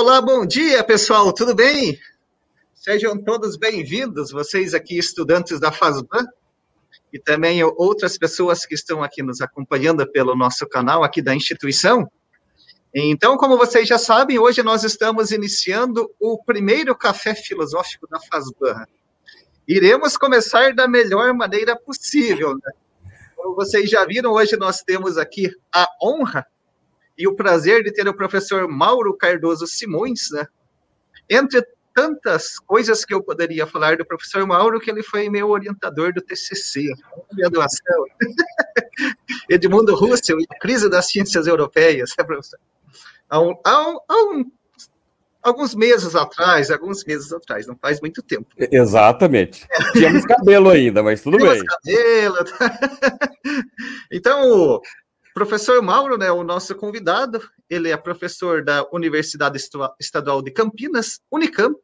[0.00, 2.00] Olá, bom dia, pessoal, tudo bem?
[2.72, 6.26] Sejam todos bem-vindos, vocês aqui, estudantes da FASBAN,
[7.12, 12.10] e também outras pessoas que estão aqui nos acompanhando pelo nosso canal aqui da instituição.
[12.94, 18.86] Então, como vocês já sabem, hoje nós estamos iniciando o primeiro café filosófico da FASBAN.
[19.68, 22.54] Iremos começar da melhor maneira possível.
[22.54, 22.72] Né?
[23.36, 26.46] Como vocês já viram, hoje nós temos aqui a honra
[27.20, 30.46] e o prazer de ter o professor Mauro Cardoso Simões, né?
[31.28, 31.62] Entre
[31.94, 36.22] tantas coisas que eu poderia falar do professor Mauro, que ele foi meu orientador do
[36.22, 36.94] TCC,
[37.36, 38.06] graduação.
[39.50, 42.58] Edmundo Russell e a crise das ciências europeias, né, professor?
[43.28, 44.52] Há, um, há, um, há um,
[45.42, 48.46] alguns meses atrás, alguns meses atrás, não faz muito tempo.
[48.56, 49.68] Exatamente.
[49.92, 51.66] Tínhamos cabelo ainda, mas tudo Tínhamos bem.
[51.66, 52.36] cabelo.
[54.10, 54.80] então,
[55.40, 59.58] Professor Mauro, né, o nosso convidado, ele é professor da Universidade
[59.98, 61.80] Estadual de Campinas, Unicamp,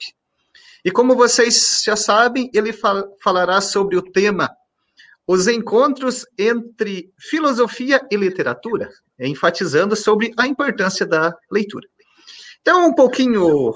[0.84, 4.50] e como vocês já sabem, ele fal falará sobre o tema
[5.26, 11.88] os encontros entre filosofia e literatura, enfatizando sobre a importância da leitura.
[12.60, 13.72] Então, um pouquinho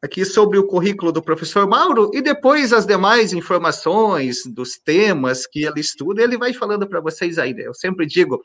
[0.00, 5.66] aqui sobre o currículo do professor Mauro e depois as demais informações dos temas que
[5.66, 7.52] ele estuda, ele vai falando para vocês aí.
[7.52, 7.66] Né?
[7.66, 8.40] Eu sempre digo,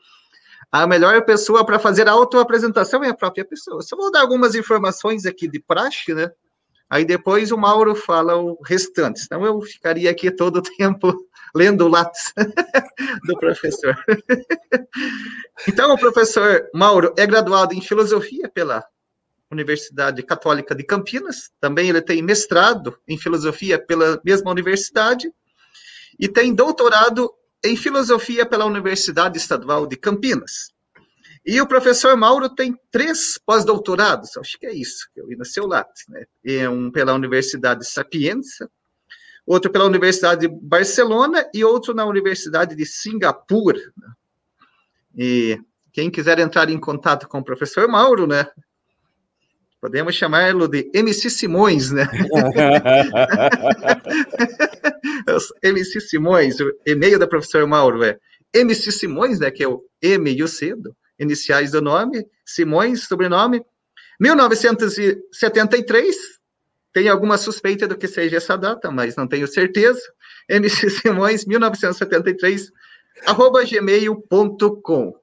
[0.72, 3.82] a melhor pessoa para fazer a autoapresentação é a própria pessoa.
[3.82, 6.30] Só vou dar algumas informações aqui de praxe, né?
[6.88, 11.14] Aí depois o Mauro fala o restante, senão eu ficaria aqui todo o tempo
[11.54, 12.32] lendo o lápis
[13.26, 13.96] do professor.
[15.68, 18.84] então, o professor Mauro é graduado em filosofia pela
[19.50, 25.32] Universidade Católica de Campinas, também ele tem mestrado em filosofia pela mesma universidade
[26.18, 27.32] e tem doutorado
[27.64, 30.72] em filosofia pela Universidade Estadual de Campinas.
[31.44, 35.44] E o professor Mauro tem três pós-doutorados, acho que é isso, que eu vi no
[35.44, 36.68] seu lápis, né?
[36.68, 38.70] Um pela Universidade Sapienza,
[39.46, 43.80] outro pela Universidade de Barcelona e outro na Universidade de Singapura.
[43.96, 44.12] Né?
[45.16, 45.60] E
[45.92, 48.46] quem quiser entrar em contato com o professor Mauro, né?
[49.80, 52.06] Podemos chamá-lo de MC Simões, né?
[55.62, 58.18] MC Simões, o e-mail da professora Mauro é
[58.52, 63.04] MC Simões, né, que é o M e o C, do, iniciais do nome, Simões,
[63.04, 63.64] sobrenome,
[64.18, 66.16] 1973,
[66.92, 70.02] tem alguma suspeita do que seja essa data, mas não tenho certeza,
[70.48, 72.70] MC Simões, 1973,
[73.24, 75.14] arroba gmail.com.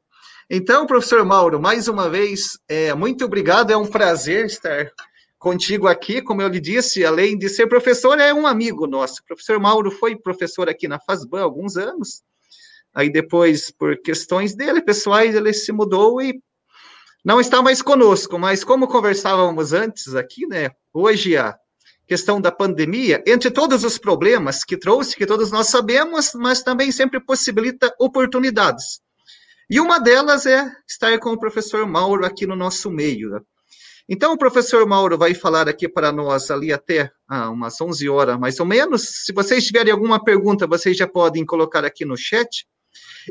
[0.50, 4.90] Então, professor Mauro, mais uma vez, é, muito obrigado, é um prazer estar
[5.38, 6.22] contigo aqui.
[6.22, 9.22] Como eu lhe disse, além de ser professor, é um amigo nosso.
[9.22, 12.24] O professor Mauro foi professor aqui na FASBAN há alguns anos.
[12.94, 16.42] Aí depois, por questões dele, pessoais, ele se mudou e
[17.26, 18.40] não está mais conosco.
[18.40, 20.72] Mas como conversávamos antes aqui, né?
[20.94, 21.58] Hoje a
[22.08, 26.90] questão da pandemia, entre todos os problemas que trouxe, que todos nós sabemos, mas também
[26.90, 29.02] sempre possibilita oportunidades.
[29.70, 33.46] E uma delas é estar com o professor Mauro aqui no nosso meio.
[34.10, 38.40] Então, o professor Mauro vai falar aqui para nós ali até ah, umas 11 horas,
[38.40, 39.26] mais ou menos.
[39.26, 42.66] Se vocês tiverem alguma pergunta, vocês já podem colocar aqui no chat.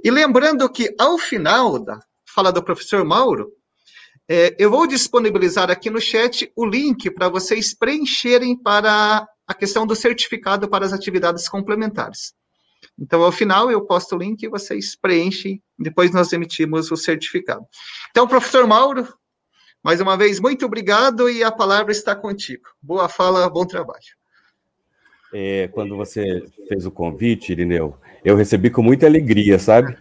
[0.05, 3.51] E lembrando que, ao final da fala do professor Mauro,
[4.29, 9.87] é, eu vou disponibilizar aqui no chat o link para vocês preencherem para a questão
[9.87, 12.35] do certificado para as atividades complementares.
[12.99, 17.65] Então, ao final, eu posto o link e vocês preenchem, depois nós emitimos o certificado.
[18.11, 19.07] Então, professor Mauro,
[19.83, 22.65] mais uma vez, muito obrigado e a palavra está contigo.
[22.83, 24.01] Boa fala, bom trabalho.
[25.33, 29.97] É, quando você fez o convite, Irineu, eu recebi com muita alegria, sabe?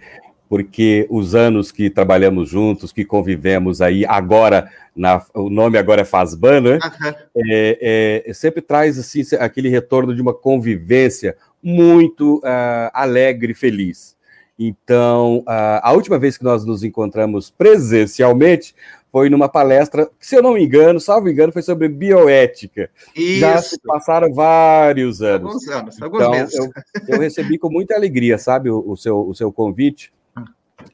[0.48, 6.06] Porque os anos que trabalhamos juntos, que convivemos aí, agora, na, o nome agora é
[6.06, 6.74] Fazban, né?
[6.75, 7.14] Uhum.
[7.52, 11.36] É, é, sempre traz assim, aquele retorno de uma convivência
[11.66, 14.16] muito uh, alegre e feliz.
[14.58, 18.76] Então, uh, a última vez que nós nos encontramos presencialmente
[19.12, 22.90] foi numa palestra, que, se eu não me engano, salvo engano, foi sobre bioética.
[23.16, 23.40] Isso.
[23.40, 25.48] Já se passaram vários anos.
[25.48, 26.56] Alguns anos, alguns então, meses.
[26.56, 26.72] Eu,
[27.08, 30.14] eu, recebi com muita alegria, sabe, o, o, seu, o seu convite.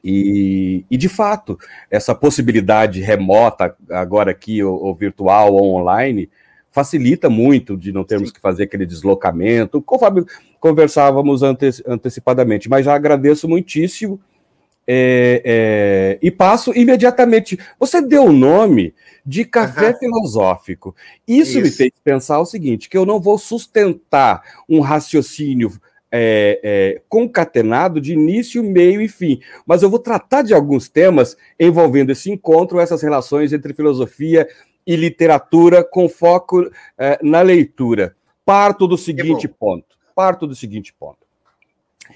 [0.02, 1.58] E, e, de fato,
[1.90, 6.30] essa possibilidade remota, agora aqui, ou, ou virtual ou online,
[6.72, 8.34] facilita muito de não termos Sim.
[8.34, 10.24] que fazer aquele deslocamento, conforme
[10.58, 12.68] conversávamos ante antecipadamente.
[12.68, 14.18] Mas já agradeço muitíssimo
[14.86, 17.58] é, é, e passo imediatamente.
[17.78, 19.98] Você deu o nome de café uhum.
[19.98, 20.96] filosófico.
[21.28, 25.70] Isso, Isso, me fez pensar o seguinte: que eu não vou sustentar um raciocínio
[26.10, 29.40] é, é, concatenado de início, meio e fim.
[29.64, 34.48] Mas eu vou tratar de alguns temas envolvendo esse encontro, essas relações entre filosofia
[34.86, 38.16] e literatura com foco é, na leitura.
[38.44, 39.96] Parto do seguinte ponto.
[40.14, 41.18] Parto do seguinte ponto.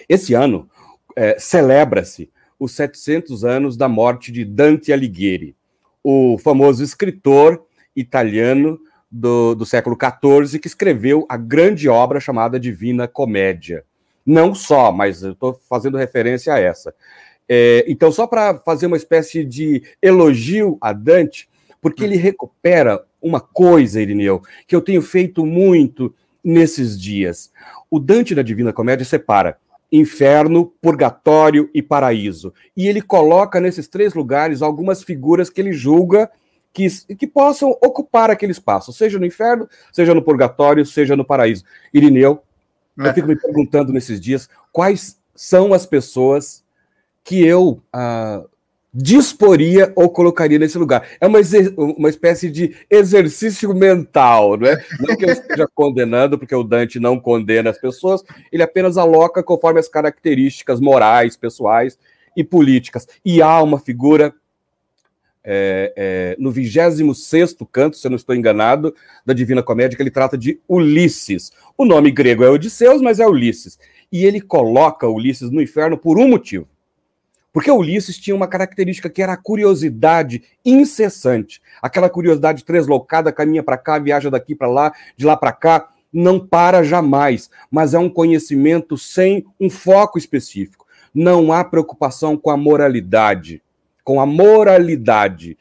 [0.08, 0.68] Esse ano
[1.14, 5.54] é, celebra-se os 700 anos da morte de Dante Alighieri,
[6.02, 7.64] o famoso escritor
[7.94, 8.78] italiano
[9.10, 13.84] do, do século XIV que escreveu a grande obra chamada Divina Comédia.
[14.24, 16.94] Não só, mas eu estou fazendo referência a essa.
[17.48, 21.48] É, então, só para fazer uma espécie de elogio a Dante,
[21.86, 26.12] porque ele recupera uma coisa, Irineu, que eu tenho feito muito
[26.42, 27.52] nesses dias.
[27.88, 29.56] O Dante da Divina Comédia separa
[29.92, 32.52] inferno, purgatório e paraíso.
[32.76, 36.28] E ele coloca nesses três lugares algumas figuras que ele julga
[36.72, 41.62] que, que possam ocupar aquele espaço, seja no inferno, seja no purgatório, seja no paraíso.
[41.94, 42.42] Irineu,
[42.98, 43.06] é.
[43.06, 46.64] eu fico me perguntando nesses dias quais são as pessoas
[47.22, 48.42] que eu ah,
[48.98, 51.06] disporia ou colocaria nesse lugar.
[51.20, 51.38] É uma,
[51.76, 54.76] uma espécie de exercício mental, não é?
[55.16, 59.78] Que eu esteja condenando, porque o Dante não condena as pessoas, ele apenas aloca conforme
[59.78, 61.98] as características morais, pessoais
[62.34, 63.06] e políticas.
[63.22, 64.32] E há uma figura
[65.44, 68.94] é, é, no 26 canto, se eu não estou enganado,
[69.26, 71.52] da Divina Comédia, que ele trata de Ulisses.
[71.76, 73.78] O nome grego é Odisseus, mas é Ulisses.
[74.10, 76.66] E ele coloca Ulisses no inferno por um motivo
[77.56, 81.62] porque Ulisses tinha uma característica que era a curiosidade incessante.
[81.80, 86.38] Aquela curiosidade treslocada, caminha para cá, viaja daqui para lá, de lá para cá, não
[86.38, 90.86] para jamais, mas é um conhecimento sem um foco específico.
[91.14, 93.62] Não há preocupação com a moralidade,
[94.04, 95.56] com a moralidade,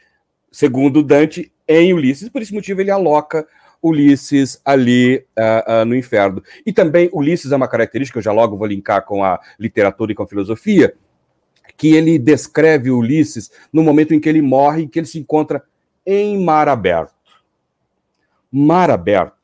[0.52, 2.28] segundo Dante, em Ulisses.
[2.28, 3.48] Por esse motivo, ele aloca
[3.82, 6.44] Ulisses ali uh, uh, no inferno.
[6.66, 10.16] E também Ulisses é uma característica, eu já logo vou linkar com a literatura e
[10.16, 10.94] com a filosofia,
[11.78, 15.64] que ele descreve Ulisses no momento em que ele morre e que ele se encontra
[16.06, 17.14] em mar aberto.
[18.52, 19.36] Mar aberto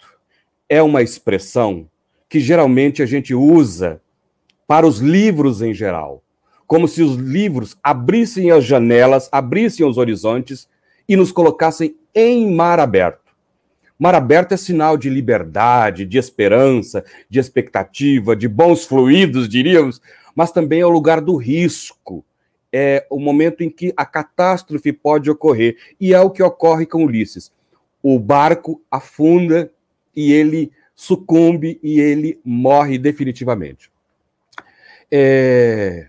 [0.70, 1.88] é uma expressão
[2.30, 4.02] que geralmente a gente usa
[4.66, 6.24] para os livros em geral,
[6.66, 10.70] como se os livros abrissem as janelas, abrissem os horizontes
[11.10, 13.20] e nos colocassem em mar aberto.
[14.00, 20.02] Mar aberto é sinal de liberdade, de esperança, de expectativa, de bons fluidos, diríamos,
[20.36, 22.24] mas também é o lugar do risco,
[22.72, 25.76] é o momento em que a catástrofe pode ocorrer.
[26.00, 27.52] E é o que ocorre com Ulisses.
[28.02, 29.72] O barco afunda
[30.16, 33.92] e ele sucumbe e ele morre definitivamente.
[35.12, 36.08] É...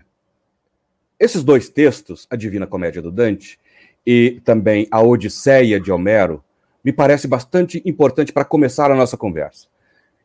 [1.19, 3.59] Esses dois textos, a Divina Comédia do Dante
[4.05, 6.43] e também a Odisseia de Homero,
[6.83, 9.67] me parece bastante importante para começar a nossa conversa.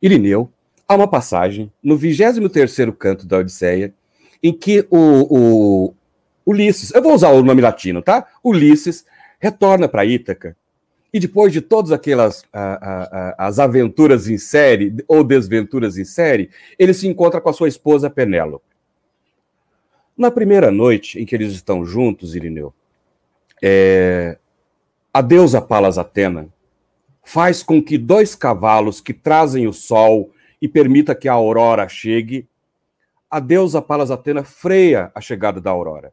[0.03, 0.51] Irineu,
[0.89, 3.93] há uma passagem no 23º canto da Odisseia
[4.43, 5.95] em que o, o
[6.47, 8.27] Ulisses, eu vou usar o nome latino, tá?
[8.43, 9.05] Ulisses
[9.39, 10.57] retorna para Ítaca
[11.13, 12.43] e depois de todas aquelas
[13.37, 18.09] as aventuras em série ou desventuras em série, ele se encontra com a sua esposa
[18.09, 18.65] Penélope.
[20.17, 22.75] Na primeira noite em que eles estão juntos, Irineu,
[23.63, 24.39] é,
[25.13, 26.49] a deusa Palas Atena
[27.25, 30.31] faz com que dois cavalos que trazem o sol
[30.61, 32.49] e permita que a aurora chegue
[33.31, 36.13] a deusa Palas Atena freia a chegada da aurora,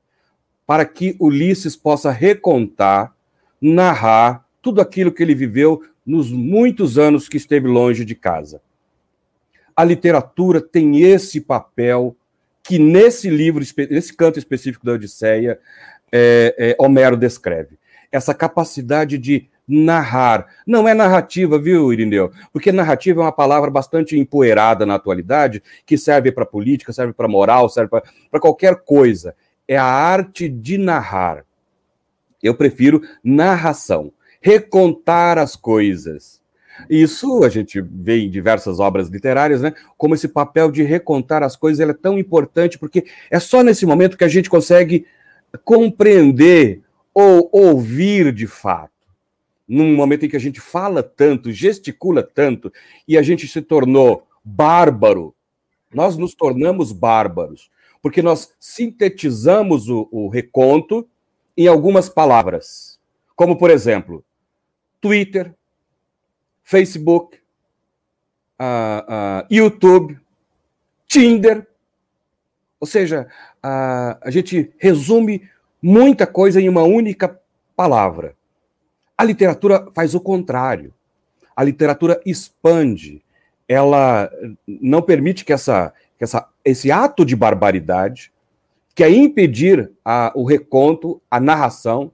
[0.67, 3.15] para que Ulisses possa recontar,
[3.61, 8.61] narrar tudo aquilo que ele viveu nos muitos anos que esteve longe de casa.
[9.75, 12.15] A literatura tem esse papel
[12.61, 15.59] que nesse livro, nesse canto específico da Odisseia,
[16.11, 17.77] é, é, Homero descreve.
[18.11, 20.47] Essa capacidade de narrar.
[20.65, 22.31] Não é narrativa, viu, Irineu?
[22.51, 27.27] Porque narrativa é uma palavra bastante empoeirada na atualidade, que serve para política, serve para
[27.27, 29.35] moral, serve para qualquer coisa.
[29.67, 31.43] É a arte de narrar.
[32.41, 36.41] Eu prefiro narração, recontar as coisas.
[36.89, 39.73] Isso a gente vê em diversas obras literárias, né?
[39.97, 44.17] Como esse papel de recontar as coisas é tão importante, porque é só nesse momento
[44.17, 45.05] que a gente consegue
[45.63, 46.81] compreender
[47.13, 48.94] ou ouvir de fato
[49.67, 52.71] num momento em que a gente fala tanto, gesticula tanto,
[53.07, 55.33] e a gente se tornou bárbaro,
[55.93, 61.07] nós nos tornamos bárbaros, porque nós sintetizamos o, o reconto
[61.57, 62.99] em algumas palavras,
[63.35, 64.23] como, por exemplo,
[65.01, 65.53] Twitter,
[66.63, 67.37] Facebook,
[68.59, 70.19] uh, uh, YouTube,
[71.07, 71.67] Tinder.
[72.79, 73.27] Ou seja,
[73.63, 75.49] uh, a gente resume
[75.81, 77.39] muita coisa em uma única
[77.75, 78.35] palavra.
[79.17, 80.93] A literatura faz o contrário.
[81.55, 83.23] A literatura expande.
[83.67, 84.29] Ela
[84.67, 88.31] não permite que, essa, que essa, esse ato de barbaridade,
[88.93, 92.11] que é impedir a, o reconto, a narração,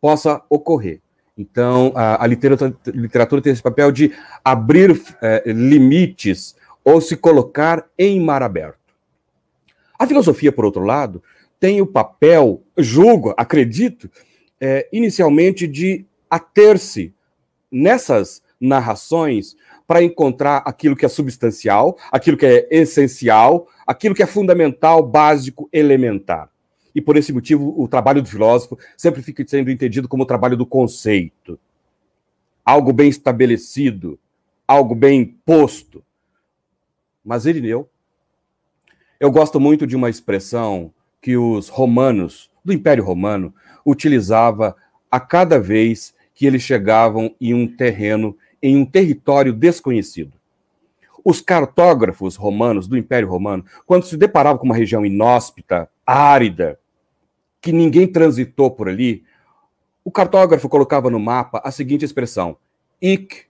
[0.00, 1.00] possa ocorrer.
[1.36, 4.12] Então, a, a literatura, literatura, tem esse papel de
[4.44, 8.78] abrir é, limites ou se colocar em mar aberto.
[9.96, 11.22] A filosofia, por outro lado,
[11.60, 14.10] tem o papel, julgo, acredito,
[14.60, 17.14] é, inicialmente de ater-se
[17.70, 19.56] nessas narrações
[19.86, 25.68] para encontrar aquilo que é substancial, aquilo que é essencial, aquilo que é fundamental, básico,
[25.72, 26.50] elementar.
[26.94, 30.56] E por esse motivo, o trabalho do filósofo sempre fica sendo entendido como o trabalho
[30.56, 31.58] do conceito.
[32.64, 34.18] Algo bem estabelecido,
[34.66, 36.04] algo bem posto.
[37.24, 37.88] Mas Irineu,
[39.18, 43.54] eu gosto muito de uma expressão que os romanos, do Império Romano,
[43.86, 44.76] utilizava
[45.10, 50.34] a cada vez que eles chegavam em um terreno, em um território desconhecido.
[51.24, 56.78] Os cartógrafos romanos do Império Romano, quando se deparavam com uma região inóspita, árida,
[57.60, 59.24] que ninguém transitou por ali,
[60.04, 62.56] o cartógrafo colocava no mapa a seguinte expressão:
[63.02, 63.46] Ic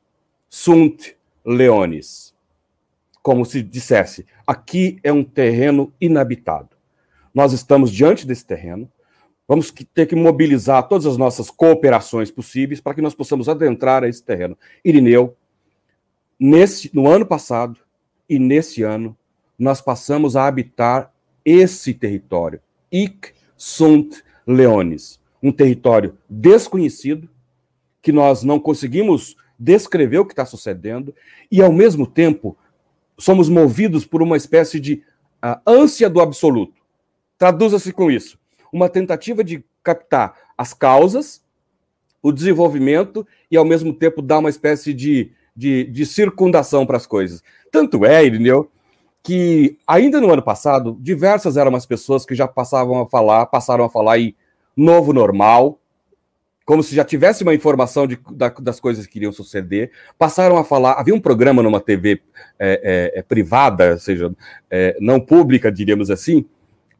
[0.48, 1.14] sunt
[1.44, 2.34] leones.
[3.22, 6.70] Como se dissesse, aqui é um terreno inabitado.
[7.34, 8.90] Nós estamos diante desse terreno,
[9.48, 14.08] vamos ter que mobilizar todas as nossas cooperações possíveis para que nós possamos adentrar a
[14.08, 14.56] esse terreno.
[14.84, 15.34] Irineu,
[16.38, 17.80] nesse, no ano passado
[18.28, 19.16] e nesse ano,
[19.58, 21.12] nós passamos a habitar
[21.42, 22.60] esse território.
[22.92, 25.18] Ic sunt leones.
[25.42, 27.28] Um território desconhecido,
[28.02, 31.14] que nós não conseguimos descrever o que está sucedendo,
[31.50, 32.56] e ao mesmo tempo
[33.16, 35.02] somos movidos por uma espécie de
[35.44, 36.74] uh, ânsia do absoluto.
[37.36, 38.38] Traduza-se com isso.
[38.72, 41.42] Uma tentativa de captar as causas,
[42.22, 47.06] o desenvolvimento e, ao mesmo tempo, dar uma espécie de, de, de circundação para as
[47.06, 47.42] coisas.
[47.70, 48.70] Tanto é, Irineu,
[49.22, 53.84] que ainda no ano passado, diversas eram as pessoas que já passavam a falar, passaram
[53.84, 54.34] a falar em
[54.76, 55.78] novo normal,
[56.64, 60.64] como se já tivesse uma informação de, da, das coisas que iriam suceder, passaram a
[60.64, 60.92] falar.
[60.92, 62.20] Havia um programa numa TV
[62.58, 64.30] é, é, é, privada, ou seja,
[64.70, 66.44] é, não pública, diríamos assim,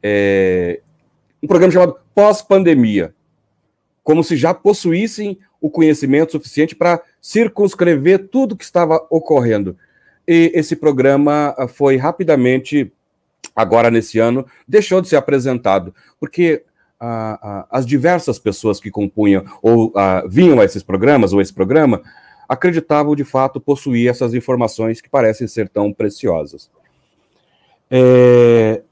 [0.01, 0.81] é,
[1.41, 3.13] um programa chamado Pós-Pandemia,
[4.03, 9.75] como se já possuíssem o conhecimento suficiente para circunscrever tudo que estava ocorrendo
[10.31, 12.93] e esse programa ah, foi rapidamente,
[13.55, 16.63] agora nesse ano, deixou de ser apresentado, porque
[16.99, 21.51] ah, ah, as diversas pessoas que compunham ou ah, vinham a esses programas, ou esse
[21.51, 22.03] programa,
[22.47, 26.69] acreditavam de fato possuir essas informações que parecem ser tão preciosas.
[27.89, 28.83] É,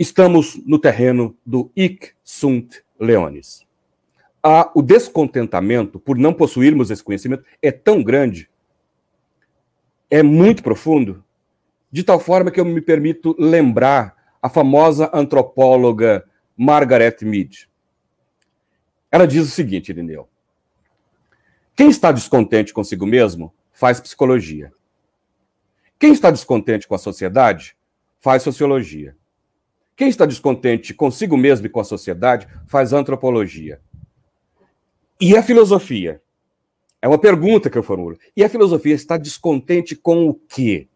[0.00, 3.66] estamos no terreno do Ic sunt leones.
[4.42, 8.48] Ah, o descontentamento por não possuirmos esse conhecimento é tão grande
[10.08, 11.22] é muito profundo,
[11.92, 16.24] de tal forma que eu me permito lembrar a famosa antropóloga
[16.56, 17.68] Margaret Mead.
[19.12, 20.28] Ela diz o seguinte, Irineu:
[21.76, 24.72] quem está descontente consigo mesmo faz psicologia.
[25.98, 27.76] Quem está descontente com a sociedade
[28.18, 29.14] faz sociologia.
[30.00, 33.82] Quem está descontente consigo mesmo e com a sociedade faz antropologia.
[35.20, 36.22] E a filosofia?
[37.02, 38.16] É uma pergunta que eu formulo.
[38.34, 40.88] E a filosofia está descontente com o quê?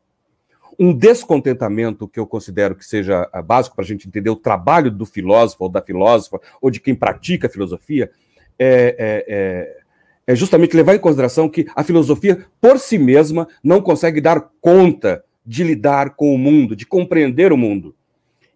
[0.78, 5.04] Um descontentamento que eu considero que seja básico para a gente entender o trabalho do
[5.04, 8.10] filósofo ou da filósofa ou de quem pratica a filosofia
[8.58, 9.82] é, é, é,
[10.28, 15.22] é justamente levar em consideração que a filosofia, por si mesma, não consegue dar conta
[15.44, 17.94] de lidar com o mundo, de compreender o mundo.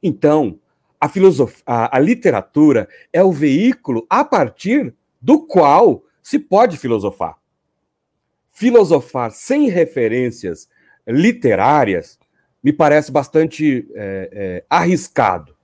[0.03, 0.59] Então,
[1.01, 7.37] a, filosofia, a, a literatura é o veículo a partir do qual se pode filosofar.
[8.53, 10.69] Filosofar sem referências
[11.07, 12.19] literárias
[12.63, 15.57] me parece bastante é, é, arriscado.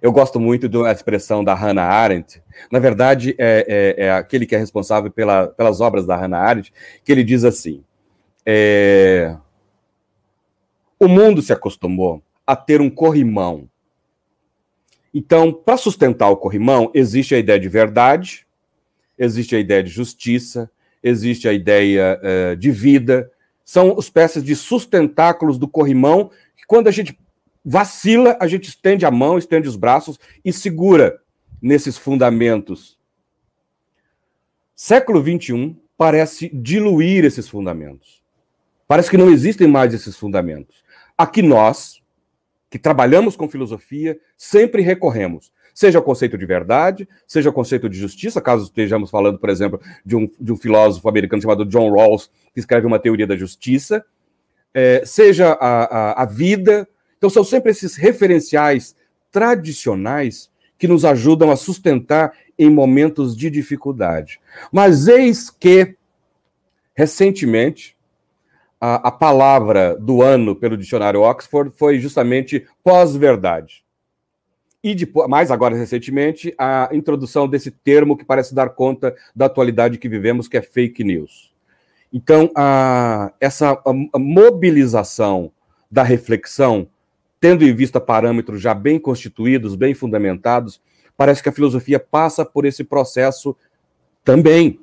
[0.00, 2.42] Eu gosto muito da expressão da Hannah Arendt.
[2.70, 6.70] Na verdade, é, é, é aquele que é responsável pela, pelas obras da Hannah Arendt,
[7.02, 7.82] que ele diz assim:
[8.44, 9.34] é,
[11.00, 13.68] o mundo se acostumou a ter um corrimão.
[15.12, 18.46] Então, para sustentar o corrimão, existe a ideia de verdade,
[19.18, 20.70] existe a ideia de justiça,
[21.02, 23.30] existe a ideia uh, de vida.
[23.64, 27.18] São espécies de sustentáculos do corrimão que, quando a gente
[27.64, 31.20] vacila, a gente estende a mão, estende os braços e segura
[31.62, 32.98] nesses fundamentos.
[34.74, 38.22] Século XXI parece diluir esses fundamentos.
[38.86, 40.82] Parece que não existem mais esses fundamentos.
[41.16, 42.02] Aqui nós,
[42.74, 47.98] que trabalhamos com filosofia, sempre recorremos seja o conceito de verdade, seja o conceito de
[47.98, 52.30] justiça, caso estejamos falando, por exemplo, de um, de um filósofo americano chamado John Rawls,
[52.52, 54.04] que escreve uma teoria da justiça,
[54.72, 56.88] é, seja a, a, a vida.
[57.18, 58.94] Então, são sempre esses referenciais
[59.32, 64.40] tradicionais que nos ajudam a sustentar em momentos de dificuldade.
[64.70, 65.96] Mas eis que,
[66.94, 67.93] recentemente,
[68.86, 73.82] a, a palavra do ano pelo dicionário Oxford foi justamente pós-verdade.
[74.82, 79.96] E depois, mais agora recentemente, a introdução desse termo que parece dar conta da atualidade
[79.96, 81.50] que vivemos, que é fake news.
[82.12, 85.50] Então, a, essa a, mobilização
[85.90, 86.86] da reflexão,
[87.40, 90.78] tendo em vista parâmetros já bem constituídos, bem fundamentados,
[91.16, 93.56] parece que a filosofia passa por esse processo
[94.22, 94.78] também.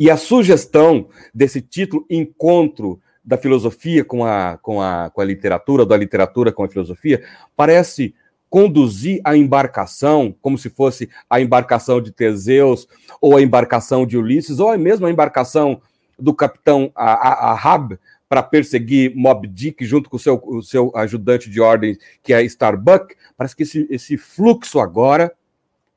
[0.00, 5.84] E a sugestão desse título, Encontro da Filosofia com a, com a, com a Literatura,
[5.84, 7.22] da literatura com a filosofia,
[7.54, 8.14] parece
[8.48, 12.88] conduzir a embarcação, como se fosse a embarcação de Teseus,
[13.20, 15.82] ou a embarcação de Ulisses, ou mesmo a embarcação
[16.18, 21.60] do capitão Ahab para perseguir Mob Dick junto com o seu, o seu ajudante de
[21.60, 23.14] ordem, que é Starbuck.
[23.36, 25.30] Parece que esse, esse fluxo agora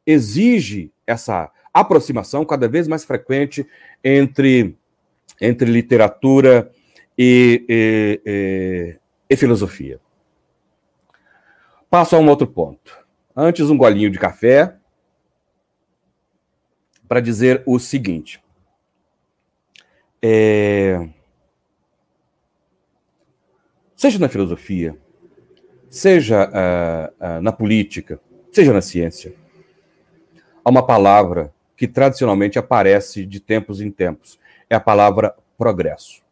[0.05, 3.68] exige essa aproximação cada vez mais frequente
[4.03, 4.77] entre,
[5.42, 6.72] entre literatura
[7.18, 8.98] e, e, e,
[9.30, 10.00] e filosofia.
[11.89, 13.03] Passo a um outro ponto.
[13.36, 14.75] Antes, um golinho de café
[17.08, 18.44] para dizer o seguinte.
[20.22, 21.08] É...
[23.96, 24.98] Seja na filosofia,
[25.89, 28.20] seja uh, uh, na política,
[28.51, 29.34] seja na ciência,
[30.65, 31.53] há uma palavra
[31.84, 34.40] que tradicionalmente aparece de tempos em tempos.
[34.70, 36.24] É a palavra progresso.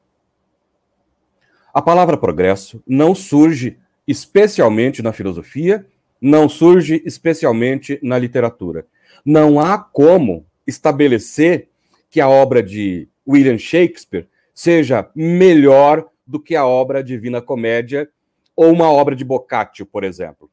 [1.73, 3.77] A palavra progresso não surge
[4.07, 5.85] especialmente na filosofia,
[6.21, 8.85] não surge especialmente na literatura.
[9.25, 11.67] Não há como estabelecer
[12.09, 18.09] que a obra de William Shakespeare seja melhor do que a obra Divina Comédia
[18.55, 20.49] ou uma obra de Boccaccio, por exemplo,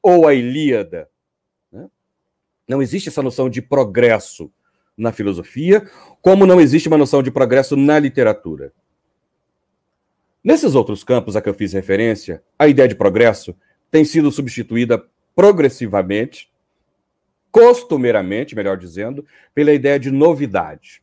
[0.00, 1.08] ou a Ilíada.
[2.68, 4.50] Não existe essa noção de progresso
[4.96, 5.88] na filosofia,
[6.22, 8.72] como não existe uma noção de progresso na literatura.
[10.42, 13.54] Nesses outros campos a que eu fiz referência, a ideia de progresso
[13.90, 16.50] tem sido substituída progressivamente,
[17.50, 19.24] costumeiramente, melhor dizendo,
[19.54, 21.02] pela ideia de novidade.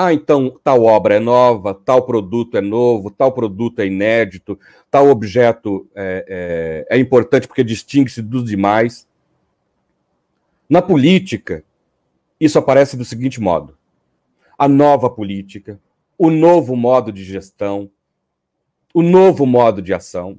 [0.00, 4.56] Ah, então tal obra é nova, tal produto é novo, tal produto é inédito,
[4.88, 9.07] tal objeto é, é, é importante porque distingue-se dos demais.
[10.68, 11.64] Na política,
[12.38, 13.76] isso aparece do seguinte modo:
[14.56, 15.80] a nova política,
[16.18, 17.90] o novo modo de gestão,
[18.92, 20.38] o novo modo de ação.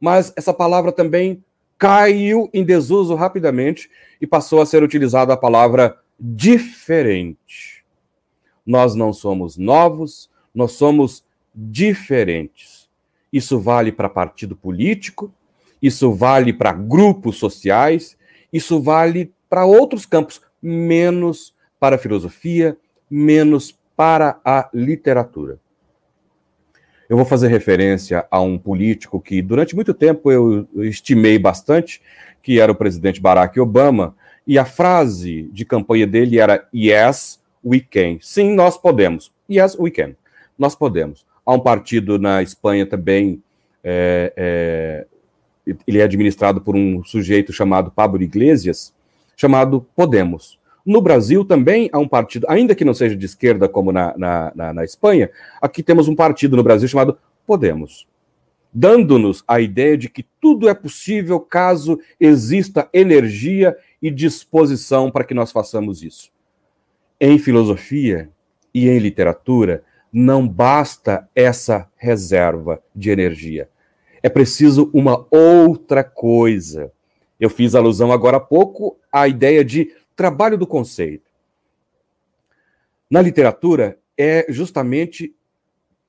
[0.00, 1.42] Mas essa palavra também
[1.78, 3.90] caiu em desuso rapidamente
[4.20, 7.84] e passou a ser utilizada a palavra diferente.
[8.64, 12.88] Nós não somos novos, nós somos diferentes.
[13.32, 15.32] Isso vale para partido político,
[15.80, 18.16] isso vale para grupos sociais,
[18.52, 22.76] isso vale para outros campos, menos para a filosofia,
[23.10, 25.58] menos para a literatura.
[27.08, 32.02] Eu vou fazer referência a um político que, durante muito tempo, eu estimei bastante,
[32.42, 37.80] que era o presidente Barack Obama, e a frase de campanha dele era Yes, we
[37.80, 38.18] can.
[38.20, 39.32] Sim, nós podemos.
[39.50, 40.14] Yes, we can.
[40.58, 41.24] Nós podemos.
[41.44, 43.42] Há um partido na Espanha também,
[43.84, 45.06] é, é,
[45.86, 48.92] ele é administrado por um sujeito chamado Pablo Iglesias,
[49.36, 50.58] chamado Podemos.
[50.84, 54.52] No Brasil também há um partido, ainda que não seja de esquerda como na, na,
[54.54, 58.06] na, na Espanha, aqui temos um partido no Brasil chamado Podemos,
[58.72, 65.34] dando-nos a ideia de que tudo é possível caso exista energia e disposição para que
[65.34, 66.30] nós façamos isso.
[67.20, 68.30] Em filosofia
[68.72, 73.68] e em literatura, não basta essa reserva de energia.
[74.22, 76.92] É preciso uma outra coisa.
[77.38, 81.30] Eu fiz alusão agora há pouco à ideia de trabalho do conceito.
[83.10, 85.34] Na literatura, é justamente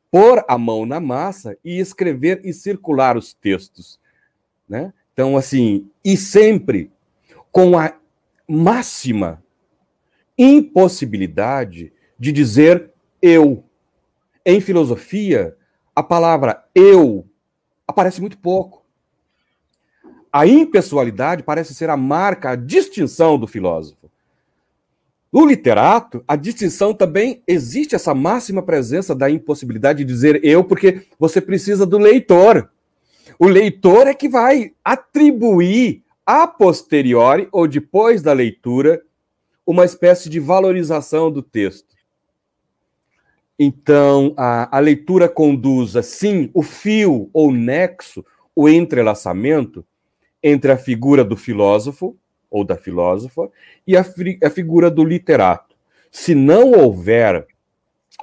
[0.10, 4.00] pôr a mão na massa e escrever e circular os textos.
[4.68, 4.94] Né?
[5.14, 6.92] Então, assim, e sempre
[7.52, 7.94] com a
[8.48, 9.44] máxima
[10.38, 13.64] impossibilidade de dizer eu.
[14.46, 15.58] Em filosofia,
[15.96, 17.28] a palavra eu
[17.88, 18.77] aparece muito pouco.
[20.38, 24.08] A impessoalidade parece ser a marca, a distinção do filósofo.
[25.34, 31.08] No literato, a distinção também existe essa máxima presença da impossibilidade de dizer eu, porque
[31.18, 32.70] você precisa do leitor.
[33.40, 39.02] O leitor é que vai atribuir a posteriori ou depois da leitura
[39.66, 41.96] uma espécie de valorização do texto.
[43.58, 48.24] Então, a, a leitura conduz, sim, o fio ou nexo,
[48.56, 49.84] o entrelaçamento
[50.42, 52.16] entre a figura do filósofo
[52.50, 53.50] ou da filósofa,
[53.86, 54.06] e a,
[54.44, 55.76] a figura do literato.
[56.10, 57.46] Se não houver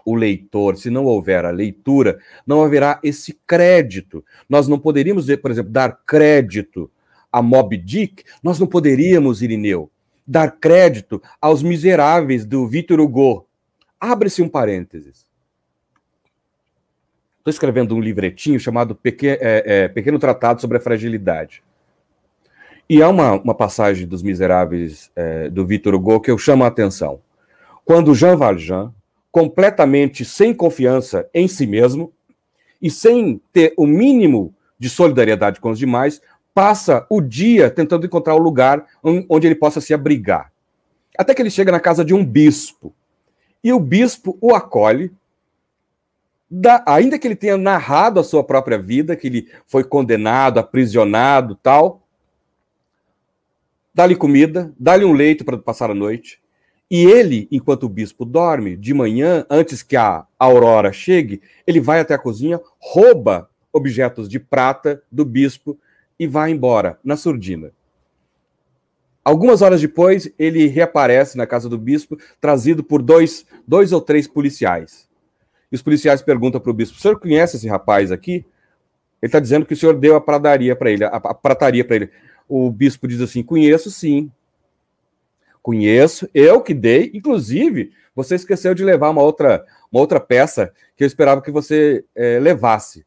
[0.05, 4.25] o leitor, se não houver a leitura, não haverá esse crédito.
[4.49, 6.91] Nós não poderíamos, por exemplo, dar crédito
[7.33, 9.91] a Moby Dick, nós não poderíamos, Irineu,
[10.27, 13.47] dar crédito aos miseráveis do Victor Hugo.
[13.99, 15.27] Abre-se um parênteses.
[17.39, 21.63] Estou escrevendo um livretinho chamado Pequeno, é, é, Pequeno Tratado sobre a Fragilidade.
[22.89, 26.67] E há uma, uma passagem dos Miseráveis é, do Victor Hugo que eu chamo a
[26.67, 27.21] atenção.
[27.85, 28.93] Quando Jean Valjean,
[29.33, 32.13] completamente sem confiança em si mesmo
[32.81, 36.21] e sem ter o mínimo de solidariedade com os demais,
[36.53, 40.53] passa o dia tentando encontrar o um lugar onde ele possa se abrigar.
[41.17, 42.95] Até que ele chega na casa de um bispo.
[43.63, 45.11] E o bispo o acolhe,
[46.51, 51.55] dá, ainda que ele tenha narrado a sua própria vida, que ele foi condenado, aprisionado,
[51.57, 52.04] tal,
[53.95, 56.43] dá-lhe comida, dá-lhe um leito para passar a noite,
[56.91, 62.01] e ele, enquanto o bispo dorme, de manhã, antes que a aurora chegue, ele vai
[62.01, 65.79] até a cozinha, rouba objetos de prata do bispo
[66.19, 67.73] e vai embora, na surdina.
[69.25, 74.29] Algumas horas depois, ele reaparece na casa do bispo, trazido por dois, dois ou três
[74.29, 75.09] policiais.
[75.73, 78.45] E os policiais perguntam para o bispo: o senhor conhece esse rapaz aqui?
[79.23, 81.97] Ele está dizendo que o senhor deu a pradaria para ele, a, a prataria para
[81.97, 82.11] ele.
[82.49, 84.31] O bispo diz assim: conheço sim.
[85.63, 87.11] Conheço, eu que dei.
[87.15, 92.05] Inclusive, você esqueceu de levar uma outra, uma outra peça que eu esperava que você
[92.15, 93.05] é, levasse.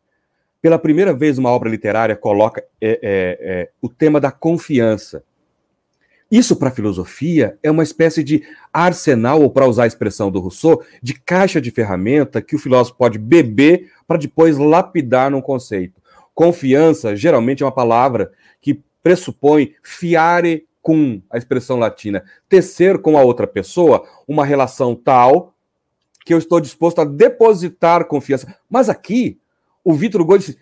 [0.61, 5.23] Pela primeira vez, uma obra literária coloca é, é, o tema da confiança.
[6.29, 10.41] Isso, para a filosofia, é uma espécie de arsenal, ou para usar a expressão do
[10.41, 16.01] Rousseau, de caixa de ferramenta que o filósofo pode beber para depois lapidar num conceito.
[16.35, 18.31] Confiança, geralmente, é uma palavra
[19.07, 25.55] pressupõe fiare com a expressão latina, tecer com a outra pessoa uma relação tal
[26.25, 28.53] que eu estou disposto a depositar confiança.
[28.69, 29.39] Mas aqui,
[29.81, 30.57] o Vitor Hugo disse,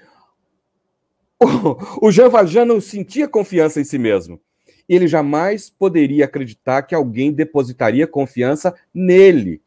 [1.42, 4.40] o, o Jean Valjean não sentia confiança em si mesmo.
[4.88, 9.60] Ele jamais poderia acreditar que alguém depositaria confiança nele.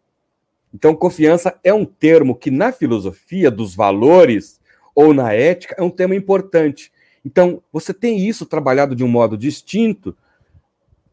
[0.73, 4.61] Então, confiança é um termo que na filosofia dos valores
[4.95, 6.93] ou na ética é um tema importante.
[7.25, 10.17] Então, você tem isso trabalhado de um modo distinto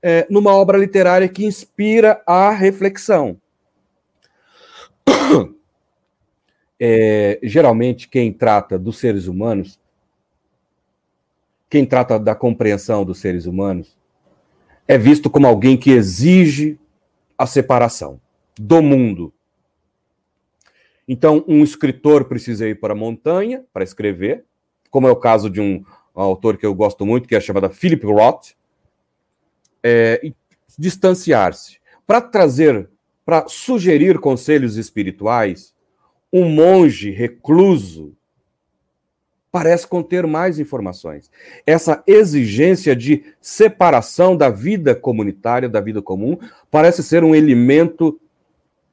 [0.02, 3.40] é, numa obra literária que inspira a reflexão.
[6.78, 9.80] É, geralmente, quem trata dos seres humanos,
[11.70, 13.98] quem trata da compreensão dos seres humanos,
[14.86, 16.78] é visto como alguém que exige
[17.38, 18.20] a separação
[18.60, 19.34] do mundo.
[21.08, 24.44] Então, um escritor precisa ir para a montanha para escrever,
[24.90, 28.06] como é o caso de um, autor que eu gosto muito, que é chamado Philip
[28.06, 28.54] Roth,
[29.84, 30.32] é,
[30.78, 31.78] distanciar-se.
[32.08, 32.90] Para trazer,
[33.26, 35.74] para sugerir conselhos espirituais,
[36.32, 38.16] um monge recluso
[39.52, 41.32] parece conter mais informações.
[41.66, 46.38] Essa exigência de separação da vida comunitária, da vida comum,
[46.70, 48.20] parece ser um elemento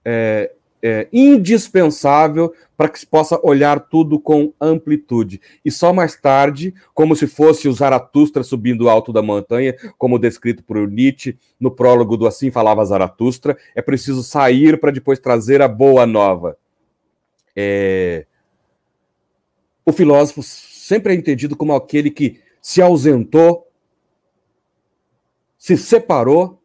[0.04, 0.52] é,
[0.82, 5.40] é, indispensável para que se possa olhar tudo com amplitude.
[5.64, 10.64] E só mais tarde, como se fosse o Zaratustra subindo alto da montanha, como descrito
[10.64, 15.68] por Nietzsche no prólogo do Assim Falava Zaratustra, é preciso sair para depois trazer a
[15.68, 16.58] boa nova.
[17.54, 18.26] É...
[19.86, 23.68] O filósofo sempre é entendido como aquele que se ausentou,
[25.56, 26.60] se separou,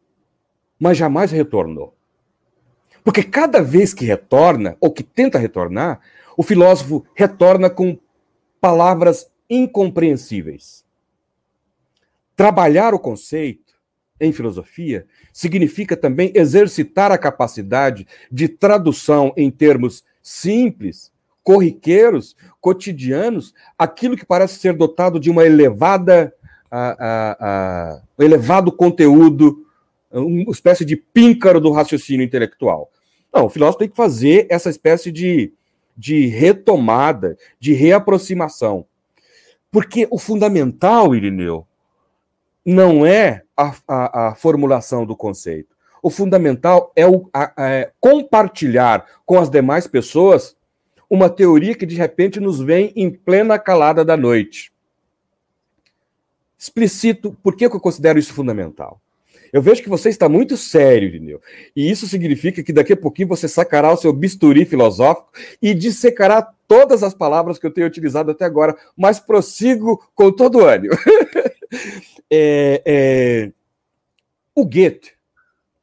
[0.78, 1.97] mas jamais retornou.
[3.04, 6.00] Porque cada vez que retorna, ou que tenta retornar,
[6.36, 7.98] o filósofo retorna com
[8.60, 10.84] palavras incompreensíveis.
[12.36, 13.74] Trabalhar o conceito
[14.20, 24.16] em filosofia significa também exercitar a capacidade de tradução em termos simples, corriqueiros, cotidianos, aquilo
[24.16, 26.34] que parece ser dotado de uma elevada,
[28.18, 29.66] um elevado conteúdo,
[30.10, 32.90] uma espécie de píncaro do raciocínio intelectual.
[33.32, 35.52] Não, o filósofo tem que fazer essa espécie de,
[35.96, 38.86] de retomada, de reaproximação.
[39.70, 41.66] Porque o fundamental, Irineu,
[42.64, 45.76] não é a, a, a formulação do conceito.
[46.02, 50.56] O fundamental é, o, a, é compartilhar com as demais pessoas
[51.10, 54.72] uma teoria que de repente nos vem em plena calada da noite.
[56.58, 59.00] Explicito por que eu considero isso fundamental.
[59.52, 61.40] Eu vejo que você está muito sério, Irineu.
[61.74, 65.30] E isso significa que daqui a pouquinho você sacará o seu bisturi filosófico
[65.60, 70.58] e dissecará todas as palavras que eu tenho utilizado até agora, mas prossigo com todo
[70.58, 70.94] o ânimo.
[72.30, 73.52] é, é...
[74.54, 75.12] O Goethe,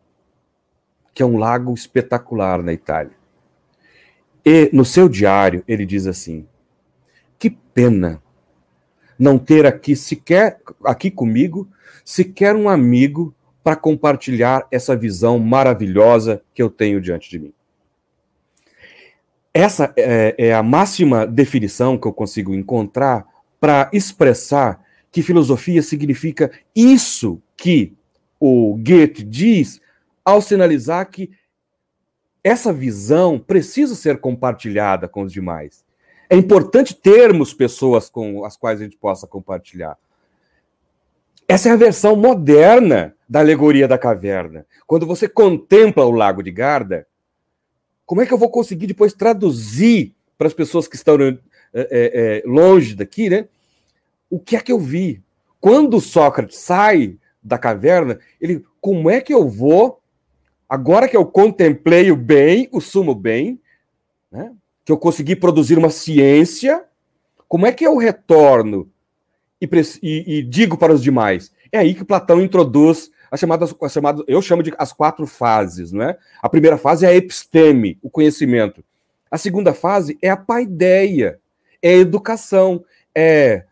[1.13, 3.17] que é um lago espetacular na Itália.
[4.45, 6.47] E no seu diário ele diz assim:
[7.39, 8.21] Que pena
[9.17, 11.67] não ter aqui sequer aqui comigo
[12.05, 17.53] sequer um amigo para compartilhar essa visão maravilhosa que eu tenho diante de mim.
[19.53, 23.26] Essa é, é a máxima definição que eu consigo encontrar
[23.59, 27.93] para expressar que filosofia significa isso que
[28.39, 29.81] o Goethe diz
[30.23, 31.31] ao sinalizar que
[32.43, 35.85] essa visão precisa ser compartilhada com os demais.
[36.29, 39.97] É importante termos pessoas com as quais a gente possa compartilhar.
[41.47, 44.65] Essa é a versão moderna da alegoria da caverna.
[44.85, 47.07] Quando você contempla o Lago de Garda,
[48.05, 51.17] como é que eu vou conseguir depois traduzir para as pessoas que estão
[51.73, 53.47] é, é, longe daqui, né?
[54.29, 55.21] O que é que eu vi?
[55.59, 60.01] Quando Sócrates sai da caverna, ele, como é que eu vou,
[60.67, 63.59] agora que eu contemplei o bem, o sumo bem,
[64.31, 64.51] né?
[64.83, 66.83] que eu consegui produzir uma ciência,
[67.47, 68.89] como é que eu retorno
[69.61, 69.69] e,
[70.03, 71.51] e, e digo para os demais?
[71.71, 75.91] É aí que Platão introduz as chamadas, as chamadas, eu chamo de as quatro fases,
[75.91, 76.17] não é?
[76.41, 78.83] A primeira fase é a episteme, o conhecimento.
[79.29, 81.39] A segunda fase é a paideia,
[81.81, 82.83] é educação,
[83.15, 83.65] é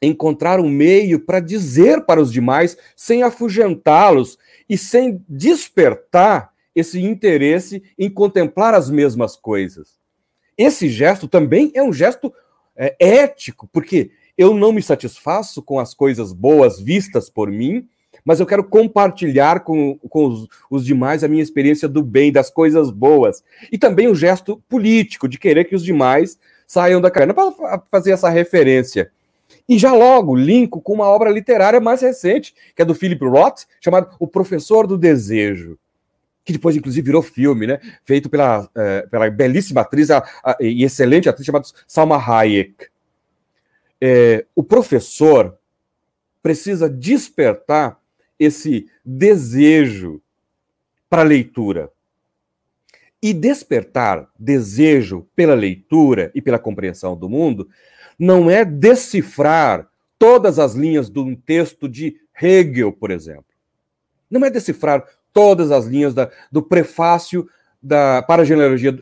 [0.00, 4.36] encontrar um meio para dizer para os demais, sem afugentá-los
[4.68, 10.00] e sem despertar esse interesse em contemplar as mesmas coisas.
[10.56, 12.32] Esse gesto também é um gesto
[12.76, 17.86] é, ético, porque eu não me satisfaço com as coisas boas vistas por mim,
[18.24, 22.50] mas eu quero compartilhar com, com os, os, demais a minha experiência do bem, das
[22.50, 23.42] coisas boas.
[23.70, 26.38] E também o gesto político, de querer que os demais
[26.72, 27.34] saiam da carreira.
[27.34, 29.12] Para fazer essa referência,
[29.68, 33.64] e já logo linko com uma obra literária mais recente, que é do Philip Roth,
[33.78, 35.78] chamado O Professor do Desejo,
[36.42, 37.78] que depois, inclusive, virou filme, né?
[38.04, 42.86] Feito pela, é, pela belíssima atriz a, a, e excelente atriz chamada Salma Hayek.
[44.00, 45.56] É, o professor
[46.42, 48.00] precisa despertar
[48.38, 50.22] esse desejo
[51.08, 51.90] para a leitura.
[53.22, 57.68] E despertar desejo pela leitura e pela compreensão do mundo
[58.18, 63.44] não é decifrar todas as linhas de um texto de Hegel, por exemplo.
[64.30, 67.48] Não é decifrar todas as linhas da, do prefácio
[67.82, 68.42] da, para,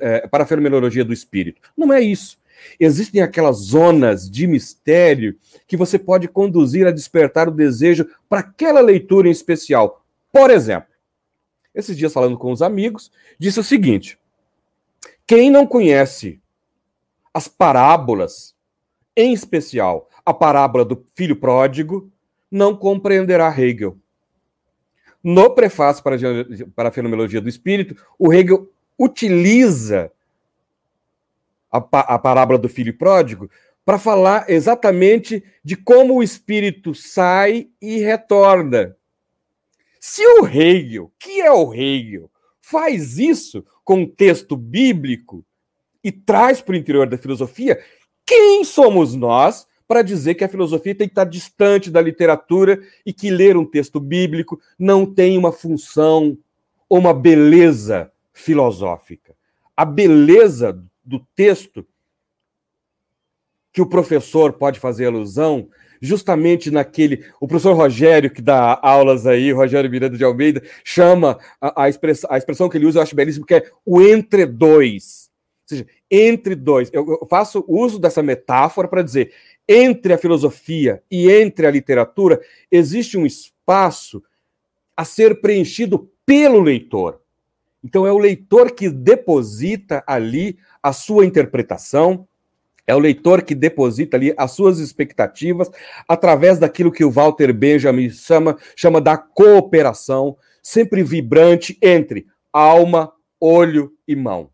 [0.01, 1.61] é, para a fenomenologia do espírito.
[1.77, 2.39] Não é isso.
[2.79, 8.81] Existem aquelas zonas de mistério que você pode conduzir a despertar o desejo para aquela
[8.81, 10.05] leitura em especial.
[10.33, 10.90] Por exemplo,
[11.75, 14.19] esses dias falando com os amigos, disse o seguinte:
[15.27, 16.41] quem não conhece
[17.33, 18.55] as parábolas
[19.17, 22.11] em especial a parábola do filho pródigo,
[22.51, 23.99] não compreenderá Hegel.
[25.23, 26.17] No prefácio para,
[26.75, 30.11] para a Fenomenologia do Espírito, o Hegel utiliza
[31.71, 33.51] a, a parábola do filho pródigo
[33.85, 38.97] para falar exatamente de como o espírito sai e retorna.
[40.01, 45.45] Se o Hegel, que é o Hegel, faz isso com um texto bíblico
[46.03, 47.79] e traz para o interior da filosofia,
[48.25, 53.13] quem somos nós para dizer que a filosofia tem que estar distante da literatura e
[53.13, 56.39] que ler um texto bíblico não tem uma função
[56.89, 59.35] ou uma beleza filosófica?
[59.77, 61.87] A beleza do texto
[63.73, 65.69] que o professor pode fazer alusão
[66.01, 67.25] justamente naquele.
[67.41, 72.31] O professor Rogério, que dá aulas aí, Rogério Miranda de Almeida, chama a, a, expressão,
[72.33, 75.31] a expressão que ele usa, eu acho belíssimo, que é o entre dois.
[75.63, 76.91] Ou seja, entre dois.
[76.93, 79.33] Eu, faço uso dessa metáfora para dizer:
[79.69, 84.23] entre a filosofia e entre a literatura existe um espaço
[84.97, 87.21] a ser preenchido pelo leitor.
[87.83, 92.29] Então é o leitor que deposita ali a sua interpretação,
[92.91, 95.71] É o leitor que deposita ali as suas expectativas
[96.09, 103.93] através daquilo que o Walter Benjamin chama, chama da cooperação, sempre vibrante entre alma, olho
[104.09, 104.51] e mão.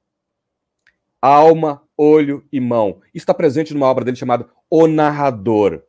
[1.19, 3.01] Alma, olho e mão.
[3.15, 5.85] Isso está presente numa obra dele chamada O Narrador.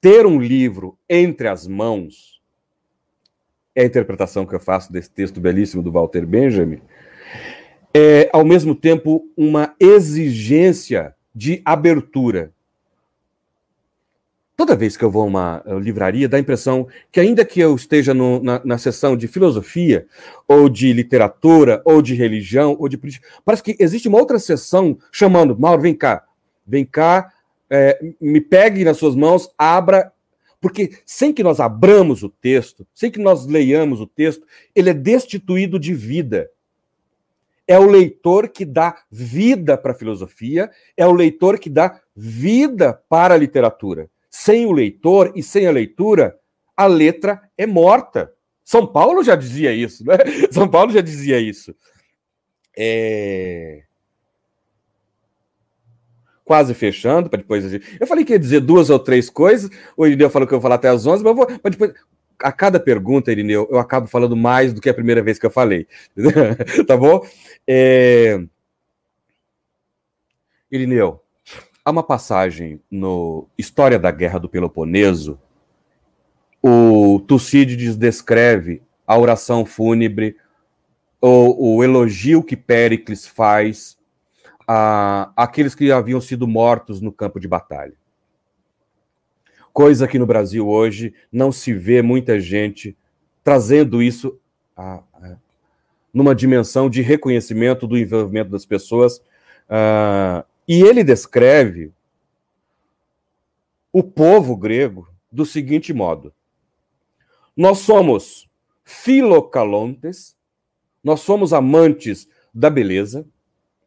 [0.00, 2.40] Ter um livro entre as mãos
[3.74, 6.80] é a interpretação que eu faço desse texto belíssimo do Walter Benjamin
[7.94, 12.52] é, ao mesmo tempo, uma exigência de abertura.
[14.56, 17.74] Toda vez que eu vou a uma livraria, dá a impressão que, ainda que eu
[17.74, 20.06] esteja no, na, na sessão de filosofia,
[20.46, 24.98] ou de literatura, ou de religião, ou de política, parece que existe uma outra sessão
[25.10, 26.24] chamando, Mauro, vem cá,
[26.66, 27.32] vem cá,
[27.68, 30.12] é, me pegue nas suas mãos, abra,
[30.60, 34.94] porque sem que nós abramos o texto, sem que nós leiamos o texto, ele é
[34.94, 36.48] destituído de vida.
[37.66, 42.92] É o leitor que dá vida para a filosofia, é o leitor que dá vida
[43.08, 44.10] para a literatura.
[44.30, 46.38] Sem o leitor e sem a leitura,
[46.76, 48.32] a letra é morta.
[48.64, 50.16] São Paulo já dizia isso, né?
[50.50, 51.74] São Paulo já dizia isso.
[52.76, 53.84] É...
[56.44, 57.64] Quase fechando, para depois.
[57.72, 60.62] Eu falei que ia dizer duas ou três coisas, o Irineu falou que eu vou
[60.62, 61.46] falar até as 11, mas vou.
[61.62, 61.94] Mas depois
[62.44, 65.50] a cada pergunta, Irineu, eu acabo falando mais do que a primeira vez que eu
[65.50, 65.86] falei.
[66.86, 67.26] tá bom?
[67.66, 68.38] É...
[70.70, 71.22] Irineu,
[71.82, 75.40] há uma passagem no História da Guerra do Peloponeso.
[76.62, 80.36] O Tucídides descreve a oração fúnebre,
[81.22, 83.96] o, o elogio que Péricles faz
[84.68, 87.94] a aqueles que haviam sido mortos no campo de batalha
[89.74, 92.96] coisa que no Brasil hoje não se vê muita gente
[93.42, 94.38] trazendo isso
[94.76, 95.36] a, a,
[96.12, 99.18] numa dimensão de reconhecimento do envolvimento das pessoas.
[99.68, 101.92] Uh, e ele descreve
[103.92, 106.32] o povo grego do seguinte modo:
[107.56, 108.48] nós somos
[108.84, 110.36] filocalontes,
[111.02, 113.26] nós somos amantes da beleza,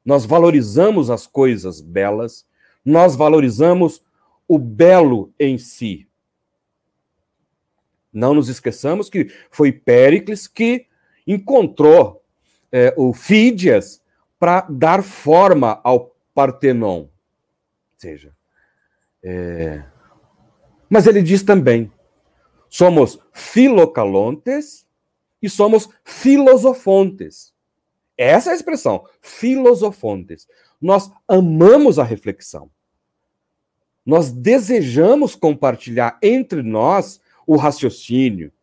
[0.03, 2.45] nós valorizamos as coisas belas,
[2.83, 4.05] nós valorizamos
[4.47, 6.07] o belo em si.
[8.11, 10.87] Não nos esqueçamos que foi Péricles que
[11.25, 12.23] encontrou
[12.71, 14.01] é, o Fídias
[14.39, 17.01] para dar forma ao Partenon.
[17.01, 17.09] Ou
[17.97, 18.33] seja,
[19.23, 19.83] é...
[20.89, 21.91] mas ele diz também:
[22.69, 24.87] somos filocalontes
[25.41, 27.53] e somos filosofontes.
[28.17, 30.47] Essa é a expressão, filosofontes.
[30.81, 32.71] Nós amamos a reflexão.
[34.07, 38.53] Nós desejamos compartilhar entre nós o raciocínio.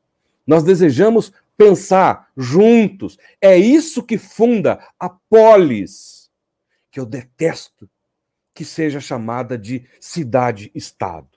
[0.47, 3.19] Nós desejamos pensar juntos.
[3.43, 6.31] É isso que funda a polis,
[6.91, 7.87] que eu detesto
[8.55, 11.29] que seja chamada de cidade-estado.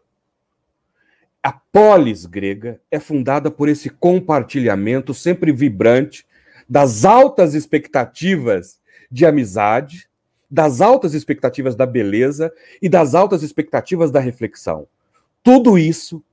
[1.44, 6.26] A polis grega é fundada por esse compartilhamento sempre vibrante
[6.70, 8.80] das altas expectativas
[9.12, 10.08] de amizade,
[10.50, 14.88] das altas expectativas da beleza e das altas expectativas da reflexão.
[15.44, 16.24] Tudo isso,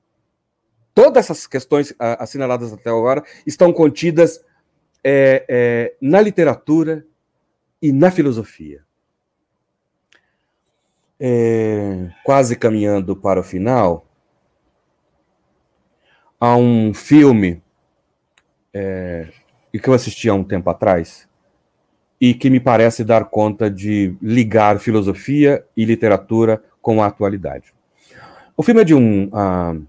[0.93, 4.43] todas essas questões ah, assinaladas até agora, estão contidas
[5.03, 7.05] é, é, na literatura
[7.81, 8.83] e na filosofia.
[11.19, 14.05] É, quase caminhando para o final,
[16.39, 17.63] há um filme
[18.73, 19.29] é,
[19.71, 21.27] que eu assisti há um tempo atrás,
[22.25, 27.71] e que me parece dar conta de ligar filosofia e literatura com a atualidade.
[28.57, 29.87] O filme é de um, uh,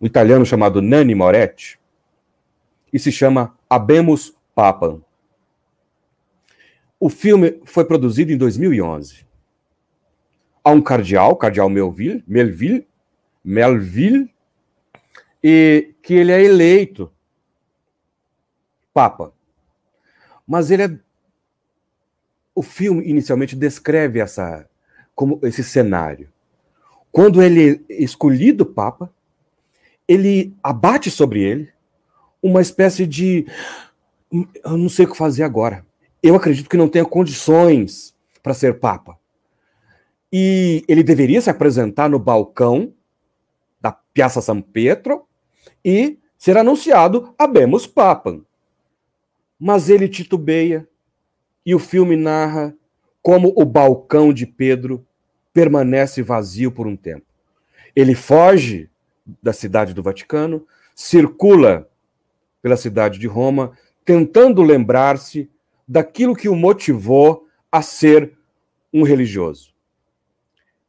[0.00, 1.78] um italiano chamado Nanni Moretti
[2.90, 5.02] e se chama Abemos Papam.
[6.98, 9.26] O filme foi produzido em 2011.
[10.64, 12.88] Há um cardeal, cardeal Melville, Melville,
[13.44, 14.32] Melville,
[15.44, 17.12] e que ele é eleito
[18.94, 19.34] papa.
[20.46, 20.98] Mas ele é
[22.54, 24.68] o filme inicialmente descreve essa
[25.14, 26.28] como esse cenário.
[27.10, 29.12] Quando ele é escolhido papa,
[30.08, 31.68] ele abate sobre ele
[32.42, 33.46] uma espécie de
[34.64, 35.84] eu não sei o que fazer agora.
[36.22, 39.18] Eu acredito que não tenha condições para ser papa.
[40.32, 42.94] E ele deveria se apresentar no balcão
[43.80, 45.26] da Piazza San Pietro
[45.84, 48.42] e ser anunciado Abemos Papam.
[49.60, 50.88] Mas ele titubeia,
[51.64, 52.74] e o filme narra
[53.22, 55.06] como o balcão de Pedro
[55.52, 57.26] permanece vazio por um tempo.
[57.94, 58.90] Ele foge
[59.42, 61.88] da cidade do Vaticano, circula
[62.60, 65.48] pela cidade de Roma, tentando lembrar-se
[65.86, 68.32] daquilo que o motivou a ser
[68.92, 69.72] um religioso.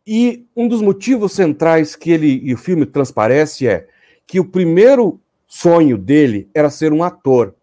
[0.06, 3.88] E um dos motivos centrais que ele e o filme transparece é
[4.28, 7.56] que o primeiro sonho dele era ser um ator.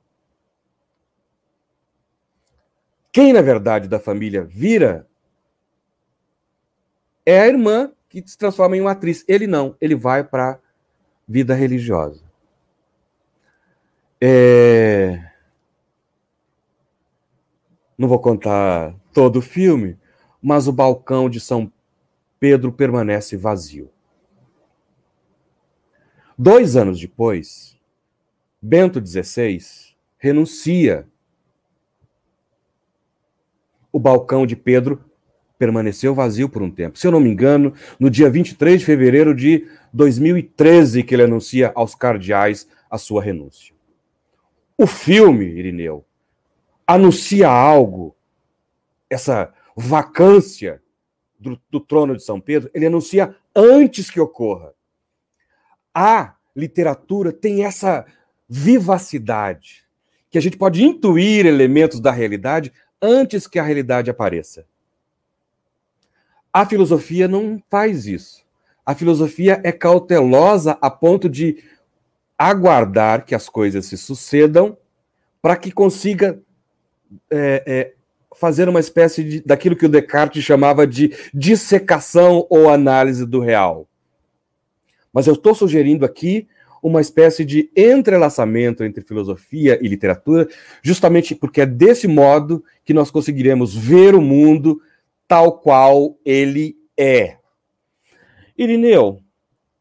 [3.12, 5.06] Quem, na verdade, da família vira
[7.26, 9.24] é a irmã que se transforma em uma atriz.
[9.28, 10.58] Ele não, ele vai para a
[11.28, 12.22] vida religiosa.
[14.20, 15.30] É...
[17.96, 19.98] Não vou contar todo o filme,
[20.42, 21.72] mas o balcão de São
[22.38, 23.90] Pedro permanece vazio.
[26.36, 27.78] Dois anos depois,
[28.62, 29.58] Bento XVI
[30.18, 31.06] renuncia.
[33.92, 35.04] O balcão de Pedro
[35.58, 36.98] permaneceu vazio por um tempo.
[36.98, 41.70] Se eu não me engano, no dia 23 de fevereiro de 2013 que ele anuncia
[41.74, 43.74] aos cardeais a sua renúncia.
[44.76, 46.04] O filme, Irineu,
[46.86, 48.16] anuncia algo,
[49.10, 50.80] essa vacância
[51.38, 54.72] do, do trono de São Pedro, ele anuncia antes que ocorra.
[55.94, 58.06] A literatura tem essa
[58.48, 59.84] vivacidade,
[60.30, 64.66] que a gente pode intuir elementos da realidade antes que a realidade apareça.
[66.52, 68.44] A filosofia não faz isso.
[68.84, 71.62] A filosofia é cautelosa a ponto de
[72.36, 74.76] aguardar que as coisas se sucedam
[75.40, 76.40] para que consiga
[77.30, 77.94] é, é,
[78.36, 83.86] fazer uma espécie de, daquilo que o Descartes chamava de dissecação ou análise do real.
[85.12, 86.48] Mas eu estou sugerindo aqui
[86.82, 90.48] uma espécie de entrelaçamento entre filosofia e literatura,
[90.82, 94.80] justamente porque é desse modo que nós conseguiremos ver o mundo
[95.26, 97.36] tal qual ele é.
[98.58, 99.20] Irineu,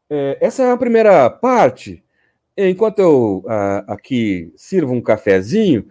[0.08, 2.02] é, essa é a primeira parte.
[2.56, 5.86] Enquanto eu ah, aqui sirvo um cafezinho,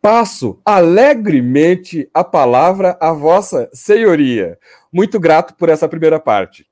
[0.00, 4.58] passo alegremente a palavra à Vossa Senhoria.
[4.92, 6.69] Muito grato por essa primeira parte.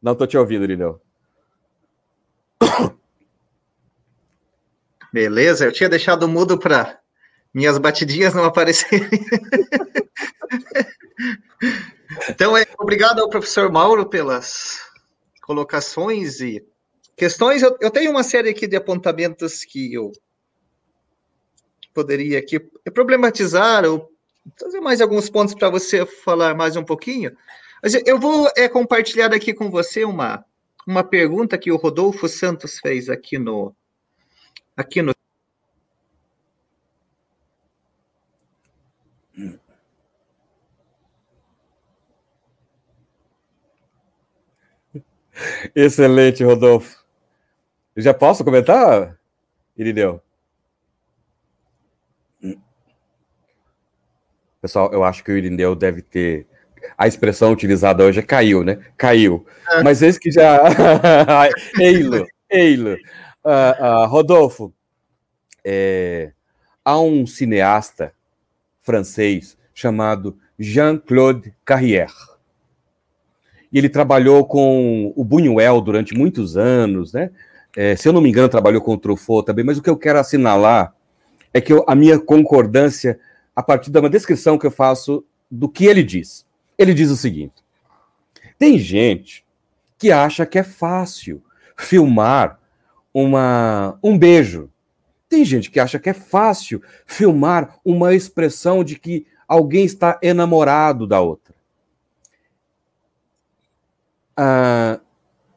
[0.00, 1.00] Não estou te ouvindo, Irineu.
[5.12, 7.00] Beleza, eu tinha deixado mudo para
[7.52, 9.08] minhas batidinhas não aparecerem.
[12.28, 14.78] então, é, obrigado ao professor Mauro pelas
[15.42, 16.64] colocações e
[17.16, 17.62] questões.
[17.62, 20.12] Eu, eu, tenho uma série aqui de apontamentos que eu
[21.92, 22.60] poderia aqui
[22.94, 24.08] problematizar ou
[24.56, 27.36] trazer mais alguns pontos para você falar mais um pouquinho.
[27.82, 30.44] Mas eu vou é, compartilhar aqui com você uma,
[30.86, 33.74] uma pergunta que o Rodolfo Santos fez aqui no,
[34.76, 35.12] aqui no
[45.74, 47.04] Excelente, Rodolfo.
[47.94, 49.18] Eu já posso comentar,
[49.76, 50.20] Irineu?
[54.60, 56.46] Pessoal, eu acho que o Irineu deve ter.
[56.96, 58.78] A expressão utilizada hoje é caiu, né?
[58.96, 59.46] Caiu.
[59.70, 59.82] É.
[59.82, 60.60] Mas esse que já.
[61.78, 62.94] Eilo, Eilo.
[63.44, 64.72] Uh, uh, Rodolfo,
[65.64, 66.32] é...
[66.84, 68.12] há um cineasta
[68.80, 72.38] francês chamado Jean-Claude Carrière
[73.72, 77.30] e ele trabalhou com o Buñuel durante muitos anos, né?
[77.76, 79.96] É, se eu não me engano, trabalhou com o Truffaut também, mas o que eu
[79.96, 80.94] quero assinalar
[81.52, 83.20] é que eu, a minha concordância,
[83.54, 86.46] a partir de uma descrição que eu faço do que ele diz.
[86.78, 87.64] Ele diz o seguinte:
[88.58, 89.44] tem gente
[89.98, 91.42] que acha que é fácil
[91.76, 92.58] filmar
[93.12, 94.70] uma, um beijo.
[95.28, 101.06] Tem gente que acha que é fácil filmar uma expressão de que alguém está enamorado
[101.06, 101.54] da outra.
[104.36, 105.00] Ah,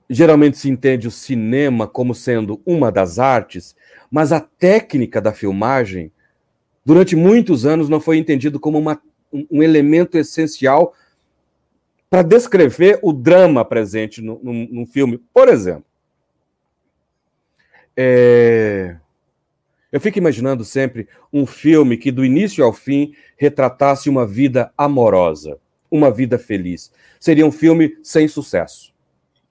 [0.09, 3.75] geralmente se entende o cinema como sendo uma das artes,
[4.09, 6.11] mas a técnica da filmagem,
[6.83, 9.01] durante muitos anos, não foi entendido como uma,
[9.31, 10.93] um elemento essencial
[12.11, 15.17] para descrever o drama presente no, filme.
[15.33, 15.85] Por exemplo,
[17.97, 18.97] é...
[19.91, 25.57] eu fico imaginando sempre um filme que, do início ao fim, retratasse uma vida amorosa
[25.91, 26.89] uma vida feliz.
[27.19, 28.93] Seria um filme sem sucesso.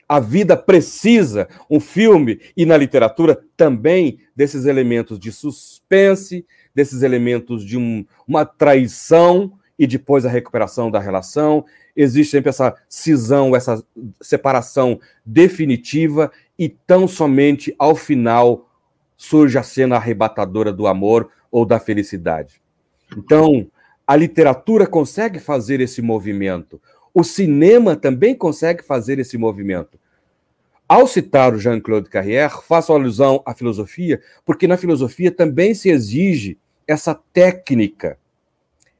[0.08, 6.44] A vida precisa, um filme e na literatura também, desses elementos de suspense,
[6.74, 11.64] desses elementos de um, uma traição e depois a recuperação da relação.
[11.96, 13.82] Existe sempre essa cisão, essa
[14.20, 18.68] separação definitiva e tão somente ao final
[19.16, 22.60] surge a cena arrebatadora do amor ou da felicidade.
[23.16, 23.66] Então,
[24.06, 26.80] a literatura consegue fazer esse movimento.
[27.12, 29.98] O cinema também consegue fazer esse movimento.
[30.88, 36.58] Ao citar o Jean-Claude Carrière, faço alusão à filosofia, porque na filosofia também se exige
[36.86, 38.18] essa técnica,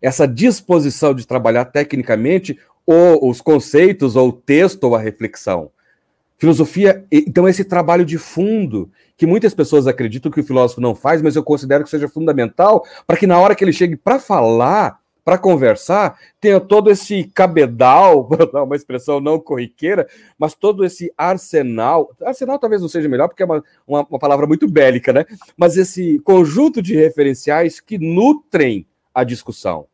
[0.01, 2.57] essa disposição de trabalhar tecnicamente
[2.93, 5.70] ou os conceitos, ou o texto, ou a reflexão.
[6.36, 11.22] Filosofia, então, esse trabalho de fundo, que muitas pessoas acreditam que o filósofo não faz,
[11.22, 14.99] mas eu considero que seja fundamental para que na hora que ele chegue para falar,
[15.24, 21.12] para conversar, tenha todo esse cabedal, para dar uma expressão não corriqueira, mas todo esse
[21.16, 22.11] arsenal.
[22.20, 25.26] Arsenal talvez não seja melhor, porque é uma, uma, uma palavra muito bélica, né?
[25.57, 28.84] Mas esse conjunto de referenciais que nutrem
[29.14, 29.86] a discussão.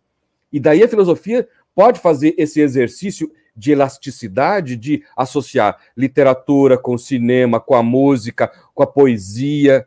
[0.51, 1.47] E daí a filosofia
[1.77, 8.83] pode fazer esse exercício de elasticidade, de associar literatura com cinema, com a música, com
[8.83, 9.87] a poesia,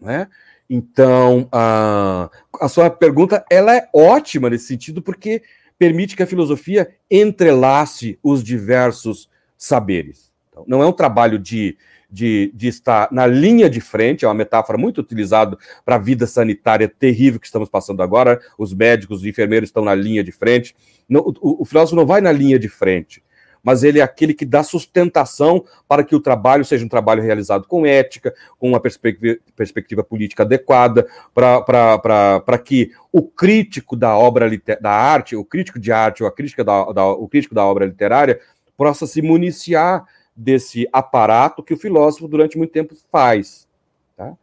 [0.00, 0.28] né?
[0.68, 2.28] Então, a,
[2.60, 5.42] a sua pergunta ela é ótima nesse sentido, porque
[5.78, 10.30] permite que a filosofia entrelace os diversos saberes.
[10.50, 11.78] Então, não é um trabalho de,
[12.10, 16.26] de, de, estar na linha de frente, é uma metáfora muito utilizada para a vida
[16.26, 18.40] sanitária terrível que estamos passando agora.
[18.56, 20.74] Os médicos, os enfermeiros estão na linha de frente.
[21.10, 23.22] o, o filósofo não vai na linha de frente
[23.62, 27.66] mas ele é aquele que dá sustentação para que o trabalho seja um trabalho realizado
[27.66, 34.48] com ética, com uma perspectiva, perspectiva política adequada, para que o crítico da obra
[34.80, 37.86] da arte, o crítico de arte, ou a crítica da, da, o crítico da obra
[37.86, 38.40] literária,
[38.76, 40.06] possa se municiar
[40.38, 43.68] desse aparato que o filósofo durante muito tempo faz.
[44.16, 44.34] Tá?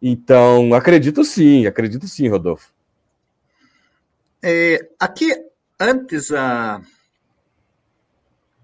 [0.00, 2.72] Então, acredito sim, acredito sim, Rodolfo.
[4.42, 5.30] É, aqui,
[5.78, 6.80] antes a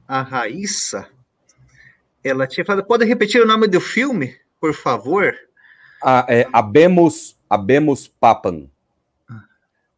[0.08, 1.06] a Raíssa,
[2.24, 5.34] ela tinha falado, pode repetir o nome do filme, por favor?
[6.02, 8.68] Ah, é Abemos, Abemos Papan.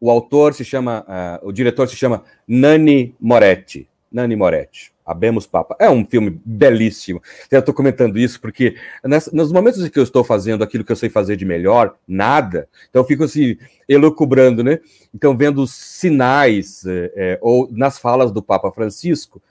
[0.01, 1.05] O autor se chama,
[1.43, 3.89] uh, o diretor se chama Nani Moretti.
[4.11, 4.93] Nani Moretti.
[5.11, 5.77] Abemos Papa.
[5.79, 7.21] É um filme belíssimo.
[7.51, 10.93] Eu estou comentando isso porque nessa, nos momentos em que eu estou fazendo aquilo que
[10.93, 13.57] eu sei fazer de melhor, nada, então eu fico assim,
[13.89, 14.79] elucubrando, né?
[15.15, 19.43] Então, vendo os sinais, é, ou nas falas do Papa Francisco,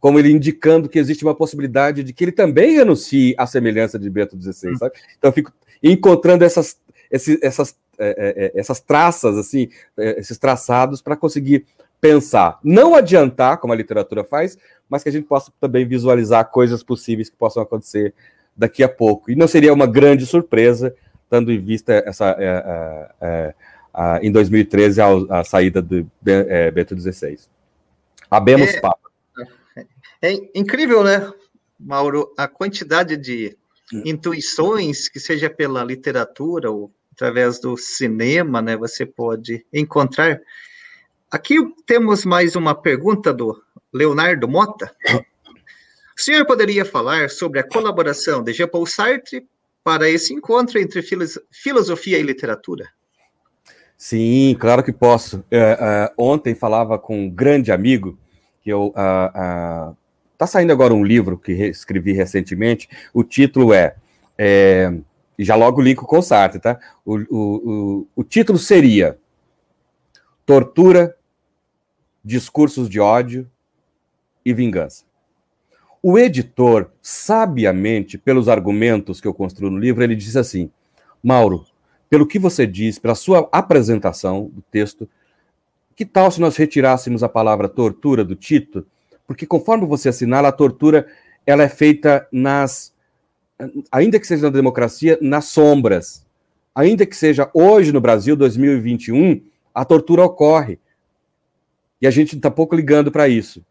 [0.00, 4.10] como ele indicando que existe uma possibilidade de que ele também renuncie à semelhança de
[4.10, 4.94] Bento XVI, sabe?
[5.16, 5.50] Então eu fico
[5.82, 6.76] encontrando essas,
[7.10, 11.64] esses, essas, é, é, essas traças, assim, esses traçados para conseguir
[12.04, 14.58] pensar, não adiantar, como a literatura faz,
[14.90, 18.12] mas que a gente possa também visualizar coisas possíveis que possam acontecer
[18.54, 19.30] daqui a pouco.
[19.30, 20.94] E não seria uma grande surpresa,
[21.30, 23.54] tendo em vista essa, é, é,
[24.20, 25.06] em 2013 a,
[25.40, 26.04] a saída de
[26.74, 27.38] Bento XVI.
[28.30, 29.10] Abemos é, papo.
[30.20, 31.32] É incrível, né,
[31.80, 33.56] Mauro, a quantidade de
[33.90, 34.02] hum.
[34.04, 40.38] intuições, que seja pela literatura ou através do cinema, né, você pode encontrar.
[41.34, 43.60] Aqui temos mais uma pergunta do
[43.92, 44.94] Leonardo Mota.
[46.16, 49.44] O senhor poderia falar sobre a colaboração de Jean-Paul Sartre
[49.82, 51.02] para esse encontro entre
[51.50, 52.88] filosofia e literatura?
[53.96, 55.44] Sim, claro que posso.
[55.50, 58.16] É, é, ontem falava com um grande amigo
[58.62, 59.96] que eu uh, uh,
[60.34, 62.88] Está saindo agora um livro que escrevi recentemente.
[63.12, 63.96] O título é,
[64.38, 64.88] é
[65.36, 66.78] já logo linko com o Sartre, tá?
[67.04, 69.18] O, o, o, o título seria
[70.46, 71.16] Tortura,
[72.24, 73.50] Discursos de Ódio
[74.44, 75.04] e Vingança.
[76.02, 80.70] O editor, sabiamente, pelos argumentos que eu construo no livro, ele disse assim:
[81.22, 81.66] Mauro,
[82.08, 85.08] pelo que você diz, pela sua apresentação do texto,
[85.94, 88.86] que tal se nós retirássemos a palavra tortura do título
[89.26, 91.06] porque conforme você assinala, a tortura
[91.46, 92.94] ela é feita nas,
[93.90, 96.24] ainda que seja na democracia, nas sombras.
[96.74, 99.40] Ainda que seja hoje no Brasil, 2021,
[99.74, 100.78] a tortura ocorre.
[102.04, 103.64] E a gente está pouco ligando para isso.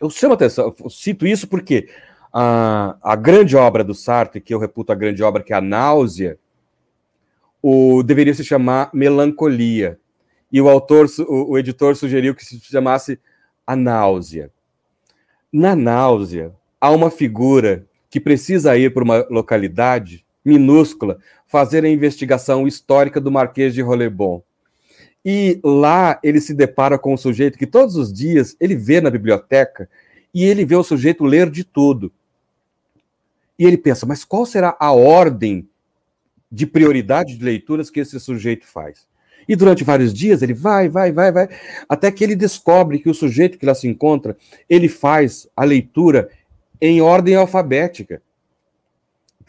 [0.00, 1.90] Eu chamo atenção, eu cito isso porque
[2.32, 5.60] a, a grande obra do Sartre, que eu reputo a grande obra, que é a
[5.60, 6.38] Náusea,
[7.62, 9.98] o, deveria se chamar Melancolia.
[10.50, 13.20] E o autor, o, o editor sugeriu que se chamasse
[13.66, 14.50] A Náusea.
[15.52, 22.66] Na náusea, há uma figura que precisa ir para uma localidade minúscula fazer a investigação
[22.66, 24.42] histórica do Marquês de Rolebon.
[25.24, 29.10] E lá ele se depara com um sujeito que todos os dias ele vê na
[29.10, 29.88] biblioteca
[30.32, 32.12] e ele vê o sujeito ler de tudo.
[33.58, 35.68] E ele pensa, mas qual será a ordem
[36.50, 39.06] de prioridade de leituras que esse sujeito faz?
[39.46, 41.48] E durante vários dias ele vai, vai, vai, vai,
[41.88, 44.36] até que ele descobre que o sujeito que lá se encontra,
[44.68, 46.30] ele faz a leitura
[46.80, 48.22] em ordem alfabética.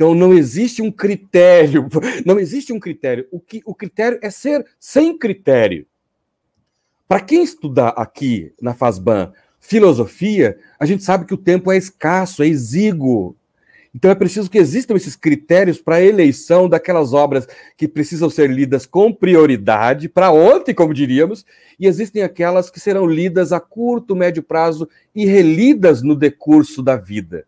[0.02, 1.88] Então não existe um critério,
[2.26, 3.28] não existe um critério.
[3.30, 5.86] O que o critério é ser sem critério.
[7.08, 12.42] Para quem estudar aqui na Fasban filosofia, a gente sabe que o tempo é escasso,
[12.42, 13.36] é exíguo.
[13.94, 17.48] Então é preciso que existam esses critérios para a eleição daquelas obras
[17.78, 21.46] que precisam ser lidas com prioridade, para ontem, como diríamos,
[21.80, 26.96] e existem aquelas que serão lidas a curto, médio prazo e relidas no decurso da
[26.96, 27.46] vida.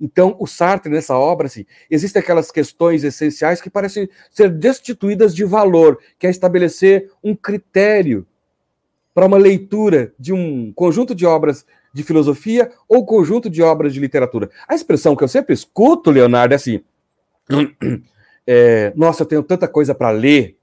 [0.00, 5.44] Então, o Sartre, nessa obra, assim, existem aquelas questões essenciais que parecem ser destituídas de
[5.44, 8.26] valor, que é estabelecer um critério
[9.12, 13.98] para uma leitura de um conjunto de obras de filosofia ou conjunto de obras de
[13.98, 14.48] literatura.
[14.68, 16.80] A expressão que eu sempre escuto, Leonardo, é assim:
[18.46, 20.56] é, nossa, eu tenho tanta coisa para ler.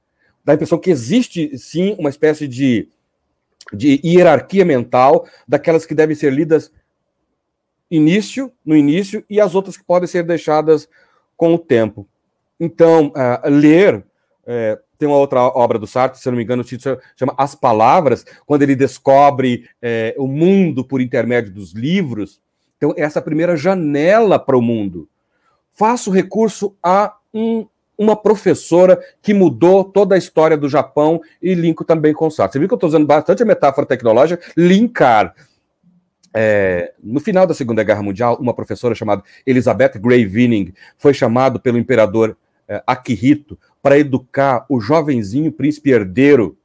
[0.45, 2.87] Dá a impressão que existe, sim, uma espécie de,
[3.73, 6.71] de hierarquia mental daquelas que devem ser lidas
[7.95, 10.87] início, no início, e as outras que podem ser deixadas
[11.37, 12.07] com o tempo.
[12.59, 14.03] Então, uh, ler,
[14.45, 17.53] é, tem uma outra obra do Sartre, se não me engano, o título chama As
[17.53, 22.39] Palavras, quando ele descobre é, o mundo por intermédio dos livros.
[22.77, 25.07] Então, essa é primeira janela para o mundo.
[25.71, 27.67] Faço recurso a um,
[27.97, 32.53] uma professora que mudou toda a história do Japão e linko também com o Sartre.
[32.53, 34.41] Você viu que eu estou usando bastante a metáfora tecnológica?
[34.55, 35.35] Linkar.
[36.37, 41.57] É, no final da Segunda Guerra Mundial, uma professora chamada Elizabeth Gray Winning foi chamada
[41.57, 46.57] pelo imperador é, Akihito para educar o jovenzinho príncipe herdeiro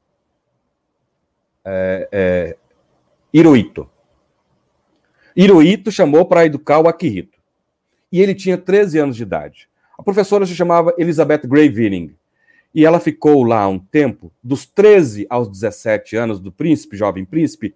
[1.64, 2.56] é, é,
[3.32, 3.88] Hirohito.
[5.36, 7.38] Hirohito chamou para educar o Akihito.
[8.10, 9.68] E ele tinha 13 anos de idade.
[9.96, 12.12] A professora se chamava Elizabeth Gray Winning.
[12.74, 17.74] E ela ficou lá um tempo, dos 13 aos 17 anos do príncipe, jovem príncipe,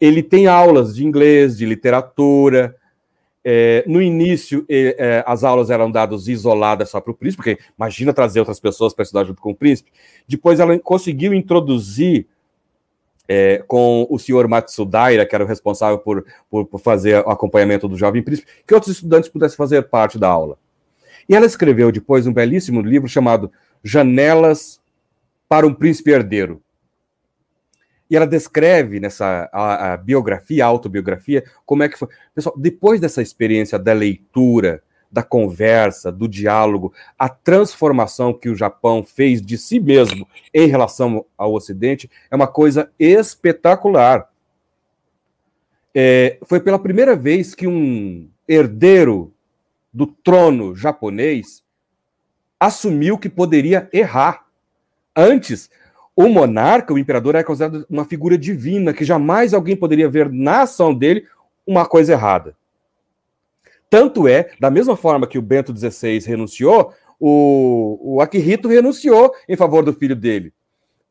[0.00, 2.76] ele tem aulas de inglês, de literatura.
[3.44, 8.12] É, no início, é, as aulas eram dadas isoladas só para o príncipe, porque imagina
[8.12, 9.90] trazer outras pessoas para estudar junto com o príncipe.
[10.26, 12.26] Depois ela conseguiu introduzir
[13.28, 17.88] é, com o senhor Matsudaira, que era o responsável por, por, por, fazer o acompanhamento
[17.88, 20.58] do jovem príncipe, que outros estudantes pudessem fazer parte da aula.
[21.28, 23.50] E ela escreveu depois um belíssimo livro chamado
[23.82, 24.80] Janelas
[25.48, 26.60] para um Príncipe Herdeiro.
[28.10, 32.08] E ela descreve nessa a, a biografia, a autobiografia, como é que foi.
[32.34, 34.82] Pessoal, depois dessa experiência da leitura,
[35.14, 41.24] da conversa, do diálogo, a transformação que o Japão fez de si mesmo em relação
[41.38, 44.28] ao Ocidente é uma coisa espetacular.
[45.94, 49.32] É, foi pela primeira vez que um herdeiro
[49.92, 51.62] do trono japonês
[52.58, 54.44] assumiu que poderia errar.
[55.14, 55.70] Antes,
[56.16, 60.62] o monarca, o imperador, é considerado uma figura divina, que jamais alguém poderia ver na
[60.62, 61.26] ação dele
[61.66, 62.56] uma coisa errada.
[63.90, 69.56] Tanto é, da mesma forma que o Bento XVI renunciou, o, o Akihito renunciou em
[69.56, 70.52] favor do filho dele.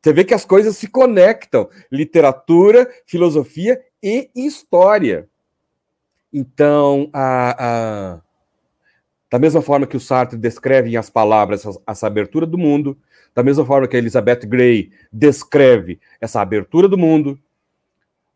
[0.01, 5.29] Você vê que as coisas se conectam: literatura, filosofia e história.
[6.31, 8.21] Então, a, a,
[9.31, 12.97] da mesma forma que o Sartre descreve em As Palavras essa, essa abertura do mundo,
[13.35, 17.39] da mesma forma que a Elizabeth Gray descreve essa abertura do mundo,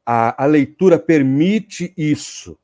[0.06, 2.58] a, a leitura permite isso.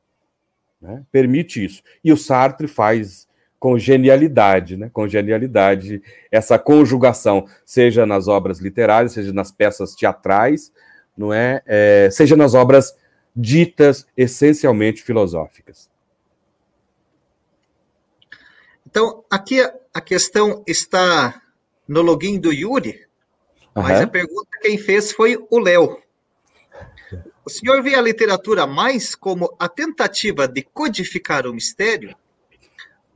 [0.82, 1.04] Né?
[1.12, 1.84] Permite isso.
[2.04, 3.28] E o Sartre faz
[3.60, 4.90] com genialidade, né?
[4.92, 10.72] com genialidade, essa conjugação, seja nas obras literárias, seja nas peças teatrais,
[11.18, 11.62] não é?
[11.66, 12.96] é seja nas obras
[13.36, 15.90] ditas essencialmente filosóficas.
[18.86, 19.60] Então, aqui
[19.94, 21.42] a questão está
[21.94, 23.06] no login do Yuri,
[23.76, 23.84] uhum.
[23.84, 26.02] mas a pergunta quem fez foi o Léo.
[27.46, 32.16] O senhor vê a literatura mais como a tentativa de codificar o mistério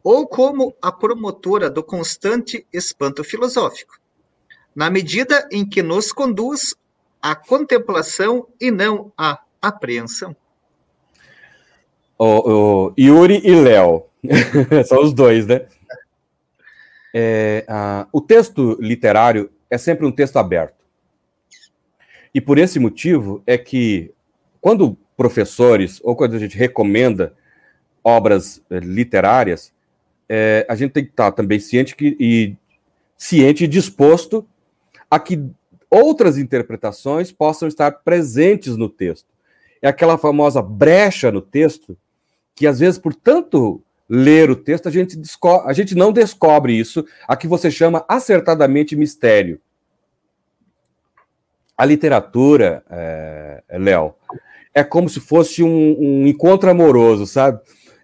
[0.03, 3.99] ou como a promotora do constante espanto filosófico,
[4.75, 6.75] na medida em que nos conduz
[7.21, 10.35] à contemplação e não à apreensão?
[12.17, 12.51] O,
[12.85, 14.05] o Yuri e Léo,
[14.85, 15.67] são os dois, né?
[17.13, 17.65] É,
[18.11, 20.85] o texto literário é sempre um texto aberto.
[22.33, 24.11] E por esse motivo é que,
[24.61, 27.33] quando professores ou quando a gente recomenda
[28.03, 29.73] obras eh, literárias,
[30.29, 32.55] é, a gente tem que estar também ciente que, e
[33.17, 34.47] ciente e disposto
[35.09, 35.43] a que
[35.89, 39.27] outras interpretações possam estar presentes no texto.
[39.81, 41.97] É aquela famosa brecha no texto
[42.53, 45.19] que às vezes por tanto ler o texto, a gente,
[45.65, 49.59] a gente não descobre isso, a que você chama acertadamente mistério.
[51.77, 54.15] A literatura, é, Léo,
[54.73, 57.59] é como se fosse um, um, encontro amoroso, sabe?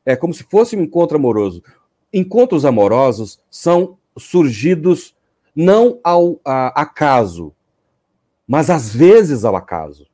[0.06, 1.64] É como se fosse um encontro amoroso.
[2.12, 5.16] Encontros amorosos são surgidos
[5.56, 7.54] não ao a, acaso,
[8.47, 10.08] mas às vezes ao acaso.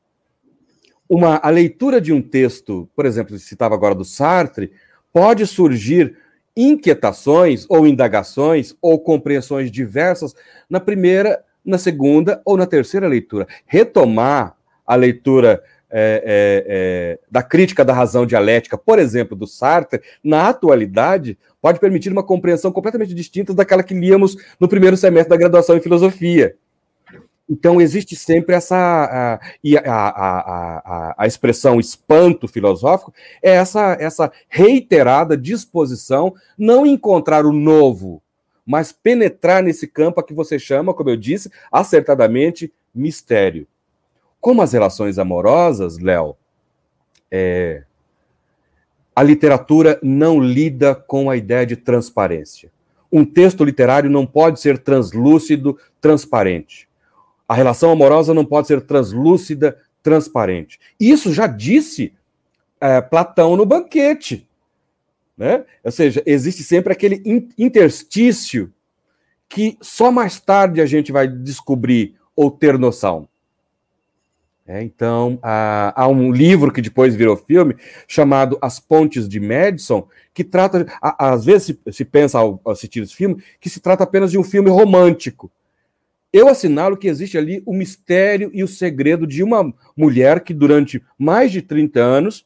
[1.08, 4.72] Uma, a leitura de um texto, por exemplo, citava agora do Sartre,
[5.14, 6.16] pode surgir
[6.55, 10.34] inquietações ou indagações ou compreensões diversas
[10.70, 13.47] na primeira, na segunda ou na terceira leitura.
[13.66, 14.55] Retomar
[14.86, 20.49] a leitura é, é, é, da crítica da razão dialética, por exemplo, do Sartre, na
[20.49, 25.78] atualidade, pode permitir uma compreensão completamente distinta daquela que líamos no primeiro semestre da graduação
[25.78, 26.55] em filosofia.
[27.50, 29.39] Então, existe sempre essa.
[29.64, 30.39] E a, a,
[30.80, 38.22] a, a, expressão espanto filosófico é essa, essa reiterada disposição não encontrar o novo,
[38.64, 43.66] mas penetrar nesse campo a que você chama, como eu disse, acertadamente, mistério.
[44.39, 46.38] Como as relações amorosas, Léo,
[47.32, 47.84] é,
[49.16, 52.72] a literatura não lida com a ideia de transparência.
[53.12, 56.89] Um texto literário não pode ser translúcido, transparente
[57.50, 60.80] a relação amorosa não pode ser translúcida, transparente.
[61.00, 62.14] Isso já disse
[62.80, 64.47] é, Platão no banquete.
[65.36, 65.66] Né?
[65.84, 67.24] Ou seja, existe sempre aquele
[67.58, 68.72] interstício
[69.47, 73.28] que só mais tarde a gente vai descobrir ou ter noção.
[74.68, 77.76] É, então, há, há, um livro que depois virou filme,
[78.08, 83.16] chamado As Pontes de Madison, que trata, às vezes se, se pensa ao assistir esse
[83.16, 85.52] filme, que se trata apenas de um filme romântico.
[86.32, 91.03] Eu assinalo que existe ali o mistério e o segredo de uma mulher que, durante
[91.17, 92.45] mais de 30 anos,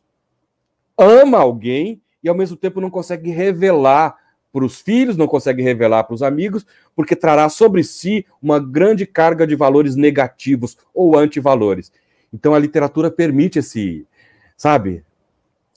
[0.97, 4.15] ama alguém e, ao mesmo tempo, não consegue revelar
[4.53, 6.65] para os filhos, não consegue revelar para os amigos,
[6.95, 11.91] porque trará sobre si uma grande carga de valores negativos ou antivalores.
[12.31, 14.07] Então, a literatura permite esse,
[14.55, 15.03] sabe?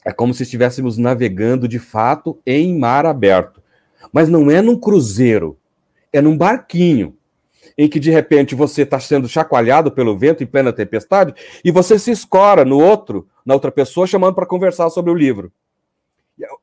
[0.05, 3.61] É como se estivéssemos navegando de fato em mar aberto.
[4.13, 5.59] Mas não é num cruzeiro,
[6.13, 7.17] é num barquinho
[7.77, 11.99] em que de repente você está sendo chacoalhado pelo vento em plena tempestade e você
[11.99, 15.53] se escora no outro, na outra pessoa, chamando para conversar sobre o livro.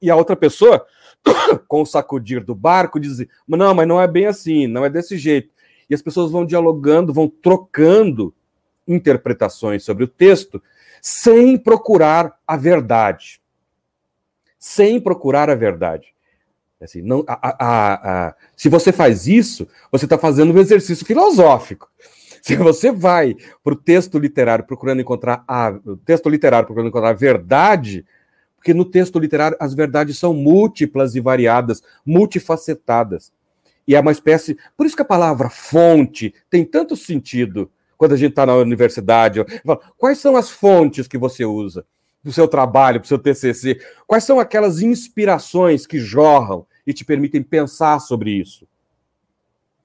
[0.01, 0.86] E a outra pessoa,
[1.68, 5.18] com o sacudir do barco, diz: Não, mas não é bem assim, não é desse
[5.18, 5.49] jeito.
[5.89, 8.34] E as pessoas vão dialogando, vão trocando
[8.88, 10.61] interpretações sobre o texto,
[11.01, 13.41] sem procurar a verdade.
[14.57, 16.14] Sem procurar a verdade.
[16.84, 21.89] Assim, não, a, a, a, se você faz isso, você está fazendo um exercício filosófico.
[22.41, 27.11] Se você vai para o texto literário procurando encontrar a o texto literário procurando encontrar
[27.11, 28.05] a verdade,
[28.57, 33.31] porque no texto literário as verdades são múltiplas e variadas, multifacetadas.
[33.88, 34.57] E é uma espécie.
[34.75, 39.39] Por isso que a palavra fonte tem tanto sentido quando a gente está na universidade.
[39.97, 41.86] Quais são as fontes que você usa?
[42.23, 43.79] do seu trabalho, para o seu TCC?
[44.07, 48.67] Quais são aquelas inspirações que jorram e te permitem pensar sobre isso.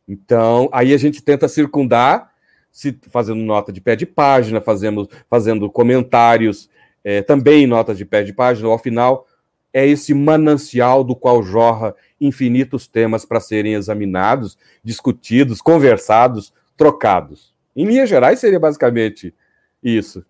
[0.06, 2.32] Então, aí a gente tenta circundar,
[2.70, 6.70] se, fazendo nota de pé de página, fazendo comentários,
[7.04, 9.26] é, também notas de pé de página, ao final
[9.72, 17.54] é esse manancial do qual jorra infinitos temas para serem examinados, discutidos, conversados, trocados.
[17.76, 19.34] Em linhas gerais, seria basicamente
[19.82, 20.24] isso.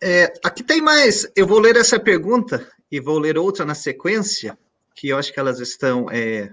[0.00, 1.26] É, aqui tem mais.
[1.34, 4.58] Eu vou ler essa pergunta e vou ler outra na sequência,
[4.94, 6.52] que eu acho que elas estão é,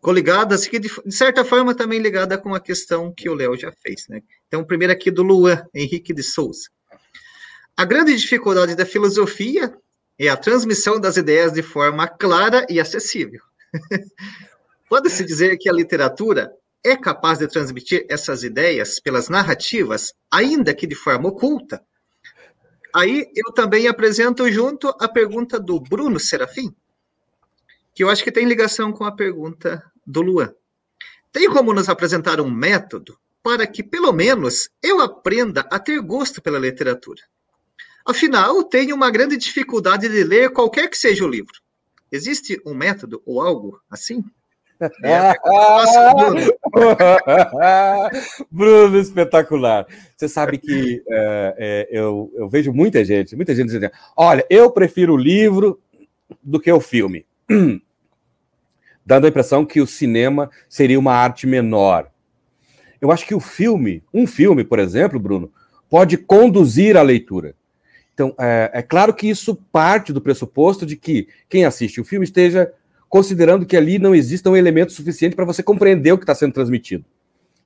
[0.00, 3.72] coligadas, que de, de, certa forma também ligada com a questão que o Léo já
[3.72, 4.06] fez.
[4.08, 4.22] Né?
[4.46, 6.68] Então, primeiro aqui do Luan Henrique de Souza.
[7.76, 9.76] A grande dificuldade da filosofia
[10.18, 13.40] é a transmissão das ideias de forma clara e acessível.
[14.88, 16.52] Pode-se dizer que a literatura
[16.84, 21.82] é capaz de transmitir essas ideias pelas narrativas, ainda que de forma oculta,
[22.94, 26.72] Aí eu também apresento junto a pergunta do Bruno Serafim,
[27.92, 30.54] que eu acho que tem ligação com a pergunta do Luan.
[31.32, 36.40] Tem como nos apresentar um método para que, pelo menos, eu aprenda a ter gosto
[36.40, 37.20] pela literatura?
[38.06, 41.60] Afinal, tenho uma grande dificuldade de ler qualquer que seja o livro.
[42.12, 44.22] Existe um método ou algo assim?
[45.02, 45.34] É,
[48.50, 48.98] Bruno.
[48.98, 49.86] Espetacular.
[50.16, 54.70] Você sabe que é, é, eu, eu vejo muita gente, muita gente dizendo: olha, eu
[54.70, 55.80] prefiro o livro
[56.42, 57.26] do que o filme.
[59.06, 62.10] Dando a impressão que o cinema seria uma arte menor.
[63.00, 65.52] Eu acho que o filme, um filme, por exemplo, Bruno,
[65.90, 67.54] pode conduzir a leitura.
[68.14, 72.24] Então, é, é claro que isso parte do pressuposto de que quem assiste o filme
[72.24, 72.72] esteja
[73.08, 76.52] considerando que ali não exista um elemento suficiente para você compreender o que está sendo
[76.52, 77.04] transmitido.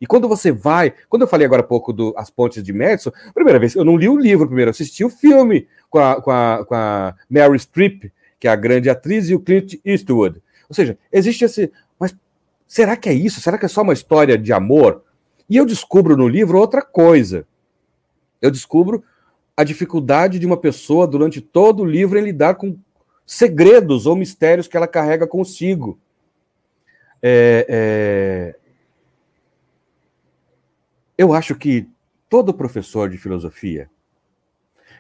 [0.01, 3.11] E quando você vai, quando eu falei agora há pouco do As Pontes de Madison,
[3.35, 6.65] primeira vez, eu não li o livro primeiro, assisti o filme com a, com a,
[6.65, 10.41] com a Mary Streep, que é a grande atriz, e o Clint Eastwood.
[10.69, 11.73] Ou seja, existe esse.
[11.99, 12.15] Mas
[12.67, 13.41] será que é isso?
[13.41, 15.03] Será que é só uma história de amor?
[15.51, 17.47] E eu descubro no livro outra coisa.
[18.41, 19.03] Eu descubro
[19.57, 22.79] a dificuldade de uma pessoa durante todo o livro em lidar com
[23.29, 26.01] segredos ou mistérios que ela carrega consigo.
[27.23, 28.59] É, é...
[31.17, 31.87] Eu acho que
[32.27, 33.91] todo professor de filosofia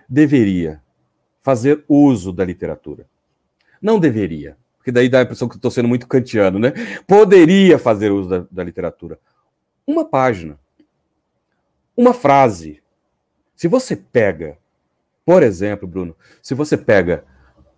[0.06, 0.82] deveria
[1.40, 3.06] fazer uso da literatura.
[3.80, 6.74] Não deveria, porque daí dá a impressão que estou sendo muito kantiano, né?
[7.06, 9.18] Poderia fazer uso da, da literatura.
[9.86, 10.60] Uma página,
[11.96, 12.82] uma frase.
[13.56, 14.58] Se você pega,
[15.24, 17.24] por exemplo, Bruno, se você pega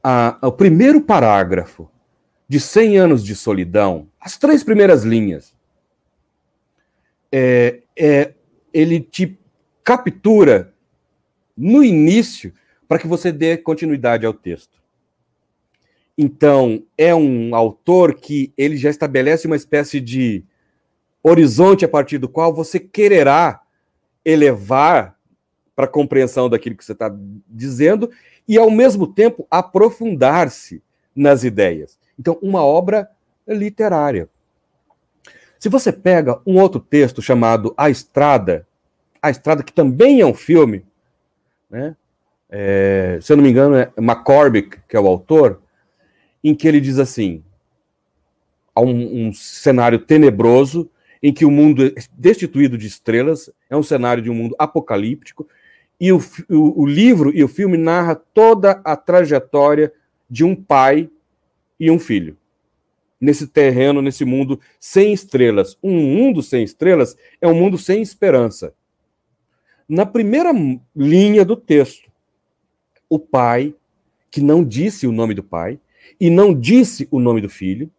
[0.03, 1.91] a, o primeiro parágrafo
[2.49, 5.55] de 100 anos de solidão, as três primeiras linhas,
[7.31, 8.35] é, é,
[8.73, 9.39] ele te
[9.85, 10.75] captura
[11.57, 12.53] no início
[12.89, 14.81] para que você dê continuidade ao texto.
[16.19, 20.45] Então, é um autor que ele já estabelece uma espécie de
[21.23, 23.63] horizonte a partir do qual você quererá
[24.25, 25.17] elevar
[25.75, 27.15] para a compreensão daquilo que você está
[27.49, 28.11] dizendo
[28.51, 30.83] e, ao mesmo tempo, aprofundar-se
[31.15, 31.97] nas ideias.
[32.19, 33.09] Então, uma obra
[33.47, 34.29] literária.
[35.57, 38.67] Se você pega um outro texto chamado A Estrada,
[39.23, 40.85] A Estrada, que também é um filme,
[41.71, 41.95] né?
[42.51, 45.63] É, se eu não me engano, é McCormick, que é o autor,
[46.43, 47.45] em que ele diz assim:
[48.75, 50.91] há um, um cenário tenebroso
[51.23, 55.47] em que o mundo é destituído de estrelas, é um cenário de um mundo apocalíptico,
[56.01, 59.93] e o, o, o, livro e o filme narra toda a trajetória
[60.29, 61.11] de um pai
[61.79, 62.39] e um filho.
[63.21, 65.77] Nesse terreno, nesse mundo sem estrelas.
[65.83, 68.73] Um mundo sem estrelas é um mundo sem esperança.
[69.87, 70.53] Na primeira
[70.97, 72.11] linha do texto,
[73.09, 73.75] o pai,
[74.31, 75.79] que não disse o nome do pai
[76.19, 77.91] e não disse o nome do filho,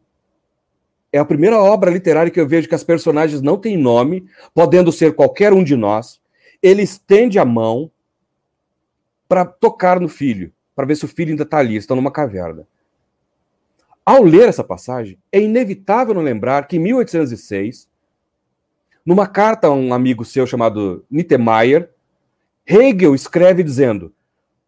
[1.11, 4.91] é a primeira obra literária que eu vejo que as personagens não têm nome, podendo
[4.91, 6.20] ser qualquer um de nós,
[6.61, 7.91] ele estende a mão
[9.27, 12.67] para tocar no filho, para ver se o filho ainda está ali, está numa caverna.
[14.05, 17.87] Ao ler essa passagem, é inevitável não lembrar que em 1806,
[19.05, 21.89] numa carta a um amigo seu chamado Niemeyer,
[22.65, 24.13] Hegel escreve dizendo: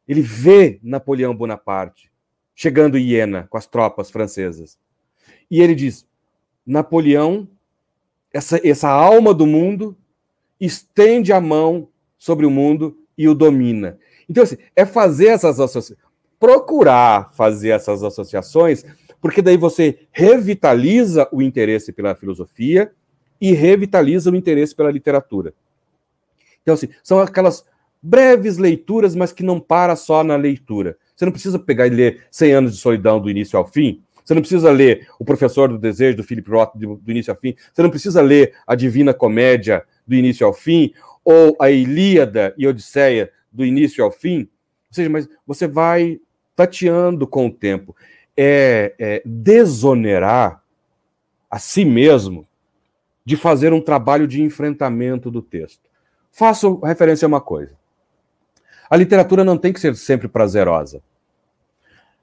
[0.07, 2.11] ele vê Napoleão Bonaparte
[2.55, 4.77] chegando em Iena com as tropas francesas.
[5.49, 6.07] E ele diz:
[6.65, 7.47] Napoleão,
[8.31, 9.97] essa, essa alma do mundo,
[10.59, 13.97] estende a mão sobre o mundo e o domina.
[14.29, 15.99] Então, assim, é fazer essas associações,
[16.39, 18.85] procurar fazer essas associações,
[19.21, 22.91] porque daí você revitaliza o interesse pela filosofia
[23.39, 25.53] e revitaliza o interesse pela literatura.
[26.61, 27.65] Então, assim, são aquelas
[28.01, 30.97] breves leituras, mas que não para só na leitura.
[31.15, 34.33] Você não precisa pegar e ler 100 anos de solidão do início ao fim, você
[34.33, 37.55] não precisa ler O Professor do Desejo, do Philip Roth, do, início ao fim.
[37.73, 40.93] Você não precisa ler A Divina Comédia, do início ao fim,
[41.23, 44.41] ou A Ilíada e Odisseia, do início ao fim.
[44.89, 46.19] Ou seja, mas você vai
[46.55, 47.95] tateando com o tempo.
[48.35, 50.63] É, é desonerar
[51.49, 52.47] a si mesmo
[53.23, 55.89] de fazer um trabalho de enfrentamento do texto.
[56.31, 57.75] Faço referência a uma coisa.
[58.89, 61.01] A literatura não tem que ser sempre prazerosa.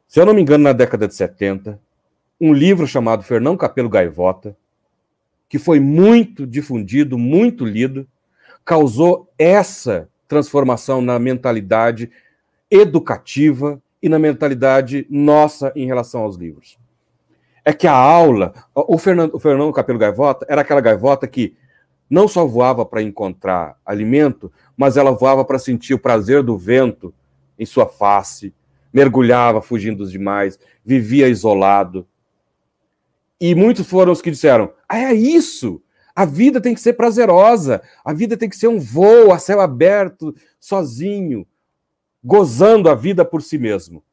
[0.06, 1.80] Se eu não me engano, na década de 70,
[2.40, 4.56] um livro chamado Fernão Capelo Gaivota,
[5.50, 8.06] que foi muito difundido, muito lido,
[8.64, 12.08] causou essa transformação na mentalidade
[12.70, 16.78] educativa e na mentalidade nossa em relação aos livros.
[17.64, 21.56] É que a aula, o Fernando, o Fernando Capelo Gaivota era aquela gaivota que
[22.08, 27.12] não só voava para encontrar alimento, mas ela voava para sentir o prazer do vento
[27.58, 28.54] em sua face,
[28.92, 32.06] mergulhava fugindo dos demais, vivia isolado,
[33.40, 35.82] e muitos foram os que disseram: ah, é isso!
[36.14, 39.60] A vida tem que ser prazerosa, a vida tem que ser um voo a céu
[39.60, 41.46] aberto, sozinho,
[42.22, 44.04] gozando a vida por si mesmo.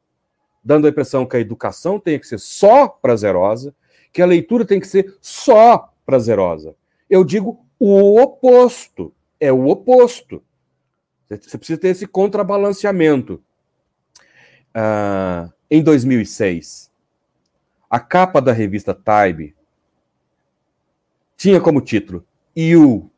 [0.64, 3.74] Dando a impressão que a educação tem que ser só prazerosa,
[4.12, 6.74] que a leitura tem que ser só prazerosa.
[7.10, 9.12] Eu digo o oposto.
[9.40, 10.42] É o oposto.
[11.28, 13.42] Você precisa ter esse contrabalanceamento.
[14.74, 16.87] Ah, em 2006,
[17.88, 19.54] a capa da revista Time
[21.36, 23.10] tinha como título You.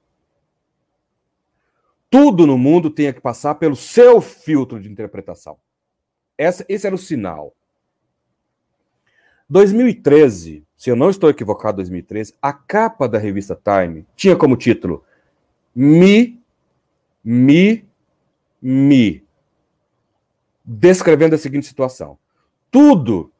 [2.11, 5.59] Tudo no mundo tinha que passar pelo seu filtro de interpretação.
[6.37, 7.55] Essa, esse era o sinal.
[9.49, 15.05] 2013, se eu não estou equivocado, 2013, a capa da revista Time tinha como título
[15.75, 16.41] Me,
[17.25, 17.85] Me,
[18.61, 19.25] Me.
[20.65, 22.19] Descrevendo a seguinte situação:
[22.71, 23.33] tudo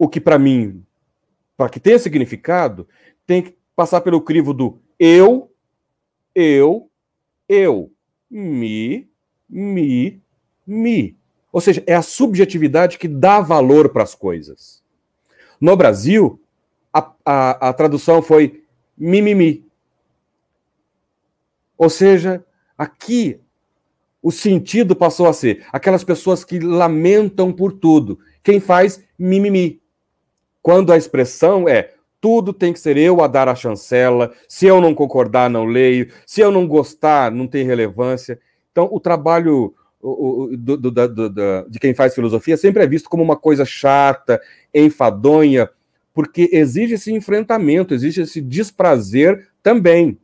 [0.00, 0.82] o que para mim,
[1.58, 2.88] para que tenha significado,
[3.26, 5.52] tem que passar pelo crivo do eu,
[6.34, 6.88] eu,
[7.46, 7.92] eu,
[8.30, 9.06] me,
[9.46, 10.22] me,
[10.66, 11.18] me.
[11.52, 14.82] Ou seja, é a subjetividade que dá valor para as coisas.
[15.60, 16.40] No Brasil,
[16.90, 18.64] a, a, a tradução foi
[18.96, 19.66] mimimi.
[21.76, 22.42] Ou seja,
[22.78, 23.38] aqui
[24.22, 28.18] o sentido passou a ser aquelas pessoas que lamentam por tudo.
[28.42, 29.79] Quem faz mimimi.
[30.62, 34.80] Quando a expressão é tudo tem que ser eu a dar a chancela, se eu
[34.80, 38.38] não concordar, não leio, se eu não gostar, não tem relevância.
[38.70, 43.36] Então, o trabalho do, do, do, de quem faz filosofia sempre é visto como uma
[43.36, 44.40] coisa chata,
[44.74, 45.68] enfadonha,
[46.12, 50.18] porque exige esse enfrentamento, exige esse desprazer também.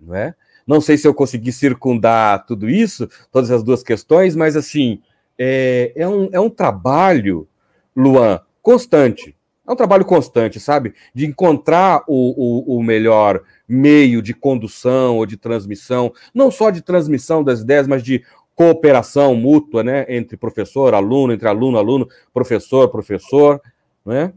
[0.00, 0.34] Não é?
[0.66, 5.00] Não sei se eu consegui circundar tudo isso, todas as duas questões, mas assim,
[5.36, 7.48] é, é, um, é um trabalho,
[7.96, 9.36] Luan, constante.
[9.66, 10.94] É um trabalho constante, sabe?
[11.14, 16.82] De encontrar o, o, o melhor meio de condução ou de transmissão, não só de
[16.82, 20.04] transmissão das ideias, mas de cooperação mútua, né?
[20.08, 23.60] Entre professor, aluno, entre aluno, aluno, professor, professor,
[24.04, 24.32] né?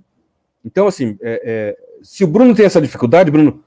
[0.64, 3.64] Então, assim, é, é, se o Bruno tem essa dificuldade, Bruno,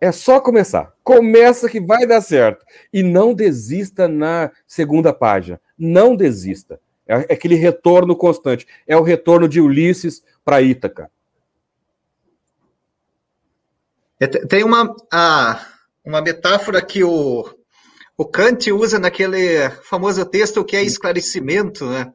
[0.00, 0.92] é só começar.
[1.02, 2.64] Começa que vai dar certo.
[2.92, 5.60] E não desista na segunda página.
[5.78, 6.78] Não desista.
[7.06, 8.66] É, é aquele retorno constante.
[8.86, 11.10] É o retorno de Ulisses para Ítaca.
[14.20, 14.94] É, tem uma,
[16.04, 17.44] uma metáfora que o,
[18.16, 22.12] o Kant usa naquele famoso texto que é esclarecimento, né?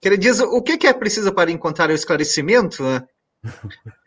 [0.00, 3.02] Que ele diz o que, que é preciso para encontrar o esclarecimento, né?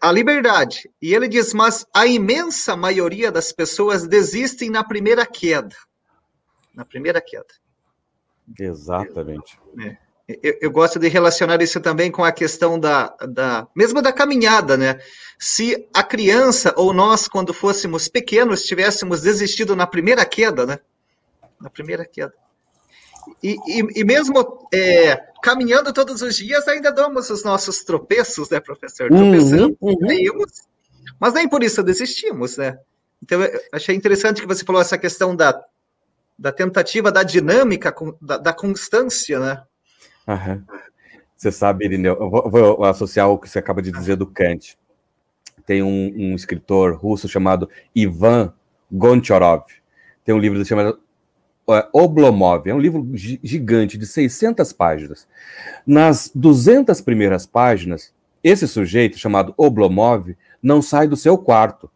[0.00, 0.90] a liberdade.
[1.00, 5.74] E ele diz: mas a imensa maioria das pessoas desistem na primeira queda.
[6.74, 7.54] Na primeira queda.
[8.58, 9.58] Exatamente.
[9.80, 9.96] É.
[10.42, 14.76] Eu, eu, gosto de relacionar isso também com a questão da, da mesmo da caminhada,
[14.76, 15.00] né?
[15.38, 20.80] Se a criança ou nós, quando fôssemos pequenos, tivéssemos desistido na primeira queda, né?
[21.58, 22.34] Na primeira queda.
[23.42, 28.60] E, e, e mesmo é, caminhando todos os dias, ainda damos os nossos tropeços, né,
[28.60, 29.10] professor?
[29.10, 29.98] Uhum, Tropeçamos, uhum.
[29.98, 30.52] caímos,
[31.18, 32.78] mas nem por isso desistimos, né?
[33.22, 35.58] Então, eu achei interessante que você falou essa questão da,
[36.38, 39.62] da tentativa, da dinâmica, da, da constância, né?
[41.36, 44.78] Você sabe, Irineu, eu vou, vou, associar o que você acaba de dizer do Kant.
[45.66, 48.52] Tem um, um escritor russo chamado Ivan
[48.90, 49.64] Goncharov.
[50.24, 51.00] Tem um livro chamado
[51.70, 55.28] é, Oblomov, é um livro gigante de 600 páginas.
[55.86, 61.90] Nas 200 primeiras páginas, esse sujeito, chamado Oblomov, não sai do seu quarto.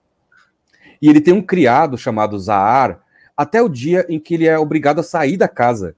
[1.01, 3.01] E ele tem um criado chamado Zahar
[3.36, 5.94] até o dia em que ele é obrigado a sair da casa.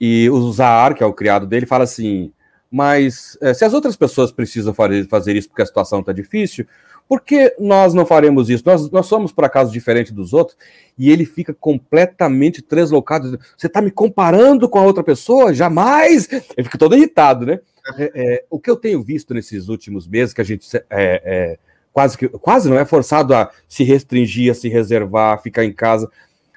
[0.00, 2.32] E o Zahar, que é o criado dele, fala assim:
[2.70, 6.66] Mas é, se as outras pessoas precisam fazer isso porque a situação está difícil,
[7.08, 8.62] por que nós não faremos isso?
[8.66, 10.56] Nós, nós somos, por acaso, diferente dos outros?
[10.98, 13.38] E ele fica completamente translocado.
[13.56, 15.52] Você está me comparando com a outra pessoa?
[15.52, 16.28] Jamais!
[16.32, 17.60] Ele fica todo irritado, né?
[17.98, 21.58] É, é, o que eu tenho visto nesses últimos meses, que a gente é, é,
[21.92, 25.72] quase que quase não é forçado a se restringir, a se reservar, a ficar em
[25.72, 26.10] casa,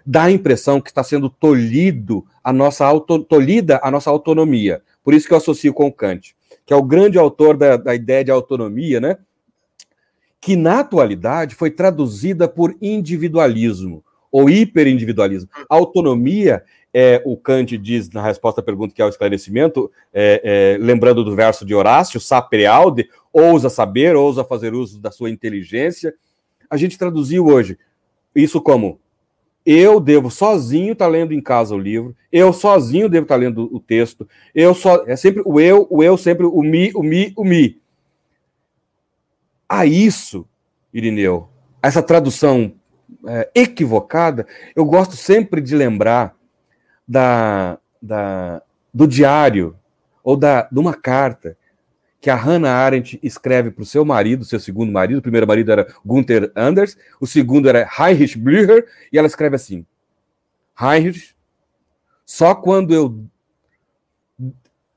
[0.10, 4.82] dá a impressão que está sendo tolhido a nossa auto, tolhida a nossa autonomia.
[5.04, 6.34] Por isso que eu associo com Kant,
[6.66, 9.18] que é o grande autor da, da ideia de autonomia, né?
[10.40, 14.02] que na atualidade foi traduzida por individualismo
[14.32, 15.50] ou hiperindividualismo.
[15.68, 20.84] autonomia, é, o Kant diz na resposta à pergunta que é o esclarecimento, é, é,
[20.84, 26.14] lembrando do verso de Horácio, sapere aude, ousa saber, ousa fazer uso da sua inteligência.
[26.70, 27.78] A gente traduziu hoje
[28.34, 29.02] isso como
[29.68, 33.40] eu devo sozinho estar tá lendo em casa o livro, eu sozinho devo estar tá
[33.40, 37.04] lendo o texto, eu só é sempre o eu, o eu sempre o mi, o
[37.04, 37.78] mi, o mi.
[39.68, 40.48] A isso,
[40.94, 41.50] Irineu,
[41.84, 42.72] essa tradução
[43.28, 46.34] é, equivocada, eu gosto sempre de lembrar
[47.06, 48.62] da, da,
[48.94, 49.76] do diário
[50.24, 51.58] ou da, de uma carta
[52.20, 55.20] que a Hannah Arendt escreve para o seu marido, seu segundo marido.
[55.20, 59.86] O primeiro marido era Gunther Anders, o segundo era Heinrich Blücher, e ela escreve assim:
[60.80, 61.36] Heinrich,
[62.26, 63.24] só quando eu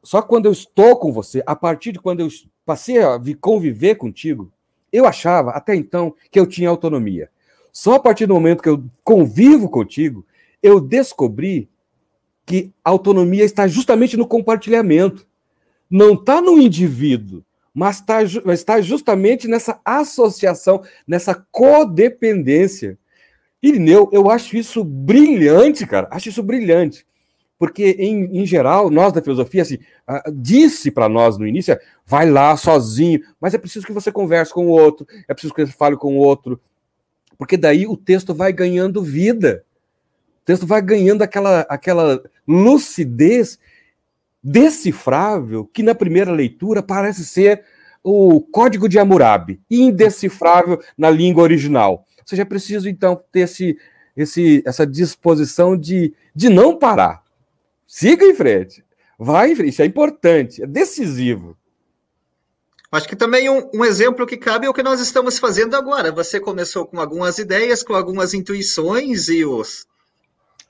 [0.03, 2.29] só quando eu estou com você, a partir de quando eu
[2.65, 4.51] passei a conviver contigo,
[4.93, 7.31] eu achava, até então, que eu tinha autonomia.
[7.73, 10.27] Só a partir do momento que eu convivo contigo,
[10.63, 11.69] eu descobri
[12.45, 15.27] que a autonomia está justamente no compartilhamento.
[15.91, 22.99] Não está no indivíduo, mas está, está justamente nessa associação, nessa codependência.
[23.63, 26.09] Irineu, eu acho isso brilhante, cara.
[26.11, 27.05] Acho isso brilhante
[27.61, 29.75] porque, em, em geral, nós da filosofia, assim,
[30.09, 34.51] uh, disse para nós no início, vai lá sozinho, mas é preciso que você converse
[34.51, 36.59] com o outro, é preciso que você fale com o outro,
[37.37, 39.63] porque daí o texto vai ganhando vida,
[40.41, 43.59] o texto vai ganhando aquela, aquela lucidez
[44.43, 47.65] decifrável que na primeira leitura parece ser
[48.03, 52.07] o código de Hammurabi, indecifrável na língua original.
[52.19, 53.77] Ou seja, é preciso então ter esse,
[54.17, 57.23] esse, essa disposição de, de não parar.
[57.87, 58.85] Siga em frente.
[59.19, 59.71] Vai em frente.
[59.71, 61.57] Isso é importante, é decisivo.
[62.93, 66.11] Acho que também um, um, exemplo que cabe é o que nós estamos fazendo agora.
[66.11, 69.87] Você começou com algumas ideias, com algumas intuições, e os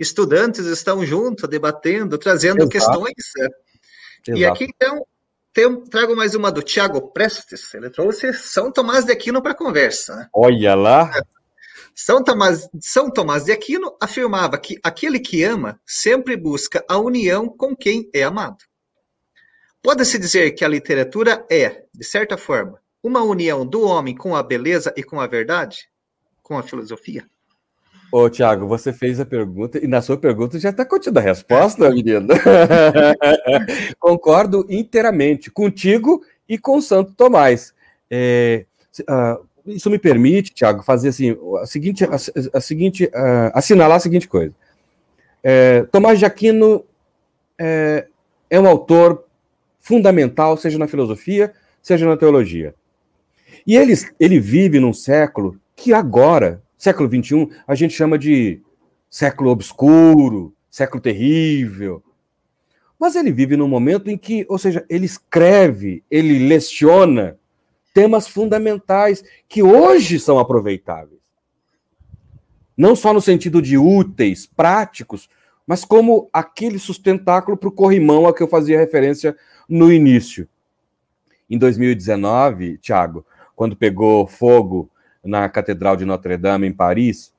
[0.00, 2.70] estudantes estão juntos, debatendo, trazendo Exato.
[2.70, 3.14] questões.
[3.36, 4.38] Exato.
[4.38, 5.06] E aqui, então,
[5.52, 7.72] tem, trago mais uma do Tiago Prestes.
[7.74, 10.16] Ele trouxe São Tomás de Aquino para a conversa.
[10.16, 10.28] Né?
[10.32, 11.10] Olha lá!
[11.94, 17.48] São Tomás, São Tomás de Aquino afirmava que aquele que ama sempre busca a união
[17.48, 18.64] com quem é amado.
[19.82, 24.42] Pode-se dizer que a literatura é, de certa forma, uma união do homem com a
[24.42, 25.88] beleza e com a verdade?
[26.42, 27.28] Com a filosofia?
[28.12, 31.88] Ô, Tiago, você fez a pergunta e na sua pergunta já está contida a resposta,
[31.94, 32.28] menino.
[33.98, 37.72] Concordo inteiramente contigo e com Santo Tomás.
[38.10, 38.64] É,
[39.02, 42.16] uh, isso me permite, Tiago, fazer assim, a seguinte, a,
[42.58, 44.54] a seguinte, uh, assinalar a seguinte coisa.
[45.42, 46.84] É, Tomás de Aquino
[47.58, 48.06] é,
[48.48, 49.24] é um autor
[49.78, 51.52] fundamental, seja na filosofia,
[51.82, 52.74] seja na teologia.
[53.66, 58.62] E ele, ele vive num século que agora, século XXI, a gente chama de
[59.10, 62.02] século obscuro, século terrível.
[62.98, 67.38] Mas ele vive num momento em que, ou seja, ele escreve, ele leciona
[67.92, 71.20] temas fundamentais que hoje são aproveitáveis.
[72.74, 75.28] Não só no sentido de úteis, práticos,
[75.66, 79.36] mas como aquele sustentáculo para o corrimão a que eu fazia referência
[79.68, 80.48] no início.
[81.48, 84.90] Em 2019, Tiago, quando pegou fogo
[85.24, 87.32] na Catedral de Notre-Dame, em Paris,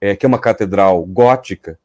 [0.00, 1.78] é, que é uma catedral gótica,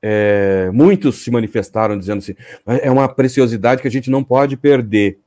[0.00, 2.34] é, muitos se manifestaram dizendo assim:
[2.66, 5.18] é uma preciosidade que a gente não pode perder.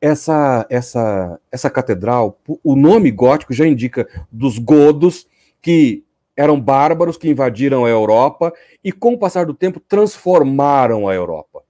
[0.00, 5.26] Essa, essa, essa catedral, o nome gótico já indica dos godos
[5.60, 6.04] que
[6.36, 8.52] eram bárbaros que invadiram a Europa
[8.84, 11.62] e, com o passar do tempo, transformaram a Europa.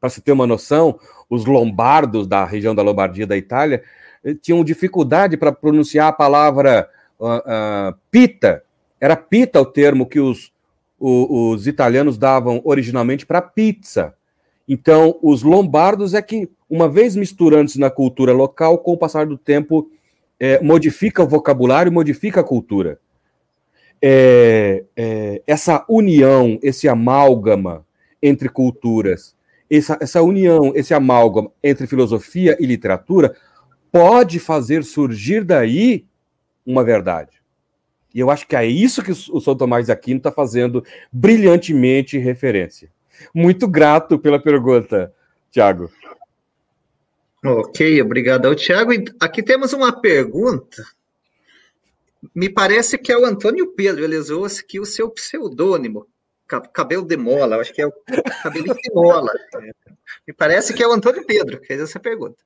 [0.00, 3.82] Para se ter uma noção, os lombardos da região da Lombardia da Itália
[4.42, 8.62] tinham dificuldade para pronunciar a palavra uh, uh, pita.
[9.00, 10.52] Era pita o termo que os,
[10.98, 14.14] o, os italianos davam originalmente para pizza.
[14.68, 19.36] Então, os lombardos é que, uma vez misturando-se na cultura local, com o passar do
[19.36, 19.90] tempo,
[20.38, 23.00] é, modifica o vocabulário, modifica a cultura.
[24.00, 27.84] É, é, essa união, esse amálgama
[28.22, 29.34] entre culturas,
[29.70, 33.34] essa, essa união, esse amálgama entre filosofia e literatura
[33.90, 36.06] pode fazer surgir daí
[36.64, 37.40] uma verdade.
[38.14, 42.18] E eu acho que é isso que o São Tomás de Aquino está fazendo brilhantemente
[42.18, 42.90] referência.
[43.34, 45.12] Muito grato pela pergunta,
[45.50, 45.90] Tiago.
[47.44, 48.92] Ok, obrigado ao Tiago.
[49.20, 50.84] Aqui temos uma pergunta.
[52.34, 54.04] Me parece que é o Antônio Pedro.
[54.04, 56.06] Ele usou aqui o seu pseudônimo
[56.72, 57.92] cabelo de mola, acho que é o
[58.42, 59.32] cabelinho de mola.
[60.26, 62.42] Me parece que é o Antônio Pedro que fez essa pergunta.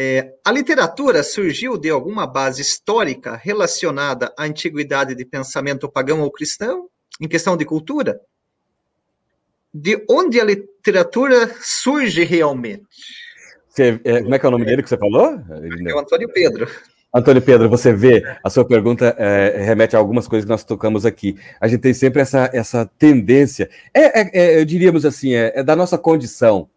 [0.00, 6.30] É, a literatura surgiu de alguma base histórica relacionada à antiguidade de pensamento pagão ou
[6.30, 6.88] cristão,
[7.20, 8.20] em questão de cultura?
[9.74, 12.86] De onde a literatura surge realmente?
[13.68, 15.34] Você, é, como é que é o nome dele que você falou?
[15.84, 16.68] É o Antônio Pedro.
[17.12, 21.04] Antônio Pedro, você vê, a sua pergunta é, remete a algumas coisas que nós tocamos
[21.04, 21.36] aqui.
[21.60, 25.74] A gente tem sempre essa, essa tendência, é, é, é diríamos assim, é, é, da
[25.74, 26.68] nossa condição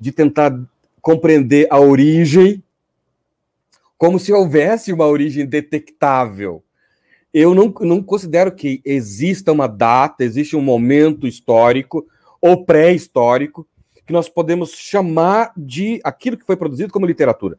[0.00, 0.52] de tentar
[1.00, 2.62] compreender a origem
[3.96, 6.64] como se houvesse uma origem detectável.
[7.34, 12.06] Eu não, não considero que exista uma data, existe um momento histórico
[12.40, 13.68] ou pré-histórico
[14.06, 17.58] que nós podemos chamar de aquilo que foi produzido como literatura.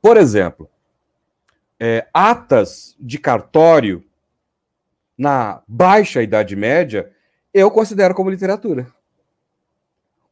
[0.00, 0.68] Por exemplo,
[1.78, 4.02] é, atas de cartório
[5.16, 7.12] na baixa Idade Média,
[7.52, 8.86] eu considero como literatura.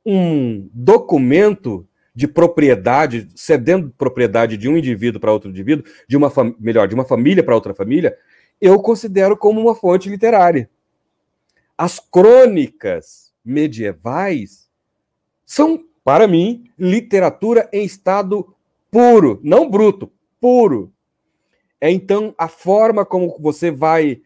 [0.05, 6.87] Um documento de propriedade, cedendo propriedade de um indivíduo para outro indivíduo, de uma melhor,
[6.87, 8.17] de uma família para outra família,
[8.61, 10.71] eu considero como uma fonte literária.
[11.77, 14.71] As crônicas medievais
[15.45, 18.55] são, para mim, literatura em estado
[18.91, 20.93] puro, não bruto, puro.
[21.81, 24.23] É então a forma como você vai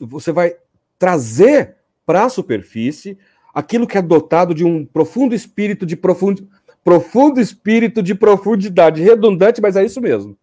[0.00, 0.56] você vai
[0.98, 3.16] trazer para a superfície
[3.52, 6.48] aquilo que é dotado de um profundo espírito de profundo
[6.84, 10.36] profundo espírito de profundidade, redundante, mas é isso mesmo.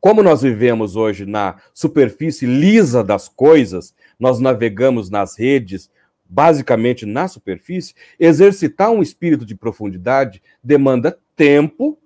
[0.00, 5.90] Como nós vivemos hoje na superfície lisa das coisas, nós navegamos nas redes
[6.30, 11.98] basicamente na superfície, exercitar um espírito de profundidade demanda tempo,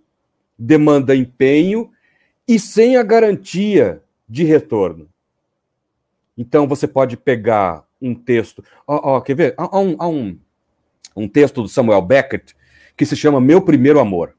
[0.58, 1.90] demanda empenho
[2.48, 5.08] e sem a garantia de retorno.
[6.38, 8.62] Então você pode pegar um texto.
[8.86, 9.54] Ó, ó, quer ver?
[9.56, 10.38] Há, um, há um,
[11.16, 12.54] um texto do Samuel Beckett
[12.96, 14.34] que se chama Meu Primeiro Amor,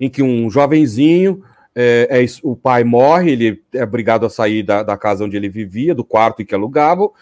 [0.00, 1.44] em que um jovenzinho,
[1.74, 5.48] é, é, o pai morre, ele é obrigado a sair da, da casa onde ele
[5.48, 7.12] vivia, do quarto em que alugavam,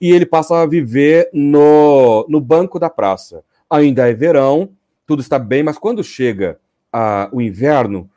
[0.00, 3.42] e ele passa a viver no, no banco da praça.
[3.70, 4.70] Ainda é verão,
[5.06, 6.58] tudo está bem, mas quando chega
[6.92, 8.10] a, o inverno,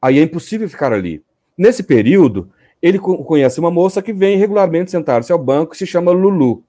[0.00, 1.22] aí é impossível ficar ali.
[1.56, 2.50] Nesse período,
[2.86, 6.62] ele conhece uma moça que vem regularmente sentar-se ao banco, que se chama Lulu.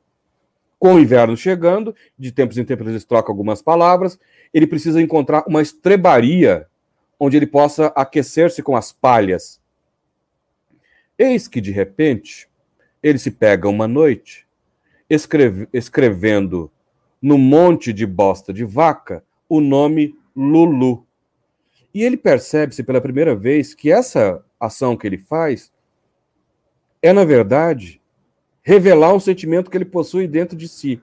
[0.80, 4.20] Com o inverno chegando, de tempos em tempos eles trocam algumas palavras,
[4.52, 6.68] ele precisa encontrar uma estrebaria
[7.20, 9.62] onde ele possa aquecer-se com as palhas.
[11.20, 12.50] Eis que, de repente,
[13.04, 14.48] ele se pega uma noite,
[15.08, 16.72] escreve, escrevendo
[17.22, 21.06] no monte de bosta de vaca o nome Lulu.
[21.94, 25.72] E ele percebe-se pela primeira vez que essa ação que ele faz
[27.02, 28.02] é, na verdade,
[28.62, 31.02] revelar um sentimento que ele possui dentro de si.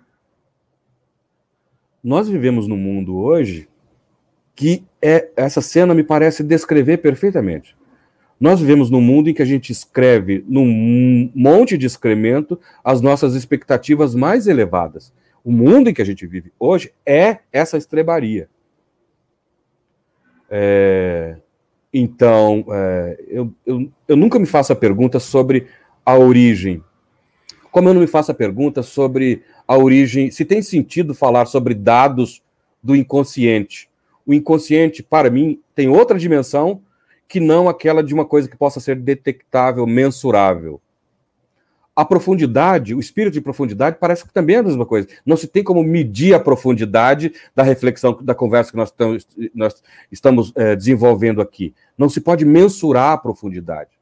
[2.02, 3.68] Nós vivemos num mundo hoje
[4.54, 7.76] que é essa cena me parece descrever perfeitamente.
[8.38, 13.34] Nós vivemos num mundo em que a gente escreve num monte de excremento as nossas
[13.34, 15.12] expectativas mais elevadas.
[15.42, 18.48] O mundo em que a gente vive hoje é essa estrebaria.
[20.50, 21.36] É,
[21.92, 25.66] então, é, eu, eu, eu nunca me faço a pergunta sobre
[26.04, 26.82] a origem.
[27.70, 31.74] Como eu não me faço a pergunta sobre a origem, se tem sentido falar sobre
[31.74, 32.42] dados
[32.82, 33.88] do inconsciente.
[34.26, 36.82] O inconsciente, para mim, tem outra dimensão
[37.26, 40.80] que não aquela de uma coisa que possa ser detectável, mensurável.
[41.96, 45.08] A profundidade, o espírito de profundidade, parece que também é a mesma coisa.
[45.24, 49.82] Não se tem como medir a profundidade da reflexão, da conversa que nós estamos, nós
[50.10, 51.72] estamos é, desenvolvendo aqui.
[51.96, 53.93] Não se pode mensurar a profundidade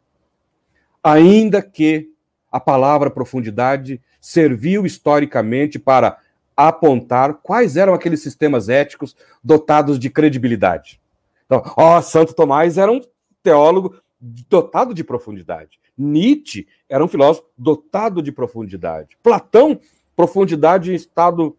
[1.02, 2.10] ainda que
[2.50, 6.18] a palavra profundidade serviu historicamente para
[6.56, 11.00] apontar quais eram aqueles sistemas éticos dotados de credibilidade.
[11.46, 13.00] Então, ó, Santo Tomás era um
[13.42, 15.80] teólogo dotado de profundidade.
[15.96, 19.18] Nietzsche era um filósofo dotado de profundidade.
[19.22, 19.80] Platão,
[20.14, 21.56] profundidade em estado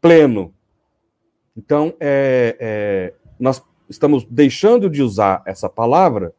[0.00, 0.54] pleno.
[1.56, 6.32] Então, é, é, nós estamos deixando de usar essa palavra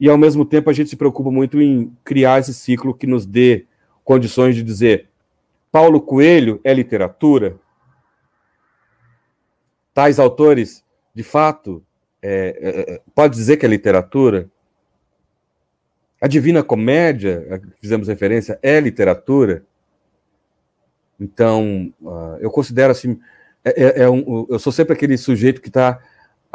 [0.00, 3.26] e ao mesmo tempo a gente se preocupa muito em criar esse ciclo que nos
[3.26, 3.66] dê
[4.04, 5.08] condições de dizer
[5.70, 7.58] Paulo Coelho é literatura?
[9.92, 10.84] Tais autores,
[11.14, 11.84] de fato,
[12.22, 14.48] é, é, é pode dizer que é literatura?
[16.20, 19.64] A Divina Comédia, a que fizemos referência, é literatura?
[21.20, 23.20] Então, uh, eu considero assim,
[23.64, 26.00] é, é, é um, eu sou sempre aquele sujeito que está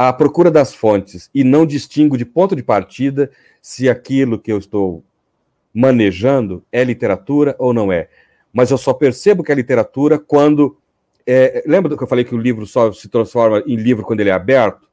[0.09, 3.31] à procura das fontes e não distingo de ponto de partida
[3.61, 5.03] se aquilo que eu estou
[5.73, 8.09] manejando é literatura ou não é.
[8.51, 10.77] Mas eu só percebo que é literatura quando.
[11.25, 14.19] É, lembra do que eu falei que o livro só se transforma em livro quando
[14.19, 14.89] ele é aberto?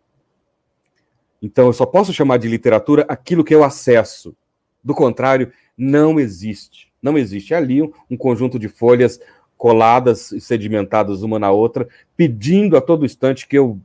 [1.43, 4.35] Então eu só posso chamar de literatura aquilo que eu acesso.
[4.83, 6.91] Do contrário, não existe.
[7.03, 7.53] Não existe.
[7.53, 9.21] É ali um, um conjunto de folhas
[9.57, 13.79] coladas e sedimentadas uma na outra, pedindo a todo instante que eu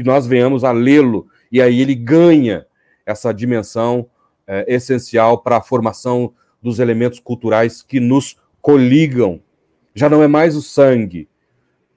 [0.00, 2.64] que nós venhamos a lê-lo, e aí ele ganha
[3.04, 4.08] essa dimensão
[4.46, 6.32] é, essencial para a formação
[6.62, 9.42] dos elementos culturais que nos coligam.
[9.94, 11.28] Já não é mais o sangue,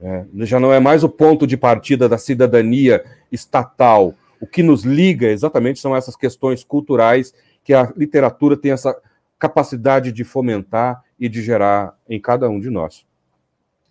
[0.01, 4.13] é, já não é mais o ponto de partida da cidadania estatal.
[4.38, 8.93] O que nos liga exatamente são essas questões culturais que a literatura tem essa
[9.39, 13.05] capacidade de fomentar e de gerar em cada um de nós.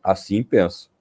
[0.04, 0.91] Assim penso.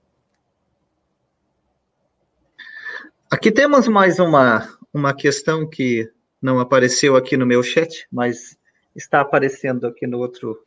[3.34, 8.58] Aqui temos mais uma, uma questão que não apareceu aqui no meu chat, mas
[8.94, 10.62] está aparecendo aqui no outro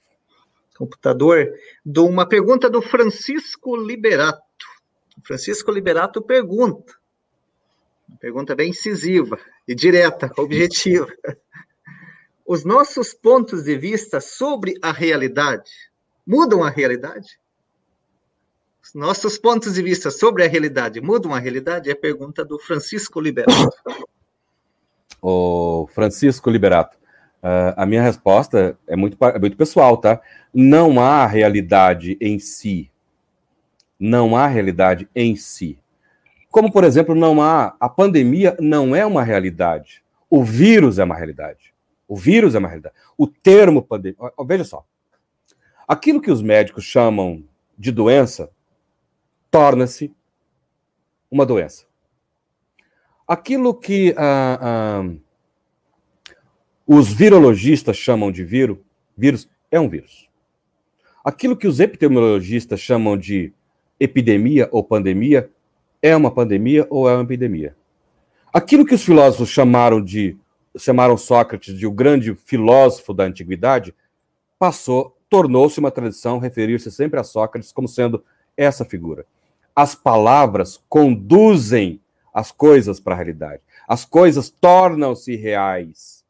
[0.74, 1.52] computador,
[1.84, 4.40] de uma pergunta do Francisco Liberato.
[5.22, 6.94] Francisco Liberato pergunta,
[8.08, 9.38] uma pergunta bem incisiva
[9.68, 11.06] e direta, objetiva.
[12.46, 15.70] Os nossos pontos de vista sobre a realidade
[16.26, 17.38] mudam a realidade?
[18.92, 21.88] Nossos pontos de vista sobre a realidade mudam a realidade?
[21.88, 23.70] É a pergunta do Francisco Liberato.
[25.26, 26.98] O Francisco Liberato,
[27.42, 30.20] uh, a minha resposta é muito, é muito pessoal, tá?
[30.52, 32.90] Não há realidade em si.
[33.98, 35.78] Não há realidade em si.
[36.50, 37.74] Como, por exemplo, não há.
[37.80, 40.04] A pandemia não é uma realidade.
[40.28, 41.72] O vírus é uma realidade.
[42.06, 42.94] O vírus é uma realidade.
[43.16, 44.18] O termo pandemia.
[44.46, 44.84] Veja só.
[45.88, 47.42] Aquilo que os médicos chamam
[47.78, 48.50] de doença
[49.54, 50.12] torna-se
[51.30, 51.84] uma doença.
[53.24, 55.14] Aquilo que ah, ah,
[56.84, 58.78] os virologistas chamam de vírus,
[59.16, 60.28] vírus é um vírus.
[61.24, 63.52] Aquilo que os epidemiologistas chamam de
[64.00, 65.48] epidemia ou pandemia
[66.02, 67.76] é uma pandemia ou é uma epidemia.
[68.52, 70.36] Aquilo que os filósofos chamaram de
[70.76, 73.94] chamaram Sócrates de o grande filósofo da antiguidade
[74.58, 78.24] passou, tornou-se uma tradição referir-se sempre a Sócrates como sendo
[78.56, 79.24] essa figura.
[79.74, 82.00] As palavras conduzem
[82.32, 83.62] as coisas para a realidade.
[83.86, 86.24] As coisas tornam-se reais.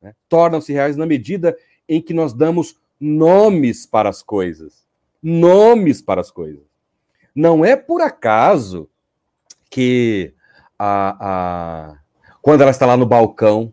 [0.00, 0.14] Né?
[0.28, 1.56] Tornam-se reais na medida
[1.88, 4.84] em que nós damos nomes para as coisas.
[5.22, 6.62] Nomes para as coisas.
[7.34, 8.88] Não é por acaso
[9.70, 10.34] que
[10.78, 11.98] a, a,
[12.42, 13.72] quando ela está lá no balcão,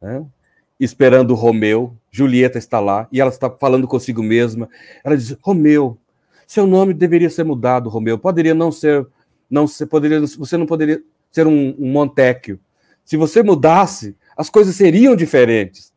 [0.00, 0.24] né,
[0.78, 4.68] esperando o Romeu, Julieta está lá e ela está falando consigo mesma.
[5.02, 5.98] Ela diz: Romeu,
[6.52, 8.18] seu nome deveria ser mudado, Romeu.
[8.18, 9.06] Poderia não ser,
[9.48, 12.60] não ser, poderia, você não poderia ser um, um Montecchio.
[13.06, 15.94] Se você mudasse, as coisas seriam diferentes.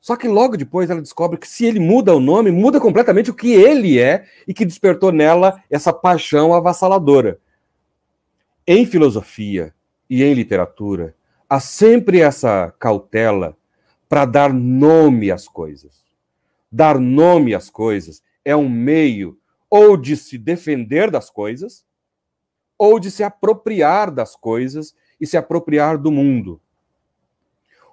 [0.00, 3.34] Só que logo depois ela descobre que se ele muda o nome, muda completamente o
[3.34, 7.38] que ele é e que despertou nela essa paixão avassaladora.
[8.66, 9.74] Em filosofia
[10.08, 11.14] e em literatura,
[11.46, 13.54] há sempre essa cautela
[14.08, 16.02] para dar nome às coisas.
[16.72, 19.38] Dar nome às coisas é um meio
[19.70, 21.84] ou de se defender das coisas,
[22.76, 26.60] ou de se apropriar das coisas e se apropriar do mundo.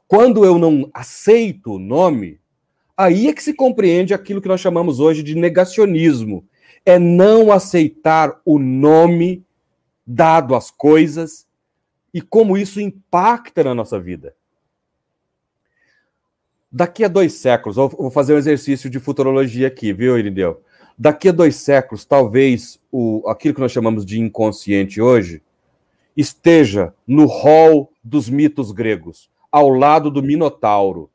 [0.07, 2.39] Quando eu não aceito o nome,
[2.95, 6.43] aí é que se compreende aquilo que nós chamamos hoje de negacionismo.
[6.84, 9.45] É não aceitar o nome
[10.05, 11.45] dado às coisas
[12.11, 14.34] e como isso impacta na nossa vida.
[16.72, 20.61] Daqui a dois séculos, vou fazer um exercício de futurologia aqui, viu, Irineu?
[20.98, 25.41] Daqui a dois séculos, talvez o, aquilo que nós chamamos de inconsciente hoje
[26.15, 31.10] esteja no rol dos mitos gregos, ao lado do Minotauro,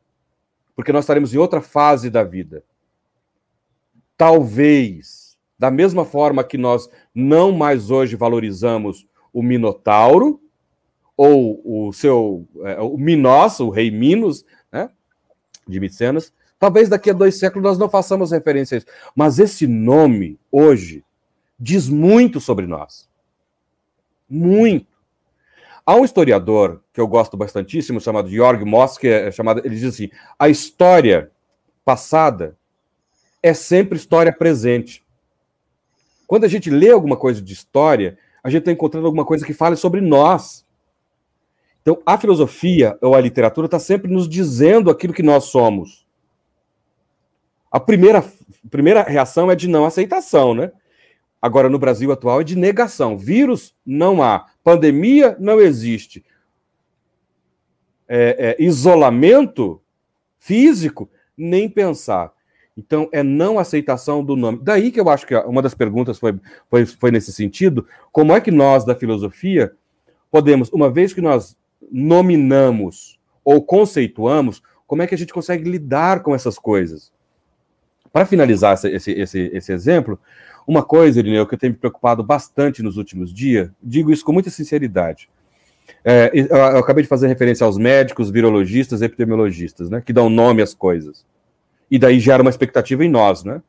[0.74, 2.64] porque nós estaremos em outra fase da vida.
[4.16, 10.40] Talvez, da mesma forma que nós não mais hoje valorizamos o Minotauro,
[11.16, 14.44] ou o seu, é, o Minos, o rei Minos,
[15.66, 16.32] de Micenas,
[16.62, 18.86] Talvez daqui a dois séculos nós não façamos referência a isso.
[19.16, 21.04] Mas esse nome, hoje,
[21.58, 23.10] diz muito sobre nós.
[24.30, 24.86] Muito.
[25.84, 29.92] Há um historiador que eu gosto bastantíssimo, chamado Georg Moss, que é chamado, ele diz
[29.92, 30.08] assim:
[30.38, 31.32] a história
[31.84, 32.56] passada
[33.42, 35.04] é sempre história presente.
[36.28, 39.52] Quando a gente lê alguma coisa de história, a gente está encontrando alguma coisa que
[39.52, 40.64] fale sobre nós.
[41.82, 46.06] Então, a filosofia ou a literatura está sempre nos dizendo aquilo que nós somos.
[47.70, 50.70] A primeira, a primeira reação é de não aceitação, né?
[51.40, 53.18] Agora, no Brasil atual, é de negação.
[53.18, 56.24] Vírus não há, pandemia não existe.
[58.06, 59.82] É, é, isolamento
[60.38, 62.32] físico, nem pensar.
[62.76, 64.60] Então, é não aceitação do nome.
[64.62, 66.38] Daí que eu acho que uma das perguntas foi,
[66.70, 69.74] foi, foi nesse sentido: como é que nós, da filosofia,
[70.30, 71.56] podemos, uma vez que nós
[71.90, 77.12] nominamos ou conceituamos, como é que a gente consegue lidar com essas coisas?
[78.12, 80.18] Para finalizar esse, esse, esse exemplo,
[80.66, 84.32] uma coisa, Irineu, que eu tenho me preocupado bastante nos últimos dias, digo isso com
[84.32, 85.28] muita sinceridade.
[86.04, 90.74] É, eu acabei de fazer referência aos médicos, virologistas, epidemiologistas, né, que dão nome às
[90.74, 91.24] coisas.
[91.90, 93.62] E daí gera uma expectativa em nós, né?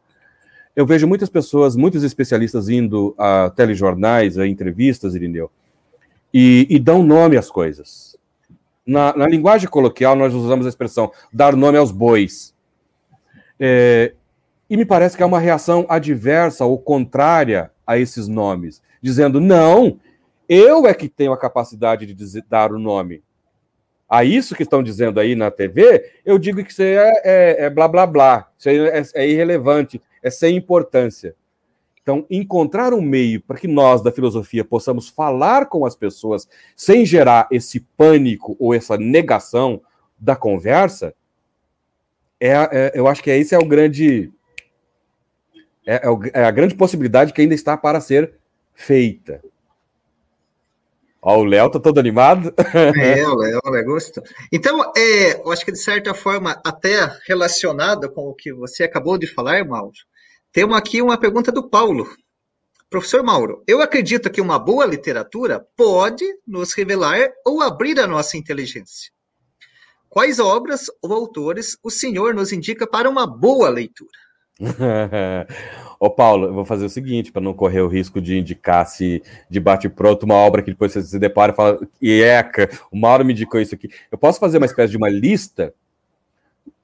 [0.75, 5.51] Eu vejo muitas pessoas, muitos especialistas indo a telejornais, a entrevistas, Irineu,
[6.33, 8.17] e, e dão nome às coisas.
[8.85, 12.53] Na, na, linguagem coloquial, nós usamos a expressão dar nome aos bois.
[13.59, 14.13] É,
[14.69, 19.99] e me parece que é uma reação adversa ou contrária a esses nomes, dizendo: não,
[20.49, 23.23] eu é que tenho a capacidade de dizer, dar o nome.
[24.09, 27.69] A isso que estão dizendo aí na TV, eu digo que isso é, é, é
[27.69, 31.35] blá blá blá, isso é, é irrelevante, é sem importância.
[32.03, 37.05] Então, encontrar um meio para que nós, da filosofia, possamos falar com as pessoas sem
[37.05, 39.81] gerar esse pânico ou essa negação
[40.19, 41.15] da conversa,
[42.39, 44.29] é, é eu acho que esse é o grande
[45.85, 48.33] é, é, é a grande possibilidade que ainda está para ser
[48.73, 49.41] feita.
[51.21, 52.53] Ó, o Léo tá todo animado.
[53.01, 54.23] É, o Léo, o gostou.
[54.51, 59.17] Então, é, eu acho que de certa forma, até relacionada com o que você acabou
[59.17, 59.93] de falar, Mauro,
[60.53, 62.07] temos aqui uma pergunta do Paulo.
[62.87, 68.37] Professor Mauro, eu acredito que uma boa literatura pode nos revelar ou abrir a nossa
[68.37, 69.11] inteligência.
[70.07, 74.11] Quais obras ou autores o senhor nos indica para uma boa leitura?
[75.99, 79.23] Ô, Paulo, eu vou fazer o seguinte, para não correr o risco de indicar se
[79.49, 83.33] de bate-pronto uma obra que depois você se depara e fala, eca, o Mauro me
[83.33, 83.89] indicou isso aqui.
[84.11, 85.73] Eu posso fazer uma espécie de uma lista,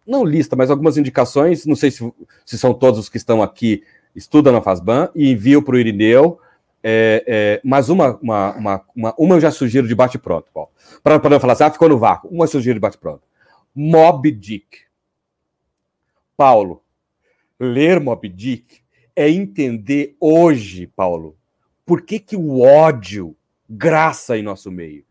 [0.09, 2.13] não lista, mas algumas indicações, não sei se,
[2.45, 3.83] se são todos os que estão aqui,
[4.15, 6.39] estudam na FASBAN, e envio para o Irineu,
[6.81, 10.69] é, é, mas uma, uma, uma, uma, uma eu já sugiro de bate-pronto, Paulo.
[11.03, 12.29] Para não falar assim, ah, ficou no vácuo.
[12.29, 13.21] Uma eu sugiro de bate-pronto.
[13.75, 14.79] Mob Dick.
[16.35, 16.81] Paulo,
[17.59, 18.79] ler Mob Dick
[19.15, 21.35] é entender hoje, Paulo,
[21.85, 23.35] por que, que o ódio
[23.69, 25.05] graça em nosso meio.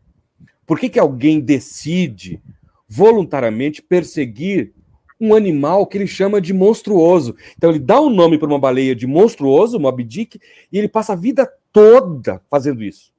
[0.65, 2.41] Por que, que alguém decide
[2.87, 4.73] voluntariamente perseguir
[5.19, 7.35] um animal que ele chama de monstruoso?
[7.57, 10.39] Então ele dá um nome para uma baleia de monstruoso, Moby Dick,
[10.71, 13.13] e ele passa a vida toda fazendo isso.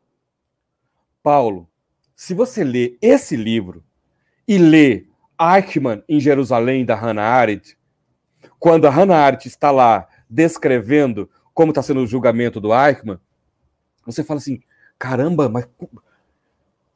[1.23, 1.69] Paulo,
[2.17, 3.85] se você lê esse livro
[4.47, 5.07] e lê
[5.41, 7.77] Eichmann em Jerusalém, da Hannah Arendt,
[8.59, 13.19] quando a Hannah Arendt está lá descrevendo como está sendo o julgamento do Eichmann,
[14.05, 14.61] você fala assim:
[14.99, 15.67] caramba, mas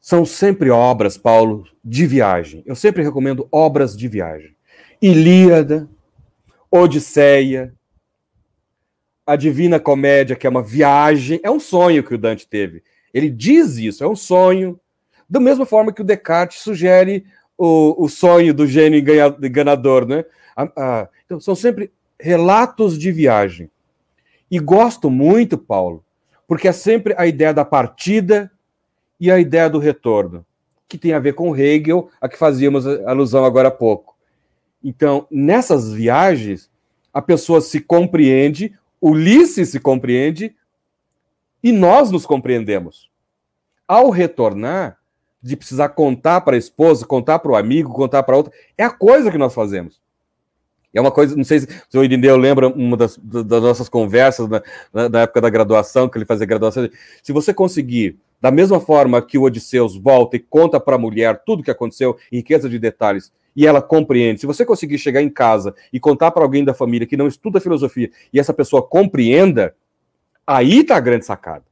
[0.00, 2.62] são sempre obras, Paulo, de viagem.
[2.66, 4.53] Eu sempre recomendo obras de viagem.
[5.06, 5.86] Ilíada,
[6.70, 7.74] Odisseia,
[9.26, 12.82] a Divina Comédia, que é uma viagem, é um sonho que o Dante teve.
[13.12, 14.80] Ele diz isso, é um sonho.
[15.28, 17.26] Da mesma forma que o Descartes sugere
[17.58, 20.24] o, o sonho do gênio enganador, né?
[21.26, 23.70] então, são sempre relatos de viagem.
[24.50, 26.02] E gosto muito, Paulo,
[26.48, 28.50] porque é sempre a ideia da partida
[29.20, 30.46] e a ideia do retorno,
[30.88, 34.13] que tem a ver com Hegel, a que fazíamos alusão agora há pouco.
[34.84, 36.70] Então, nessas viagens,
[37.12, 40.54] a pessoa se compreende, Ulisses se compreende
[41.62, 43.10] e nós nos compreendemos.
[43.88, 44.98] Ao retornar,
[45.42, 48.90] de precisar contar para a esposa, contar para o amigo, contar para outra, é a
[48.90, 50.00] coisa que nós fazemos.
[50.92, 55.08] É uma coisa, não sei se, o Irineu lembra uma das, das nossas conversas na,
[55.08, 56.88] na, época da graduação, que ele fazia graduação.
[57.22, 61.42] Se você conseguir, da mesma forma que o Odisseus volta e conta para a mulher
[61.44, 65.30] tudo o que aconteceu, riqueza de detalhes, e ela compreende, se você conseguir chegar em
[65.30, 69.74] casa e contar para alguém da família que não estuda filosofia e essa pessoa compreenda,
[70.46, 71.64] aí está a grande sacada.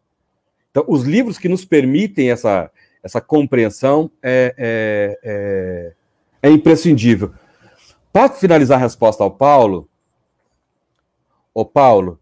[0.70, 2.70] Então, os livros que nos permitem essa,
[3.02, 5.18] essa compreensão é, é,
[6.42, 7.34] é, é imprescindível.
[8.12, 9.88] Para finalizar a resposta ao Paulo,
[11.54, 12.20] o Paulo,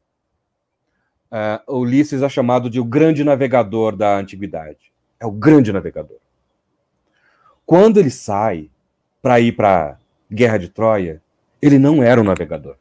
[1.30, 4.92] uh, Ulisses é chamado de o grande navegador da antiguidade.
[5.18, 6.18] É o grande navegador.
[7.64, 8.68] Quando ele sai
[9.22, 9.97] para ir para a
[10.34, 11.22] Guerra de Troia,
[11.60, 12.76] ele não era um navegador.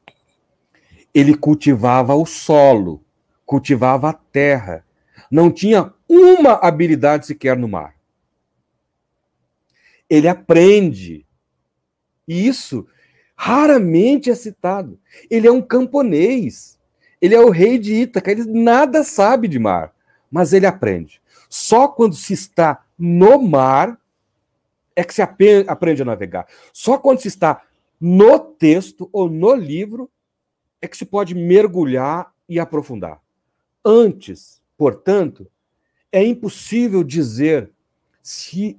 [1.14, 3.04] Ele cultivava o solo,
[3.46, 4.86] cultivava a terra.
[5.30, 7.96] Não tinha uma habilidade sequer no mar.
[10.10, 11.26] Ele aprende.
[12.28, 12.88] E isso
[13.36, 15.00] raramente é citado.
[15.30, 16.80] Ele é um camponês.
[17.22, 18.32] Ele é o rei de Ítaca.
[18.32, 19.94] Ele nada sabe de mar,
[20.32, 21.22] mas ele aprende.
[21.50, 24.00] Só quando se está no mar
[25.00, 26.46] é que se aprende a navegar.
[26.74, 27.64] Só quando se está
[28.02, 30.12] no texto ou no livro
[30.82, 33.22] é que se pode mergulhar e aprofundar.
[33.84, 35.48] Antes, portanto,
[36.12, 37.72] é impossível dizer
[38.22, 38.78] se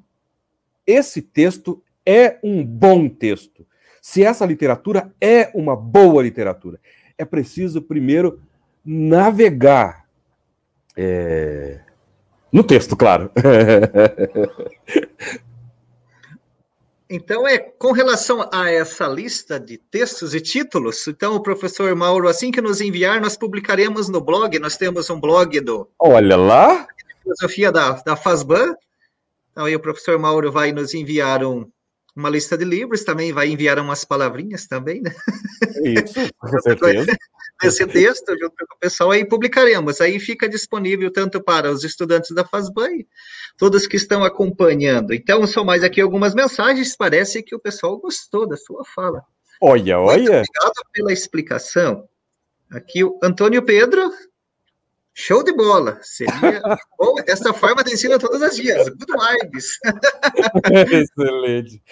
[0.86, 3.66] esse texto é um bom texto,
[4.02, 6.78] se essa literatura é uma boa literatura.
[7.16, 8.42] É preciso, primeiro,
[8.84, 10.06] navegar
[10.94, 11.80] é...
[12.52, 13.30] no texto, claro.
[17.12, 22.28] Então, é com relação a essa lista de textos e títulos, então o professor Mauro,
[22.28, 25.90] assim que nos enviar, nós publicaremos no blog, nós temos um blog do...
[25.98, 26.86] Olha lá!
[27.20, 28.76] Filosofia da, da FASBAN,
[29.50, 31.68] então aí o professor Mauro vai nos enviar um,
[32.20, 35.12] uma lista de livros, também vai enviar umas palavrinhas também, né?
[35.82, 37.16] Isso, com certeza.
[37.62, 40.00] Esse texto, junto com o pessoal, aí publicaremos.
[40.00, 43.04] Aí fica disponível tanto para os estudantes da FASBAN
[43.58, 45.12] todos que estão acompanhando.
[45.12, 46.96] Então, são mais aqui algumas mensagens.
[46.96, 49.22] Parece que o pessoal gostou da sua fala.
[49.60, 50.16] Olha, olha.
[50.16, 52.08] Muito obrigado pela explicação.
[52.70, 54.10] Aqui o Antônio Pedro
[55.20, 55.98] Show de bola!
[56.00, 56.62] Seria
[56.98, 58.88] bom essa forma de ensino todas as dias.
[58.88, 59.78] Good vibes!
[60.90, 61.82] Excelente!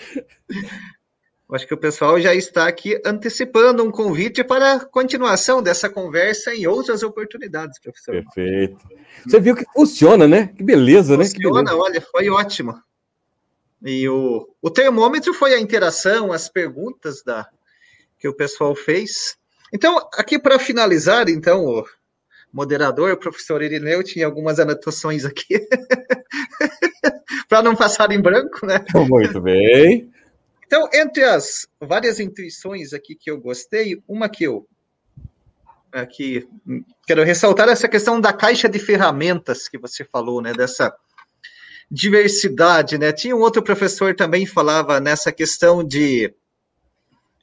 [1.53, 6.55] Acho que o pessoal já está aqui antecipando um convite para a continuação dessa conversa
[6.55, 8.13] em outras oportunidades, professor.
[8.13, 8.89] Perfeito.
[9.27, 10.47] Você viu que funciona, né?
[10.47, 11.69] Que beleza, funciona, né?
[11.69, 12.83] Funciona, olha, foi ótimo.
[13.85, 17.47] E o, o termômetro foi a interação, as perguntas da,
[18.19, 19.37] que o pessoal fez.
[19.71, 21.85] Então, aqui para finalizar, então,
[22.53, 25.67] moderador, o professor Irineu, tinha algumas anotações aqui,
[27.49, 28.85] para não passar em branco, né?
[29.09, 30.11] Muito bem.
[30.67, 34.67] Então, entre as várias intuições aqui que eu gostei, uma que eu
[35.91, 36.47] aqui,
[37.07, 40.53] quero ressaltar essa questão da caixa de ferramentas que você falou, né?
[40.53, 40.95] Dessa
[41.91, 43.13] diversidade, né?
[43.13, 46.35] Tinha um outro professor também falava nessa questão de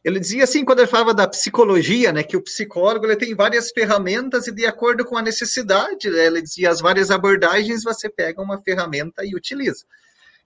[0.05, 3.71] ele dizia assim, quando ele falava da psicologia, né, que o psicólogo ele tem várias
[3.71, 8.39] ferramentas e de acordo com a necessidade, né, ele dizia as várias abordagens, você pega
[8.39, 9.83] uma ferramenta e utiliza.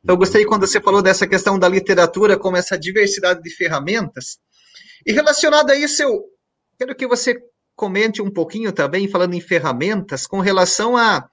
[0.01, 4.37] Então, eu gostei quando você falou dessa questão da literatura, como essa diversidade de ferramentas.
[5.05, 6.23] E relacionado a isso, eu
[6.77, 7.35] quero que você
[7.75, 11.27] comente um pouquinho também, falando em ferramentas, com relação a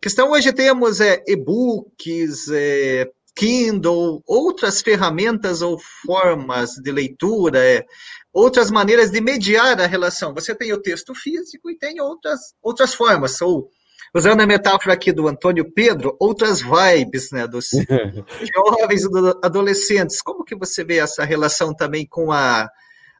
[0.00, 7.84] questão hoje temos é, e-books, é, Kindle, outras ferramentas ou formas de leitura, é,
[8.32, 10.34] outras maneiras de mediar a relação.
[10.34, 13.68] Você tem o texto físico e tem outras, outras formas, ou
[14.14, 17.70] usando a metáfora aqui do Antônio Pedro, outras vibes, né, dos
[18.54, 19.08] jovens e
[19.42, 20.20] adolescentes.
[20.20, 22.68] Como que você vê essa relação também com a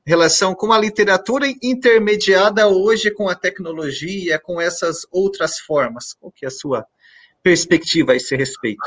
[0.05, 6.13] relação com a literatura intermediada hoje com a tecnologia, com essas outras formas?
[6.15, 6.85] Qual que é a sua
[7.43, 8.83] perspectiva a esse respeito?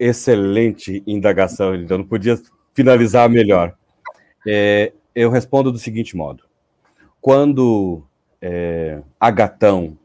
[0.00, 2.40] Excelente indagação, então não podia
[2.72, 3.76] finalizar melhor.
[4.48, 6.44] É, eu respondo do seguinte modo:
[7.20, 8.02] quando
[8.40, 9.98] é, Agatão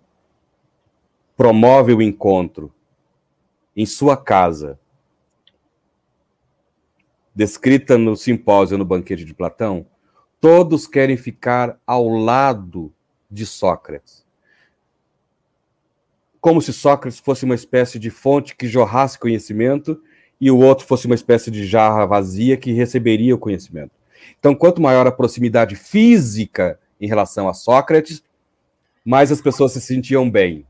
[1.38, 2.74] promove o encontro
[3.74, 4.78] em sua casa,
[7.34, 9.86] descrita no simpósio no banquete de Platão,
[10.42, 12.94] todos querem ficar ao lado
[13.32, 14.25] de Sócrates
[16.46, 20.00] como se Sócrates fosse uma espécie de fonte que jorrasse conhecimento
[20.40, 23.90] e o outro fosse uma espécie de jarra vazia que receberia o conhecimento.
[24.38, 28.24] Então, quanto maior a proximidade física em relação a Sócrates,
[29.04, 30.68] mais as pessoas se sentiam bem.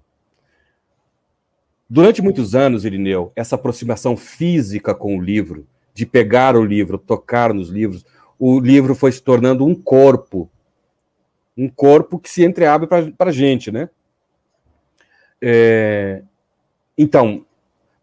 [1.89, 7.53] Durante muitos anos, Irineu, essa aproximação física com o livro, de pegar o livro, tocar
[7.53, 8.05] nos livros,
[8.39, 10.49] o livro foi se tornando um corpo.
[11.57, 13.89] Um corpo que se entreabre para a gente, né?
[15.47, 16.23] É,
[16.97, 17.45] então,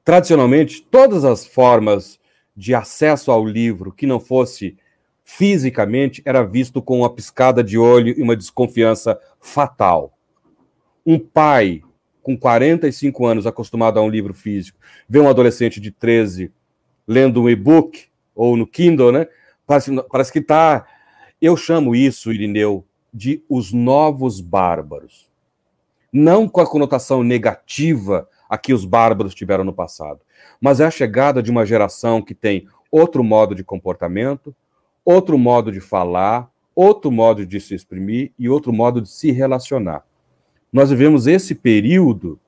[0.05, 2.21] tradicionalmente, todas as formas
[2.57, 4.77] de acesso ao livro que não fosse
[5.25, 10.17] fisicamente era visto com uma piscada de olho e uma desconfiança fatal.
[11.05, 11.83] Um pai
[12.23, 14.79] com 45 anos acostumado a um livro físico,
[15.09, 16.53] vê um adolescente de 13
[17.09, 18.05] lendo um e-book
[18.37, 19.27] ou no Kindle, né?
[19.67, 20.87] Parece, parece que está.
[21.41, 25.32] Eu chamo isso, Irineu, de os novos bárbaros
[26.13, 30.21] não com a conotação negativa a que os bárbaros tiveram no passado,
[30.61, 34.55] mas é a chegada de uma geração que tem outro modo de comportamento,
[35.05, 40.05] outro modo de falar, outro modo de se exprimir e outro modo de se relacionar.
[40.73, 42.39] Nós vivemos esse período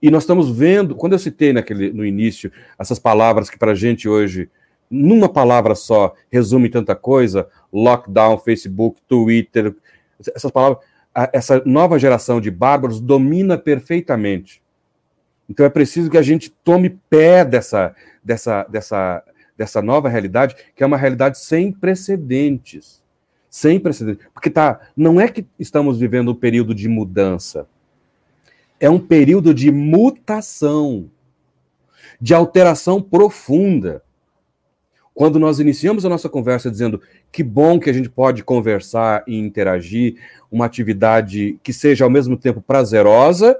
[0.00, 3.74] e nós estamos vendo, quando eu citei naquele, no início essas palavras que para a
[3.74, 4.50] gente hoje,
[4.90, 9.74] numa palavra só, resume tanta coisa, lockdown, Facebook, Twitter,
[10.34, 10.84] essas palavras,
[11.14, 14.62] essa nova geração de bárbaros domina perfeitamente.
[15.48, 17.94] Então é preciso que a gente tome pé dessa,
[18.24, 19.22] dessa, dessa,
[19.56, 23.02] dessa nova realidade, que é uma realidade sem precedentes.
[23.50, 24.26] Sem precedentes.
[24.32, 27.66] Porque tá, não é que estamos vivendo um período de mudança.
[28.80, 31.10] É um período de mutação,
[32.20, 34.02] de alteração profunda.
[35.14, 39.36] Quando nós iniciamos a nossa conversa dizendo que bom que a gente pode conversar e
[39.36, 40.16] interagir,
[40.50, 43.58] uma atividade que seja ao mesmo tempo prazerosa,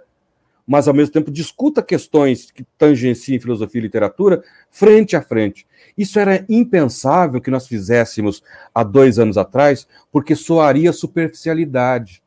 [0.66, 5.66] mas ao mesmo tempo discuta questões que tangenciem filosofia e literatura frente a frente.
[5.96, 8.42] Isso era impensável que nós fizéssemos
[8.74, 12.22] há dois anos atrás, porque soaria superficialidade.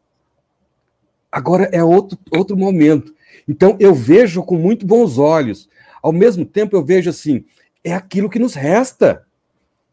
[1.32, 3.14] Agora é outro, outro momento.
[3.48, 5.68] Então eu vejo com muito bons olhos.
[6.02, 7.44] Ao mesmo tempo, eu vejo assim:
[7.86, 9.24] é aquilo que nos resta.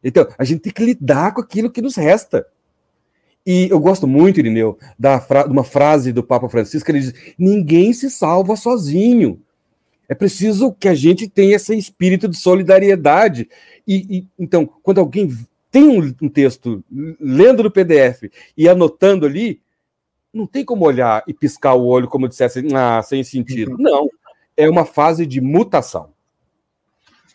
[0.02, 2.46] Então, a gente tem que lidar com aquilo que nos resta.
[3.46, 7.14] E eu gosto muito, Irineu, da fra de uma frase do Papa Francisco, ele diz:
[7.38, 9.40] ninguém se salva sozinho.
[10.08, 13.48] É preciso que a gente tenha esse espírito de solidariedade.
[13.86, 15.28] E, e então, quando alguém
[15.70, 16.84] tem um, um, texto
[17.20, 19.60] lendo no PDF e anotando ali,
[20.32, 23.72] não tem como olhar e piscar o olho como dissesse, ah, sem sentido.
[23.72, 23.76] Uhum.
[23.78, 24.10] Não.
[24.56, 26.11] É uma fase de mutação.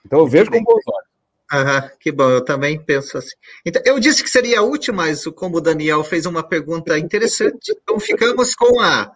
[0.07, 1.07] Então eu vejo com bons olhos.
[1.51, 3.35] Aham, que bom, eu também penso assim.
[3.65, 7.99] Então, eu disse que seria útil, mas como o Daniel fez uma pergunta interessante, então
[7.99, 9.11] ficamos com a,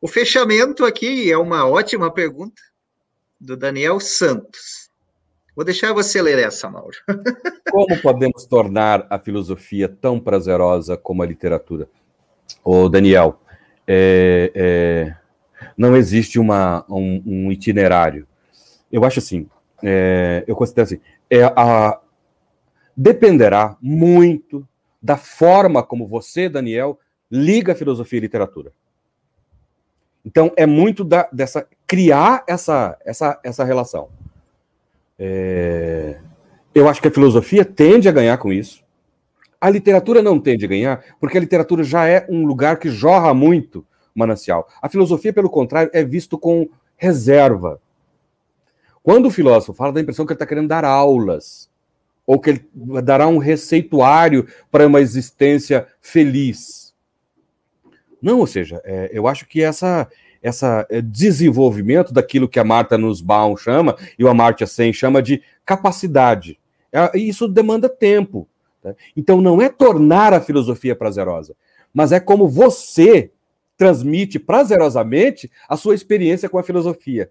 [0.00, 2.60] o fechamento aqui, é uma ótima pergunta,
[3.40, 4.88] do Daniel Santos.
[5.54, 6.96] Vou deixar você ler essa, Mauro.
[7.70, 11.88] Como podemos tornar a filosofia tão prazerosa como a literatura?
[12.64, 13.40] Ô, Daniel,
[13.86, 15.16] é, é,
[15.76, 18.26] não existe uma, um, um itinerário.
[18.90, 19.48] Eu acho assim,
[19.82, 21.00] é, eu considero assim,
[21.30, 22.00] é a,
[22.96, 24.66] dependerá muito
[25.02, 26.98] da forma como você, Daniel,
[27.30, 28.72] liga filosofia e literatura.
[30.24, 34.08] Então, é muito da, dessa criar essa, essa, essa relação.
[35.18, 36.18] É,
[36.74, 38.84] eu acho que a filosofia tende a ganhar com isso.
[39.60, 43.32] A literatura não tende a ganhar, porque a literatura já é um lugar que jorra
[43.32, 44.68] muito manancial.
[44.82, 47.80] A filosofia, pelo contrário, é visto com reserva.
[49.06, 51.70] Quando o filósofo fala, dá a impressão que ele está querendo dar aulas,
[52.26, 52.68] ou que ele
[53.04, 56.92] dará um receituário para uma existência feliz.
[58.20, 60.08] Não, ou seja, é, eu acho que essa,
[60.42, 65.40] essa é, desenvolvimento daquilo que a Marta Nussbaum chama, e o Amartya Sen chama de
[65.64, 66.58] capacidade.
[66.90, 68.48] É, isso demanda tempo.
[68.82, 68.92] Tá?
[69.16, 71.54] Então não é tornar a filosofia prazerosa,
[71.94, 73.30] mas é como você
[73.76, 77.30] transmite prazerosamente a sua experiência com a filosofia.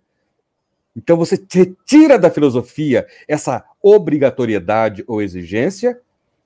[0.96, 6.00] Então você retira da filosofia essa obrigatoriedade ou exigência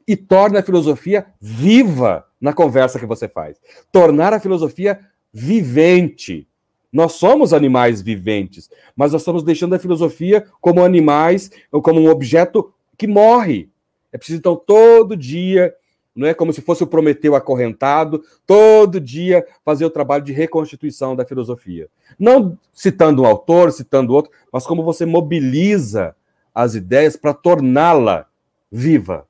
[0.08, 3.58] e torna a filosofia viva na conversa que você faz.
[3.92, 5.00] Tornar a filosofia
[5.32, 6.48] vivente.
[6.92, 12.10] Nós somos animais viventes, mas nós estamos deixando a filosofia como animais, ou como um
[12.10, 13.70] objeto que morre.
[14.12, 15.74] É preciso, então, todo dia
[16.16, 21.16] não é como se fosse o Prometeu acorrentado, todo dia fazer o trabalho de reconstituição
[21.16, 21.88] da filosofia.
[22.18, 26.16] Não citando um autor, citando outro, mas como você mobiliza
[26.54, 28.28] as ideias para torná-la
[28.72, 29.28] viva.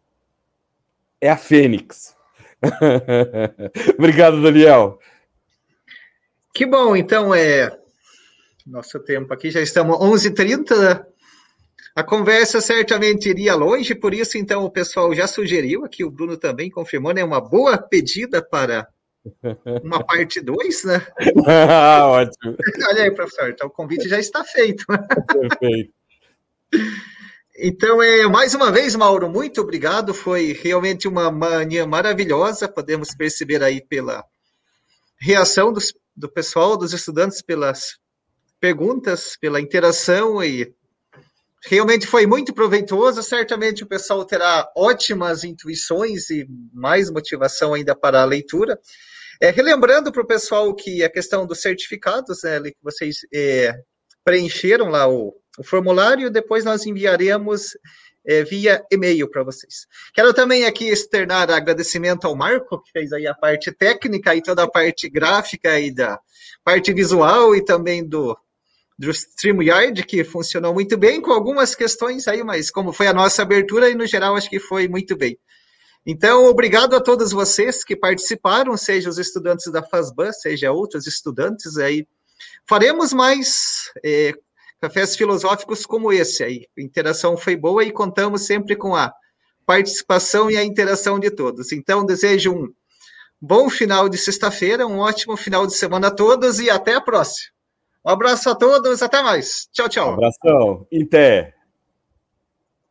[1.22, 2.16] É a fênix.
[3.98, 5.00] Obrigado, Daniel.
[6.54, 7.78] Que bom, então é
[8.66, 11.06] nosso tempo aqui já estamos 11h30.
[12.00, 16.38] A conversa certamente iria longe, por isso, então, o pessoal já sugeriu, aqui o Bruno
[16.38, 17.22] também confirmou, né?
[17.22, 18.88] Uma boa pedida para
[19.84, 21.06] uma parte 2, né?
[22.02, 22.56] Ótimo.
[22.88, 24.86] Olha aí, professor, então o convite já está feito.
[24.88, 25.94] Perfeito.
[27.58, 30.14] Então, é, mais uma vez, Mauro, muito obrigado.
[30.14, 32.70] Foi realmente uma manhã maravilhosa.
[32.70, 34.24] Podemos perceber aí pela
[35.20, 38.00] reação dos, do pessoal, dos estudantes, pelas
[38.58, 40.74] perguntas, pela interação e
[41.66, 43.22] realmente foi muito proveitoso.
[43.24, 48.80] Certamente o pessoal terá ótimas intuições e mais motivação ainda para a leitura.
[49.42, 53.74] É, relembrando para o pessoal que a questão dos certificados, né, que vocês é,
[54.24, 57.78] preencheram lá o, o, formulário, depois nós enviaremos
[58.28, 59.88] é, via e-mail para vocês.
[60.14, 64.64] Quero também aqui externar agradecimento ao Marco, que fez aí a parte técnica e toda
[64.64, 66.20] a parte gráfica e da
[66.62, 68.38] parte visual e também do,
[69.00, 73.42] do StreamYard, que funcionou muito bem, com algumas questões aí, mas como foi a nossa
[73.42, 75.40] abertura, e no geral acho que foi muito bem.
[76.06, 81.78] Então, obrigado a todos vocês que participaram, seja os estudantes da FASBAN, seja outros estudantes
[81.78, 82.06] aí.
[82.68, 84.34] Faremos mais é,
[84.82, 86.68] cafés filosóficos como esse aí.
[86.78, 89.14] A interação foi boa e contamos sempre com a
[89.66, 91.72] participação e a interação de todos.
[91.72, 92.68] Então, desejo um
[93.40, 97.59] bom final de sexta-feira, um ótimo final de semana a todos e até a próxima.
[98.06, 99.68] Um abraço a todos, até mais.
[99.74, 100.12] Tchau, tchau.
[100.12, 100.88] Um abração.
[100.94, 101.54] Até.